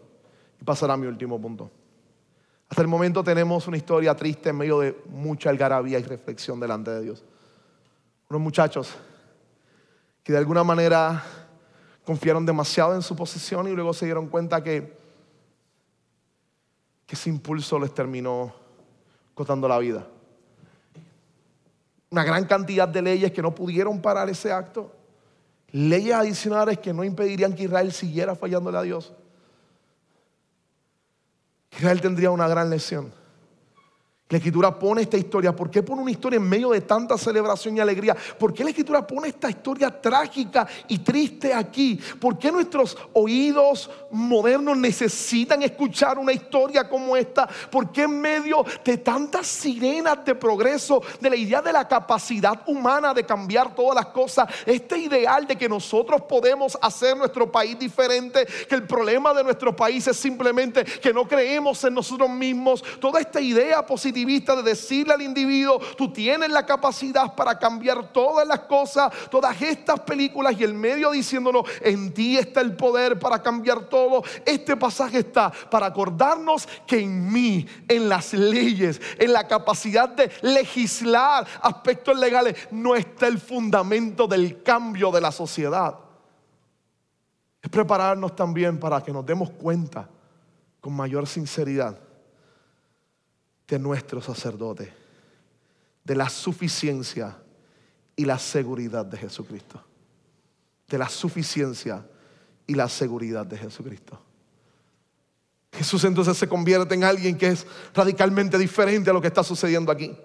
y 0.60 0.64
pasar 0.64 0.90
a 0.90 0.96
mi 0.96 1.06
último 1.06 1.40
punto. 1.40 1.70
Hasta 2.68 2.82
el 2.82 2.88
momento 2.88 3.24
tenemos 3.24 3.66
una 3.66 3.78
historia 3.78 4.14
triste 4.14 4.50
en 4.50 4.58
medio 4.58 4.80
de 4.80 4.96
mucha 5.06 5.50
algarabía 5.50 5.98
y 5.98 6.02
reflexión 6.02 6.60
delante 6.60 6.90
de 6.90 7.00
Dios. 7.00 7.24
Unos 8.28 8.42
muchachos 8.42 8.90
que 10.22 10.32
de 10.32 10.38
alguna 10.38 10.62
manera 10.62 11.24
confiaron 12.04 12.44
demasiado 12.44 12.94
en 12.94 13.02
su 13.02 13.16
posición 13.16 13.66
y 13.68 13.72
luego 13.72 13.92
se 13.94 14.04
dieron 14.04 14.28
cuenta 14.28 14.62
que 14.62 14.99
que 17.10 17.16
ese 17.16 17.28
impulso 17.28 17.76
les 17.76 17.92
terminó 17.92 18.54
costando 19.34 19.66
la 19.66 19.80
vida. 19.80 20.06
Una 22.08 22.22
gran 22.22 22.44
cantidad 22.44 22.86
de 22.86 23.02
leyes 23.02 23.32
que 23.32 23.42
no 23.42 23.52
pudieron 23.52 24.00
parar 24.00 24.30
ese 24.30 24.52
acto. 24.52 24.92
Leyes 25.72 26.14
adicionales 26.14 26.78
que 26.78 26.92
no 26.92 27.02
impedirían 27.02 27.52
que 27.52 27.64
Israel 27.64 27.90
siguiera 27.90 28.36
fallándole 28.36 28.78
a 28.78 28.82
Dios. 28.82 29.12
Israel 31.72 32.00
tendría 32.00 32.30
una 32.30 32.46
gran 32.46 32.70
lesión. 32.70 33.12
La 34.30 34.36
escritura 34.36 34.78
pone 34.78 35.02
esta 35.02 35.16
historia. 35.16 35.54
¿Por 35.54 35.68
qué 35.68 35.82
pone 35.82 36.02
una 36.02 36.10
historia 36.12 36.36
en 36.36 36.48
medio 36.48 36.70
de 36.70 36.82
tanta 36.82 37.18
celebración 37.18 37.76
y 37.76 37.80
alegría? 37.80 38.16
¿Por 38.38 38.54
qué 38.54 38.62
la 38.62 38.70
escritura 38.70 39.04
pone 39.04 39.26
esta 39.26 39.50
historia 39.50 39.90
trágica 39.90 40.68
y 40.86 40.98
triste 40.98 41.52
aquí? 41.52 41.98
¿Por 42.20 42.38
qué 42.38 42.52
nuestros 42.52 42.96
oídos 43.12 43.90
modernos 44.12 44.76
necesitan 44.76 45.64
escuchar 45.64 46.16
una 46.16 46.32
historia 46.32 46.88
como 46.88 47.16
esta? 47.16 47.48
¿Por 47.72 47.90
qué 47.90 48.02
en 48.02 48.20
medio 48.20 48.64
de 48.84 48.98
tantas 48.98 49.48
sirenas 49.48 50.24
de 50.24 50.36
progreso, 50.36 51.02
de 51.20 51.28
la 51.28 51.34
idea 51.34 51.60
de 51.60 51.72
la 51.72 51.88
capacidad 51.88 52.62
humana 52.68 53.12
de 53.12 53.26
cambiar 53.26 53.74
todas 53.74 53.96
las 53.96 54.06
cosas, 54.12 54.48
este 54.64 54.96
ideal 54.96 55.44
de 55.44 55.56
que 55.56 55.68
nosotros 55.68 56.22
podemos 56.22 56.78
hacer 56.80 57.16
nuestro 57.16 57.50
país 57.50 57.76
diferente, 57.76 58.46
que 58.68 58.76
el 58.76 58.86
problema 58.86 59.34
de 59.34 59.42
nuestro 59.42 59.74
país 59.74 60.06
es 60.06 60.16
simplemente 60.16 60.84
que 60.84 61.12
no 61.12 61.26
creemos 61.26 61.82
en 61.82 61.94
nosotros 61.94 62.30
mismos, 62.30 62.84
toda 63.00 63.18
esta 63.20 63.40
idea 63.40 63.84
positiva 63.84 64.19
de 64.24 64.62
decirle 64.62 65.14
al 65.14 65.22
individuo, 65.22 65.80
tú 65.96 66.12
tienes 66.12 66.50
la 66.50 66.64
capacidad 66.64 67.34
para 67.34 67.58
cambiar 67.58 68.12
todas 68.12 68.46
las 68.46 68.60
cosas, 68.60 69.12
todas 69.30 69.60
estas 69.60 70.00
películas 70.00 70.54
y 70.58 70.64
el 70.64 70.74
medio 70.74 71.10
diciéndonos, 71.10 71.64
en 71.80 72.12
ti 72.12 72.36
está 72.36 72.60
el 72.60 72.76
poder 72.76 73.18
para 73.18 73.42
cambiar 73.42 73.88
todo. 73.88 74.22
Este 74.44 74.76
pasaje 74.76 75.18
está 75.18 75.50
para 75.70 75.86
acordarnos 75.86 76.68
que 76.86 77.00
en 77.00 77.32
mí, 77.32 77.66
en 77.88 78.08
las 78.08 78.32
leyes, 78.32 79.00
en 79.18 79.32
la 79.32 79.46
capacidad 79.46 80.08
de 80.08 80.30
legislar 80.42 81.46
aspectos 81.62 82.18
legales, 82.18 82.56
no 82.70 82.94
está 82.94 83.26
el 83.26 83.38
fundamento 83.38 84.26
del 84.26 84.62
cambio 84.62 85.10
de 85.10 85.20
la 85.20 85.32
sociedad. 85.32 85.98
Es 87.62 87.68
prepararnos 87.68 88.34
también 88.34 88.78
para 88.78 89.02
que 89.02 89.12
nos 89.12 89.24
demos 89.26 89.50
cuenta 89.50 90.08
con 90.80 90.94
mayor 90.94 91.26
sinceridad 91.26 92.09
de 93.70 93.78
nuestro 93.78 94.20
sacerdote, 94.20 94.92
de 96.02 96.14
la 96.16 96.28
suficiencia 96.28 97.38
y 98.16 98.24
la 98.24 98.36
seguridad 98.36 99.06
de 99.06 99.16
Jesucristo. 99.16 99.80
De 100.88 100.98
la 100.98 101.08
suficiencia 101.08 102.04
y 102.66 102.74
la 102.74 102.88
seguridad 102.88 103.46
de 103.46 103.56
Jesucristo. 103.56 104.20
Jesús 105.72 106.02
entonces 106.02 106.36
se 106.36 106.48
convierte 106.48 106.96
en 106.96 107.04
alguien 107.04 107.38
que 107.38 107.46
es 107.46 107.64
radicalmente 107.94 108.58
diferente 108.58 109.08
a 109.08 109.12
lo 109.12 109.20
que 109.20 109.28
está 109.28 109.44
sucediendo 109.44 109.92
aquí. 109.92 110.16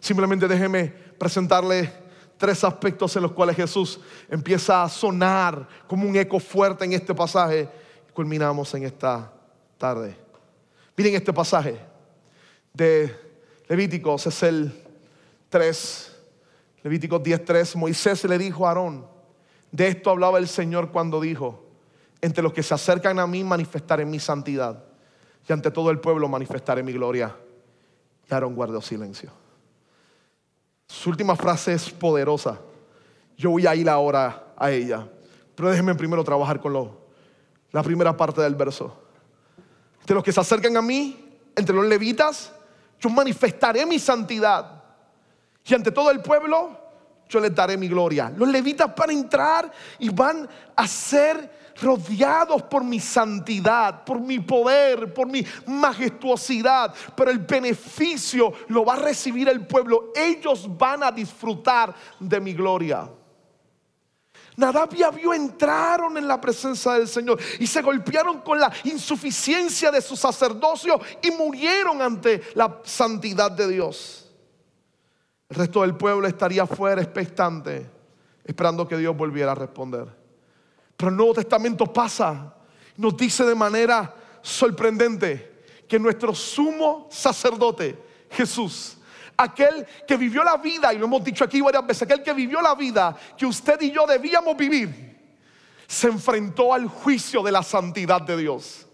Simplemente 0.00 0.48
déjeme 0.48 0.86
presentarle 1.18 1.92
tres 2.38 2.64
aspectos 2.64 3.14
en 3.16 3.22
los 3.22 3.32
cuales 3.32 3.54
Jesús 3.54 4.00
empieza 4.30 4.82
a 4.82 4.88
sonar 4.88 5.68
como 5.86 6.08
un 6.08 6.16
eco 6.16 6.40
fuerte 6.40 6.86
en 6.86 6.94
este 6.94 7.14
pasaje. 7.14 7.68
Culminamos 8.14 8.72
en 8.72 8.84
esta 8.84 9.30
tarde. 9.76 10.16
Miren 10.96 11.16
este 11.16 11.34
pasaje 11.34 11.91
de 12.72 13.14
Levíticos, 13.68 14.26
es 14.26 14.42
el 14.42 14.72
3, 15.48 16.16
Levíticos 16.82 17.22
10.3. 17.22 17.76
Moisés 17.76 18.24
le 18.24 18.38
dijo 18.38 18.66
a 18.66 18.70
Aarón, 18.70 19.06
de 19.70 19.88
esto 19.88 20.10
hablaba 20.10 20.38
el 20.38 20.48
Señor 20.48 20.90
cuando 20.90 21.20
dijo, 21.20 21.64
entre 22.20 22.42
los 22.42 22.52
que 22.52 22.62
se 22.62 22.74
acercan 22.74 23.18
a 23.18 23.26
mí 23.26 23.42
manifestaré 23.44 24.04
mi 24.04 24.20
santidad 24.20 24.84
y 25.48 25.52
ante 25.52 25.70
todo 25.70 25.90
el 25.90 25.98
pueblo 25.98 26.28
manifestaré 26.28 26.82
mi 26.82 26.92
gloria. 26.92 27.36
Y 28.30 28.34
Aarón 28.34 28.54
guardó 28.54 28.80
silencio. 28.80 29.30
Su 30.86 31.10
última 31.10 31.34
frase 31.34 31.72
es 31.72 31.90
poderosa. 31.90 32.60
Yo 33.36 33.50
voy 33.50 33.66
a 33.66 33.74
ir 33.74 33.88
ahora 33.88 34.52
a 34.56 34.70
ella. 34.70 35.08
Pero 35.54 35.70
déjenme 35.70 35.94
primero 35.94 36.22
trabajar 36.22 36.60
con 36.60 36.72
lo, 36.72 37.00
la 37.72 37.82
primera 37.82 38.16
parte 38.16 38.40
del 38.40 38.54
verso. 38.54 39.02
Entre 40.00 40.14
los 40.14 40.22
que 40.22 40.32
se 40.32 40.40
acercan 40.40 40.76
a 40.76 40.82
mí, 40.82 41.38
entre 41.56 41.74
los 41.74 41.86
levitas, 41.86 42.52
yo 43.02 43.10
manifestaré 43.10 43.84
mi 43.84 43.98
santidad. 43.98 44.80
Y 45.64 45.74
ante 45.74 45.90
todo 45.90 46.10
el 46.12 46.20
pueblo, 46.20 46.78
yo 47.28 47.40
les 47.40 47.52
daré 47.52 47.76
mi 47.76 47.88
gloria. 47.88 48.32
Los 48.36 48.48
levitas 48.48 48.94
van 48.94 49.10
a 49.10 49.12
entrar 49.12 49.72
y 49.98 50.08
van 50.08 50.48
a 50.76 50.86
ser 50.86 51.50
rodeados 51.80 52.62
por 52.62 52.84
mi 52.84 53.00
santidad, 53.00 54.04
por 54.04 54.20
mi 54.20 54.38
poder, 54.38 55.12
por 55.12 55.26
mi 55.26 55.44
majestuosidad, 55.66 56.94
pero 57.16 57.30
el 57.30 57.38
beneficio 57.40 58.52
lo 58.68 58.84
va 58.84 58.94
a 58.94 58.98
recibir 59.00 59.48
el 59.48 59.66
pueblo. 59.66 60.12
Ellos 60.14 60.68
van 60.78 61.02
a 61.02 61.10
disfrutar 61.10 61.92
de 62.20 62.40
mi 62.40 62.52
gloria. 62.52 63.08
Nadab 64.56 64.94
y 64.94 65.02
Abiú 65.02 65.32
entraron 65.32 66.16
en 66.18 66.28
la 66.28 66.40
presencia 66.40 66.92
del 66.92 67.08
Señor 67.08 67.38
y 67.58 67.66
se 67.66 67.80
golpearon 67.80 68.40
con 68.40 68.60
la 68.60 68.72
insuficiencia 68.84 69.90
de 69.90 70.02
su 70.02 70.16
sacerdocio 70.16 71.00
y 71.22 71.30
murieron 71.30 72.02
ante 72.02 72.42
la 72.54 72.80
santidad 72.84 73.50
de 73.50 73.68
Dios. 73.68 74.30
El 75.48 75.56
resto 75.56 75.82
del 75.82 75.96
pueblo 75.96 76.26
estaría 76.26 76.66
fuera 76.66 77.00
expectante, 77.02 77.88
esperando 78.44 78.86
que 78.86 78.96
Dios 78.96 79.16
volviera 79.16 79.52
a 79.52 79.54
responder. 79.54 80.06
Pero 80.96 81.10
el 81.10 81.16
Nuevo 81.16 81.34
Testamento 81.34 81.86
pasa, 81.92 82.54
nos 82.96 83.16
dice 83.16 83.44
de 83.44 83.54
manera 83.54 84.14
sorprendente 84.42 85.64
que 85.88 85.98
nuestro 85.98 86.34
sumo 86.34 87.08
sacerdote, 87.10 87.98
Jesús, 88.30 88.98
aquel 89.36 89.86
que 90.06 90.16
vivió 90.16 90.44
la 90.44 90.56
vida, 90.56 90.92
y 90.92 90.98
lo 90.98 91.06
hemos 91.06 91.24
dicho 91.24 91.44
aquí 91.44 91.60
varias 91.60 91.86
veces, 91.86 92.02
aquel 92.02 92.22
que 92.22 92.32
vivió 92.32 92.60
la 92.60 92.74
vida 92.74 93.16
que 93.36 93.46
usted 93.46 93.80
y 93.80 93.90
yo 93.90 94.06
debíamos 94.06 94.56
vivir, 94.56 95.12
se 95.86 96.08
enfrentó 96.08 96.72
al 96.72 96.86
juicio 96.88 97.42
de 97.42 97.52
la 97.52 97.62
santidad 97.62 98.22
de 98.22 98.36
Dios. 98.36 98.86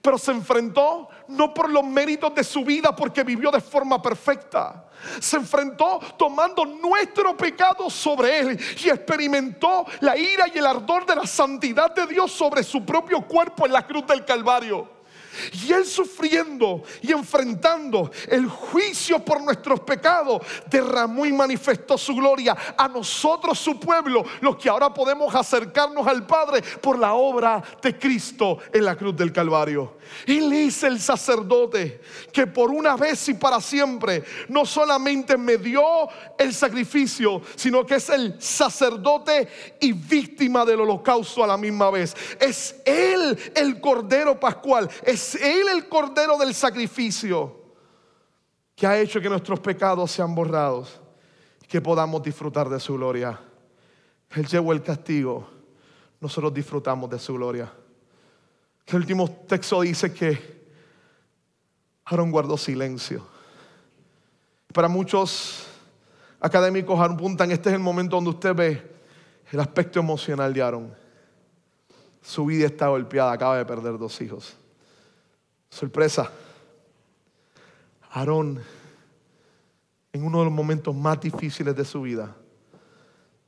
Pero 0.00 0.16
se 0.16 0.30
enfrentó 0.30 1.08
no 1.28 1.52
por 1.52 1.70
los 1.70 1.84
méritos 1.84 2.34
de 2.34 2.44
su 2.44 2.64
vida, 2.64 2.94
porque 2.94 3.24
vivió 3.24 3.50
de 3.50 3.60
forma 3.60 4.00
perfecta, 4.00 4.88
se 5.20 5.36
enfrentó 5.36 6.00
tomando 6.16 6.64
nuestro 6.64 7.36
pecado 7.36 7.90
sobre 7.90 8.40
él 8.40 8.60
y 8.82 8.88
experimentó 8.88 9.86
la 10.00 10.16
ira 10.16 10.46
y 10.52 10.58
el 10.58 10.66
ardor 10.66 11.04
de 11.04 11.16
la 11.16 11.26
santidad 11.26 11.94
de 11.94 12.06
Dios 12.06 12.32
sobre 12.32 12.62
su 12.62 12.84
propio 12.84 13.22
cuerpo 13.22 13.66
en 13.66 13.72
la 13.72 13.86
cruz 13.86 14.06
del 14.06 14.24
Calvario. 14.24 14.97
Y 15.52 15.72
Él 15.72 15.84
sufriendo 15.84 16.82
y 17.02 17.12
enfrentando 17.12 18.10
el 18.28 18.46
juicio 18.48 19.18
por 19.24 19.42
nuestros 19.42 19.80
pecados, 19.80 20.42
derramó 20.70 21.26
y 21.26 21.32
manifestó 21.32 21.98
su 21.98 22.14
gloria 22.14 22.56
a 22.76 22.88
nosotros, 22.88 23.58
su 23.58 23.78
pueblo, 23.78 24.24
los 24.40 24.56
que 24.56 24.68
ahora 24.68 24.92
podemos 24.92 25.34
acercarnos 25.34 26.06
al 26.06 26.26
Padre 26.26 26.62
por 26.80 26.98
la 26.98 27.14
obra 27.14 27.62
de 27.82 27.98
Cristo 27.98 28.58
en 28.72 28.84
la 28.84 28.96
cruz 28.96 29.16
del 29.16 29.32
Calvario. 29.32 29.98
Él 30.26 30.52
es 30.52 30.82
el 30.82 31.00
sacerdote 31.00 32.00
que 32.32 32.46
por 32.46 32.70
una 32.70 32.96
vez 32.96 33.28
y 33.28 33.34
para 33.34 33.60
siempre 33.60 34.24
no 34.48 34.64
solamente 34.64 35.36
me 35.36 35.58
dio 35.58 35.82
el 36.38 36.54
sacrificio, 36.54 37.42
sino 37.56 37.84
que 37.84 37.96
es 37.96 38.08
el 38.08 38.40
sacerdote 38.40 39.48
y 39.80 39.92
víctima 39.92 40.64
del 40.64 40.80
holocausto 40.80 41.44
a 41.44 41.46
la 41.46 41.56
misma 41.56 41.90
vez. 41.90 42.16
Es 42.40 42.76
Él 42.84 43.38
el 43.54 43.80
Cordero 43.80 44.38
Pascual, 44.38 44.88
él 45.34 45.68
el 45.68 45.88
cordero 45.88 46.36
del 46.38 46.54
sacrificio 46.54 47.58
que 48.74 48.86
ha 48.86 48.98
hecho 48.98 49.20
que 49.20 49.28
nuestros 49.28 49.58
pecados 49.60 50.10
sean 50.10 50.34
borrados 50.34 51.00
y 51.62 51.66
que 51.66 51.80
podamos 51.80 52.22
disfrutar 52.22 52.68
de 52.68 52.78
su 52.78 52.94
gloria. 52.94 53.38
Él 54.30 54.46
llevó 54.46 54.72
el 54.72 54.82
castigo, 54.82 55.48
nosotros 56.20 56.54
disfrutamos 56.54 57.10
de 57.10 57.18
su 57.18 57.34
gloria. 57.34 57.72
El 58.86 58.96
último 58.96 59.28
texto 59.48 59.80
dice 59.80 60.12
que 60.14 60.58
Aarón 62.04 62.30
guardó 62.30 62.56
silencio. 62.56 63.26
Para 64.72 64.88
muchos 64.88 65.66
académicos 66.40 66.98
apuntan, 67.00 67.50
este 67.50 67.70
es 67.70 67.74
el 67.74 67.80
momento 67.80 68.16
donde 68.16 68.30
usted 68.30 68.54
ve 68.54 68.98
el 69.50 69.60
aspecto 69.60 69.98
emocional 69.98 70.52
de 70.54 70.62
Aarón. 70.62 70.94
Su 72.22 72.46
vida 72.46 72.66
está 72.66 72.88
golpeada, 72.88 73.32
acaba 73.32 73.56
de 73.56 73.64
perder 73.64 73.98
dos 73.98 74.20
hijos. 74.20 74.56
Sorpresa. 75.70 76.30
Aarón, 78.10 78.60
en 80.12 80.24
uno 80.24 80.38
de 80.38 80.44
los 80.44 80.52
momentos 80.52 80.94
más 80.94 81.20
difíciles 81.20 81.76
de 81.76 81.84
su 81.84 82.02
vida, 82.02 82.34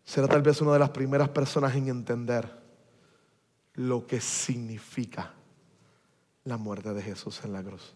será 0.05 0.29
tal 0.29 0.43
vez 0.43 0.61
una 0.61 0.73
de 0.75 0.79
las 0.79 0.91
primeras 0.91 1.29
personas 1.31 1.75
en 1.75 1.89
entender 1.89 2.61
lo 3.75 4.07
que 4.07 4.21
significa 4.21 5.33
la 6.45 6.57
muerte 6.57 6.93
de 6.93 7.03
Jesús 7.03 7.41
en 7.45 7.53
la 7.53 7.63
cruz. 7.63 7.95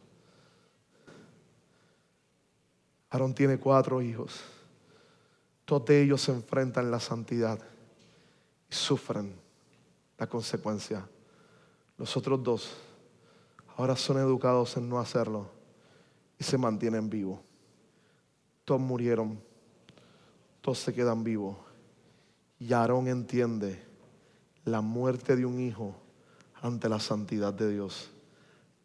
Aarón 3.11 3.35
tiene 3.35 3.59
cuatro 3.59 4.03
hijos. 4.03 4.41
Todos 5.65 5.91
ellos 5.91 6.21
se 6.21 6.33
enfrentan 6.33 6.87
a 6.87 6.91
la 6.91 7.01
santidad 7.01 7.59
y 8.71 8.75
sufren 8.75 9.35
la 10.19 10.27
consecuencia. 10.27 11.07
Los 11.97 12.17
otros 12.17 12.43
dos 12.43 12.77
ahora 13.77 13.97
son 13.97 14.19
educados 14.19 14.77
en 14.77 14.89
no 14.89 14.99
hacerlo 14.99 15.51
y 16.39 16.45
se 16.45 16.59
mantienen 16.59 17.09
vivos. 17.11 17.41
Todos 18.65 18.81
murieron, 18.81 19.41
todos 20.61 20.79
se 20.79 20.93
quedan 20.95 21.25
vivos. 21.25 21.57
Y 22.59 22.73
Aarón 22.73 23.09
entiende 23.09 23.83
la 24.65 24.81
muerte 24.81 25.37
de 25.37 25.45
un 25.45 25.61
hijo 25.61 25.95
ante 26.63 26.89
la 26.89 27.01
santidad 27.01 27.53
de 27.53 27.71
Dios. 27.71 28.11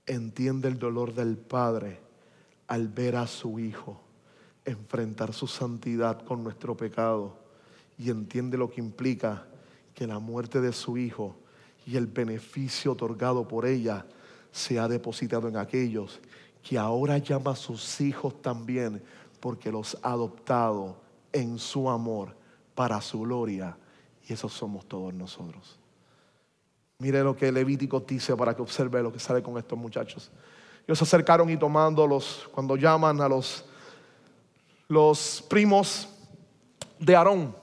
Entiende 0.05 0.67
el 0.67 0.79
dolor 0.79 1.13
del 1.13 1.37
Padre 1.37 1.99
al 2.67 2.87
ver 2.87 3.15
a 3.15 3.27
su 3.27 3.59
hijo 3.59 4.01
enfrentar 4.65 5.33
su 5.33 5.47
santidad 5.47 6.23
con 6.23 6.43
nuestro 6.43 6.75
pecado. 6.75 7.37
Y 7.97 8.09
entiende 8.09 8.57
lo 8.57 8.69
que 8.69 8.81
implica 8.81 9.45
que 9.93 10.07
la 10.07 10.19
muerte 10.19 10.61
de 10.61 10.71
su 10.71 10.97
hijo 10.97 11.35
y 11.85 11.97
el 11.97 12.07
beneficio 12.07 12.93
otorgado 12.93 13.47
por 13.47 13.65
ella 13.65 14.05
se 14.51 14.79
ha 14.79 14.87
depositado 14.87 15.47
en 15.47 15.57
aquellos 15.57 16.19
que 16.61 16.77
ahora 16.77 17.17
llama 17.17 17.51
a 17.51 17.55
sus 17.55 18.01
hijos 18.01 18.41
también 18.41 19.01
porque 19.39 19.71
los 19.71 19.97
ha 20.01 20.11
adoptado 20.11 20.97
en 21.31 21.57
su 21.57 21.89
amor 21.89 22.35
para 22.75 23.01
su 23.01 23.21
gloria. 23.21 23.77
Y 24.27 24.33
esos 24.33 24.53
somos 24.53 24.85
todos 24.85 25.13
nosotros. 25.13 25.79
Mire 26.99 27.23
lo 27.23 27.35
que 27.35 27.51
Levítico 27.51 28.01
dice 28.01 28.35
para 28.35 28.55
que 28.55 28.61
observe 28.61 29.01
lo 29.01 29.11
que 29.11 29.19
sale 29.19 29.41
con 29.41 29.57
estos 29.57 29.77
muchachos. 29.77 30.31
Ellos 30.85 30.97
se 30.97 31.03
acercaron 31.05 31.49
y 31.49 31.55
tomándolos, 31.55 32.49
cuando 32.51 32.75
llaman 32.75 33.21
a 33.21 33.29
los, 33.29 33.63
los 34.87 35.45
primos 35.47 36.09
de 36.99 37.15
Aarón, 37.15 37.55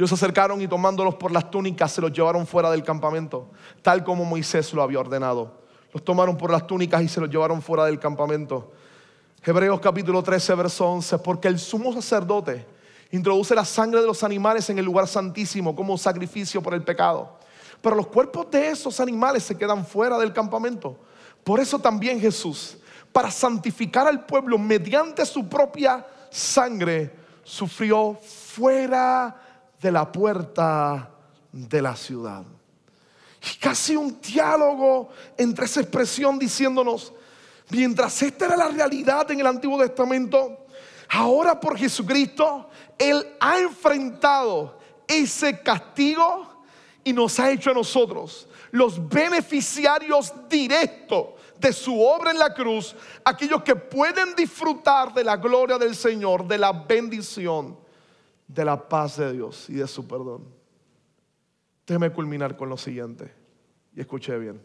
ellos 0.00 0.08
se 0.08 0.14
acercaron 0.14 0.62
y 0.62 0.66
tomándolos 0.66 1.16
por 1.16 1.30
las 1.30 1.50
túnicas 1.50 1.92
se 1.92 2.00
los 2.00 2.10
llevaron 2.10 2.46
fuera 2.46 2.70
del 2.70 2.82
campamento, 2.82 3.50
tal 3.82 4.02
como 4.02 4.24
Moisés 4.24 4.72
lo 4.72 4.82
había 4.82 4.98
ordenado. 4.98 5.59
Los 5.92 6.04
tomaron 6.04 6.36
por 6.36 6.50
las 6.50 6.66
túnicas 6.66 7.02
y 7.02 7.08
se 7.08 7.20
los 7.20 7.28
llevaron 7.28 7.60
fuera 7.60 7.84
del 7.84 7.98
campamento. 7.98 8.72
Hebreos 9.42 9.80
capítulo 9.80 10.22
13, 10.22 10.54
verso 10.54 10.86
11, 10.86 11.18
porque 11.18 11.48
el 11.48 11.58
sumo 11.58 11.92
sacerdote 11.92 12.66
introduce 13.10 13.54
la 13.54 13.64
sangre 13.64 14.00
de 14.00 14.06
los 14.06 14.22
animales 14.22 14.68
en 14.70 14.78
el 14.78 14.84
lugar 14.84 15.08
santísimo 15.08 15.74
como 15.74 15.98
sacrificio 15.98 16.62
por 16.62 16.74
el 16.74 16.84
pecado. 16.84 17.38
Pero 17.82 17.96
los 17.96 18.06
cuerpos 18.08 18.50
de 18.50 18.68
esos 18.68 19.00
animales 19.00 19.42
se 19.42 19.56
quedan 19.56 19.86
fuera 19.86 20.18
del 20.18 20.32
campamento 20.32 20.98
Por 21.42 21.58
eso 21.58 21.78
también 21.78 22.20
Jesús, 22.20 22.76
para 23.12 23.30
santificar 23.30 24.06
al 24.06 24.26
pueblo 24.26 24.58
mediante 24.58 25.24
su 25.24 25.48
propia 25.48 26.06
sangre, 26.30 27.10
sufrió 27.42 28.14
fuera 28.22 29.40
de 29.80 29.90
la 29.90 30.12
puerta 30.12 31.10
de 31.50 31.82
la 31.82 31.96
ciudad. 31.96 32.44
Casi 33.58 33.96
un 33.96 34.20
diálogo 34.20 35.08
entre 35.36 35.64
esa 35.64 35.80
expresión 35.80 36.38
diciéndonos, 36.38 37.12
mientras 37.70 38.20
esta 38.22 38.46
era 38.46 38.56
la 38.56 38.68
realidad 38.68 39.30
en 39.30 39.40
el 39.40 39.46
Antiguo 39.46 39.78
Testamento, 39.78 40.66
ahora 41.08 41.58
por 41.58 41.78
Jesucristo, 41.78 42.68
Él 42.98 43.26
ha 43.40 43.58
enfrentado 43.58 44.78
ese 45.08 45.60
castigo 45.60 46.64
y 47.02 47.12
nos 47.12 47.40
ha 47.40 47.50
hecho 47.50 47.70
a 47.70 47.74
nosotros 47.74 48.46
los 48.72 49.08
beneficiarios 49.08 50.32
directos 50.48 51.28
de 51.58 51.72
su 51.72 52.00
obra 52.00 52.30
en 52.30 52.38
la 52.38 52.54
cruz, 52.54 52.94
aquellos 53.24 53.62
que 53.62 53.76
pueden 53.76 54.34
disfrutar 54.34 55.12
de 55.12 55.24
la 55.24 55.36
gloria 55.36 55.76
del 55.76 55.94
Señor, 55.94 56.46
de 56.46 56.58
la 56.58 56.72
bendición, 56.72 57.76
de 58.46 58.64
la 58.64 58.88
paz 58.88 59.16
de 59.16 59.32
Dios 59.32 59.68
y 59.68 59.74
de 59.74 59.86
su 59.86 60.06
perdón. 60.06 60.59
Déjeme 61.90 62.12
culminar 62.12 62.56
con 62.56 62.68
lo 62.68 62.76
siguiente, 62.76 63.34
y 63.96 64.00
escuché 64.00 64.38
bien. 64.38 64.62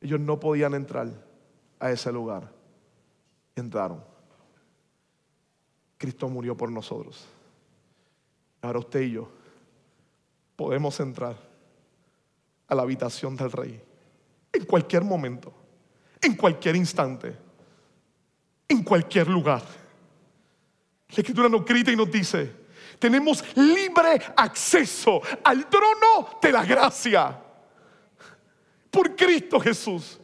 Ellos 0.00 0.20
no 0.20 0.38
podían 0.38 0.74
entrar 0.74 1.08
a 1.80 1.90
ese 1.90 2.12
lugar. 2.12 2.48
Entraron. 3.56 4.00
Cristo 5.98 6.28
murió 6.28 6.56
por 6.56 6.70
nosotros. 6.70 7.26
Ahora 8.62 8.78
usted 8.78 9.00
y 9.00 9.10
yo 9.10 9.32
podemos 10.54 11.00
entrar 11.00 11.36
a 12.68 12.74
la 12.76 12.82
habitación 12.82 13.34
del 13.34 13.50
rey 13.50 13.82
en 14.52 14.64
cualquier 14.66 15.02
momento, 15.02 15.52
en 16.22 16.36
cualquier 16.36 16.76
instante, 16.76 17.36
en 18.68 18.84
cualquier 18.84 19.26
lugar. 19.26 19.64
La 21.08 21.16
escritura 21.16 21.48
nos 21.48 21.64
grita 21.64 21.90
y 21.90 21.96
nos 21.96 22.12
dice, 22.12 22.59
tenemos 23.00 23.42
libre 23.56 24.20
acceso 24.36 25.20
al 25.42 25.68
trono 25.68 26.38
de 26.40 26.52
la 26.52 26.64
gracia 26.64 27.36
por 28.90 29.16
Cristo 29.16 29.58
Jesús. 29.58 30.20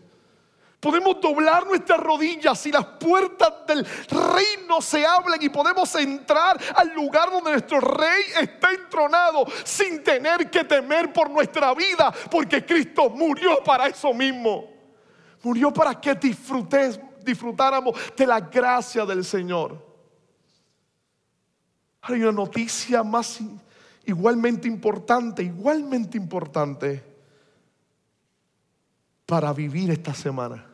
Podemos 0.78 1.20
doblar 1.20 1.66
nuestras 1.66 1.98
rodillas 1.98 2.64
y 2.66 2.70
las 2.70 2.84
puertas 2.84 3.66
del 3.66 3.84
reino 4.08 4.80
se 4.80 5.04
abren 5.06 5.42
y 5.42 5.48
podemos 5.48 5.92
entrar 5.96 6.60
al 6.76 6.94
lugar 6.94 7.30
donde 7.30 7.52
nuestro 7.52 7.80
rey 7.80 8.22
está 8.40 8.70
entronado 8.72 9.46
sin 9.64 10.04
tener 10.04 10.50
que 10.50 10.62
temer 10.62 11.12
por 11.12 11.30
nuestra 11.30 11.74
vida, 11.74 12.12
porque 12.30 12.64
Cristo 12.64 13.08
murió 13.08 13.64
para 13.64 13.86
eso 13.86 14.12
mismo. 14.12 14.70
Murió 15.42 15.72
para 15.72 15.98
que 15.98 16.14
disfrutáramos 16.14 17.98
de 18.14 18.26
la 18.26 18.40
gracia 18.40 19.04
del 19.06 19.24
Señor. 19.24 19.85
Hay 22.08 22.22
una 22.22 22.30
noticia 22.30 23.02
más 23.02 23.40
igualmente 24.04 24.68
importante, 24.68 25.42
igualmente 25.42 26.16
importante 26.16 27.02
para 29.26 29.52
vivir 29.52 29.90
esta 29.90 30.14
semana. 30.14 30.64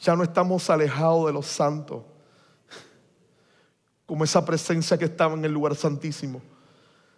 Ya 0.00 0.16
no 0.16 0.24
estamos 0.24 0.68
alejados 0.68 1.26
de 1.26 1.32
los 1.32 1.46
santos, 1.46 2.02
como 4.06 4.24
esa 4.24 4.44
presencia 4.44 4.98
que 4.98 5.04
estaba 5.04 5.34
en 5.34 5.44
el 5.44 5.52
lugar 5.52 5.76
santísimo, 5.76 6.42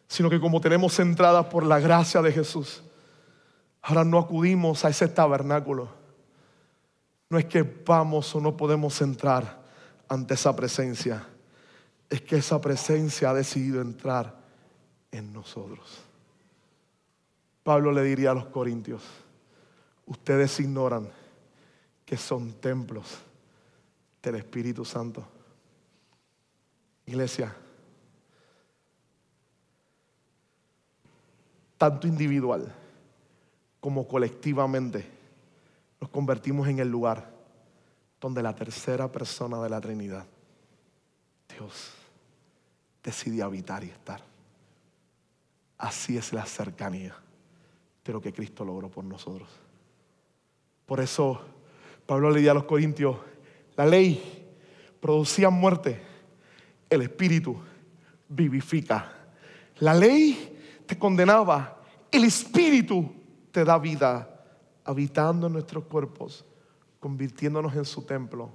sino 0.07 0.29
que 0.29 0.39
como 0.39 0.61
tenemos 0.61 0.99
entradas 0.99 1.47
por 1.47 1.64
la 1.64 1.81
gracia 1.81 2.20
de 2.20 2.33
Jesús, 2.33 2.83
ahora 3.81 4.05
no 4.05 4.18
acudimos 4.18 4.85
a 4.85 4.91
ese 4.91 5.09
tabernáculo. 5.09 5.89
No 7.31 7.39
es 7.39 7.47
que 7.47 7.62
vamos 7.62 8.35
o 8.35 8.41
no 8.43 8.55
podemos 8.55 9.01
entrar 9.01 9.64
ante 10.09 10.35
esa 10.35 10.55
presencia, 10.55 11.27
es 12.11 12.23
que 12.23 12.37
esa 12.37 12.61
presencia 12.61 13.31
ha 13.31 13.35
decidido 13.35 13.81
entrar 13.81 14.41
en 15.11 15.33
nosotros. 15.33 16.01
Pablo 17.63 17.93
le 17.93 18.03
diría 18.03 18.31
a 18.31 18.35
los 18.35 18.47
corintios, 18.47 19.03
ustedes 20.07 20.61
ignoran 20.61 21.09
que 22.05 22.17
son 22.17 22.53
templos 22.55 23.19
del 24.23 24.37
Espíritu 24.37 24.85
Santo. 24.85 25.27
Iglesia, 27.07 27.55
tanto 31.77 32.07
individual 32.07 32.73
como 33.81 34.07
colectivamente, 34.07 35.07
nos 36.01 36.11
convertimos 36.11 36.69
en 36.69 36.79
el 36.79 36.89
lugar 36.89 37.34
donde 38.25 38.43
la 38.43 38.55
tercera 38.55 39.12
persona 39.12 39.62
de 39.62 39.68
la 39.68 39.83
Trinidad, 39.83 40.25
Dios, 41.47 41.91
decide 43.03 43.43
habitar 43.43 43.85
y 43.85 43.91
estar. 43.91 44.22
Así 45.77 46.16
es 46.16 46.33
la 46.33 46.47
cercanía 46.47 47.14
de 48.03 48.12
lo 48.14 48.22
que 48.22 48.33
Cristo 48.33 48.64
logró 48.64 48.89
por 48.89 49.05
nosotros. 49.05 49.47
Por 50.87 51.01
eso 51.01 51.39
Pablo 52.07 52.31
le 52.31 52.37
decía 52.37 52.53
a 52.53 52.55
los 52.55 52.64
corintios, 52.64 53.18
la 53.77 53.85
ley 53.85 54.49
producía 55.03 55.51
muerte, 55.51 56.01
el 56.89 57.03
espíritu 57.03 57.61
vivifica. 58.27 59.12
La 59.81 59.93
ley 59.93 60.83
te 60.87 60.99
condenaba, 60.99 61.79
el 62.11 62.25
espíritu 62.25 63.14
te 63.53 63.66
da 63.66 63.77
vida, 63.77 64.47
habitando 64.83 65.49
en 65.49 65.53
nuestros 65.53 65.85
cuerpos, 65.85 66.43
convirtiéndonos 67.05 67.77
en 67.77 67.85
su 67.85 68.01
templo, 68.01 68.49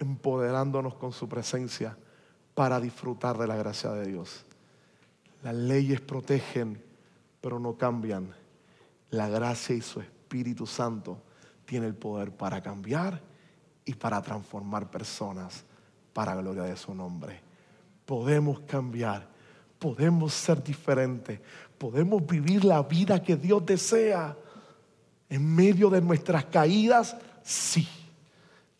empoderándonos 0.00 0.96
con 0.96 1.12
su 1.12 1.28
presencia 1.28 1.96
para 2.52 2.80
disfrutar 2.80 3.38
de 3.38 3.46
la 3.46 3.54
gracia 3.54 3.92
de 3.92 4.04
Dios. 4.08 4.44
Las 5.44 5.54
leyes 5.54 6.00
protegen, 6.00 6.82
pero 7.40 7.60
no 7.60 7.78
cambian. 7.78 8.34
La 9.10 9.28
gracia 9.28 9.76
y 9.76 9.80
su 9.80 10.00
Espíritu 10.00 10.66
Santo 10.66 11.22
tiene 11.64 11.86
el 11.86 11.94
poder 11.94 12.32
para 12.32 12.60
cambiar 12.60 13.22
y 13.84 13.94
para 13.94 14.20
transformar 14.22 14.90
personas 14.90 15.64
para 16.12 16.34
gloria 16.34 16.64
de 16.64 16.76
su 16.76 16.92
nombre. 16.96 17.42
Podemos 18.06 18.58
cambiar, 18.66 19.28
podemos 19.78 20.34
ser 20.34 20.64
diferentes, 20.64 21.38
podemos 21.78 22.26
vivir 22.26 22.64
la 22.64 22.82
vida 22.82 23.22
que 23.22 23.36
Dios 23.36 23.64
desea. 23.64 24.36
En 25.28 25.54
medio 25.54 25.88
de 25.90 26.00
nuestras 26.00 26.44
caídas, 26.46 27.16
sí, 27.44 27.86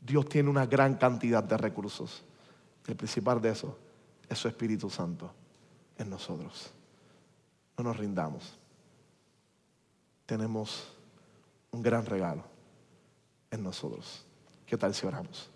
Dios 0.00 0.28
tiene 0.28 0.50
una 0.50 0.66
gran 0.66 0.94
cantidad 0.96 1.44
de 1.44 1.56
recursos. 1.56 2.24
El 2.86 2.96
principal 2.96 3.40
de 3.40 3.50
eso 3.50 3.78
es 4.28 4.38
su 4.38 4.48
Espíritu 4.48 4.90
Santo 4.90 5.32
en 5.96 6.10
nosotros. 6.10 6.70
No 7.78 7.84
nos 7.84 7.96
rindamos. 7.96 8.58
Tenemos 10.26 10.88
un 11.70 11.82
gran 11.82 12.04
regalo 12.04 12.44
en 13.50 13.62
nosotros. 13.62 14.24
¿Qué 14.66 14.76
tal 14.76 14.94
si 14.94 15.06
oramos? 15.06 15.50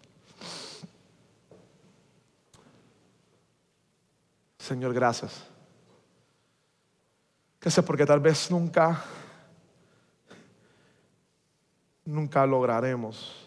Señor, 4.59 4.93
gracias. 4.93 5.33
Gracias 7.61 7.85
porque 7.85 8.05
tal 8.05 8.21
vez 8.21 8.51
nunca, 8.51 9.03
nunca 12.09 12.47
lograremos 12.47 13.47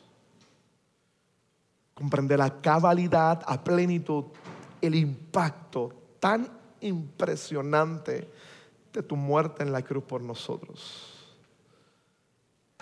comprender 1.96 2.40
la 2.40 2.62
cabalidad, 2.62 3.42
a 3.46 3.64
plenitud, 3.64 4.26
el 4.82 4.96
impacto 4.96 5.92
tan 6.20 6.48
impresionante 6.80 8.32
de 8.94 9.04
tu 9.04 9.16
muerte 9.16 9.64
en 9.64 9.72
la 9.72 9.82
cruz 9.82 10.04
por 10.04 10.22
nosotros. 10.22 11.36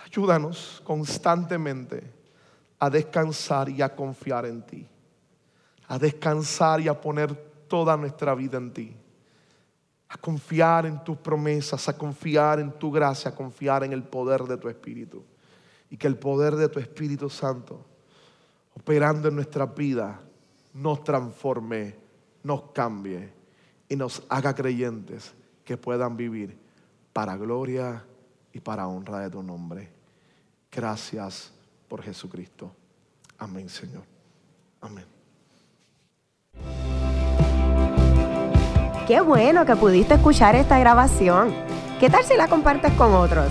Ayúdanos 0.04 0.82
constantemente 0.84 2.02
a 2.78 2.88
descansar 2.88 3.68
y 3.68 3.82
a 3.82 3.94
confiar 3.94 4.46
en 4.46 4.62
ti. 4.62 4.86
A 5.88 5.98
descansar 5.98 6.80
y 6.80 6.88
a 6.88 6.98
poner 6.98 7.34
toda 7.68 7.96
nuestra 7.96 8.34
vida 8.34 8.58
en 8.58 8.72
ti. 8.72 8.96
A 10.08 10.16
confiar 10.16 10.86
en 10.86 11.02
tus 11.04 11.16
promesas, 11.18 11.88
a 11.88 11.96
confiar 11.96 12.60
en 12.60 12.72
tu 12.72 12.90
gracia, 12.90 13.30
a 13.30 13.34
confiar 13.34 13.84
en 13.84 13.92
el 13.92 14.02
poder 14.02 14.42
de 14.44 14.56
tu 14.56 14.68
Espíritu. 14.68 15.24
Y 15.90 15.96
que 15.96 16.06
el 16.06 16.16
poder 16.16 16.56
de 16.56 16.68
tu 16.68 16.78
Espíritu 16.78 17.28
Santo, 17.28 17.84
operando 18.74 19.28
en 19.28 19.34
nuestra 19.34 19.66
vida, 19.66 20.20
nos 20.72 21.04
transforme, 21.04 21.96
nos 22.42 22.70
cambie 22.72 23.32
y 23.88 23.96
nos 23.96 24.22
haga 24.28 24.54
creyentes 24.54 25.34
que 25.64 25.76
puedan 25.76 26.16
vivir 26.16 26.56
para 27.12 27.36
gloria 27.36 28.04
y 28.52 28.60
para 28.60 28.86
honra 28.86 29.20
de 29.20 29.30
tu 29.30 29.42
nombre. 29.42 29.88
Gracias 30.70 31.52
por 31.88 32.02
Jesucristo. 32.02 32.72
Amén, 33.38 33.68
Señor. 33.68 34.02
Amén. 34.80 35.04
Qué 39.06 39.20
bueno 39.20 39.66
que 39.66 39.74
pudiste 39.74 40.14
escuchar 40.14 40.54
esta 40.54 40.78
grabación. 40.78 41.52
¿Qué 41.98 42.08
tal 42.08 42.24
si 42.24 42.36
la 42.36 42.46
compartes 42.46 42.92
con 42.92 43.12
otros? 43.12 43.50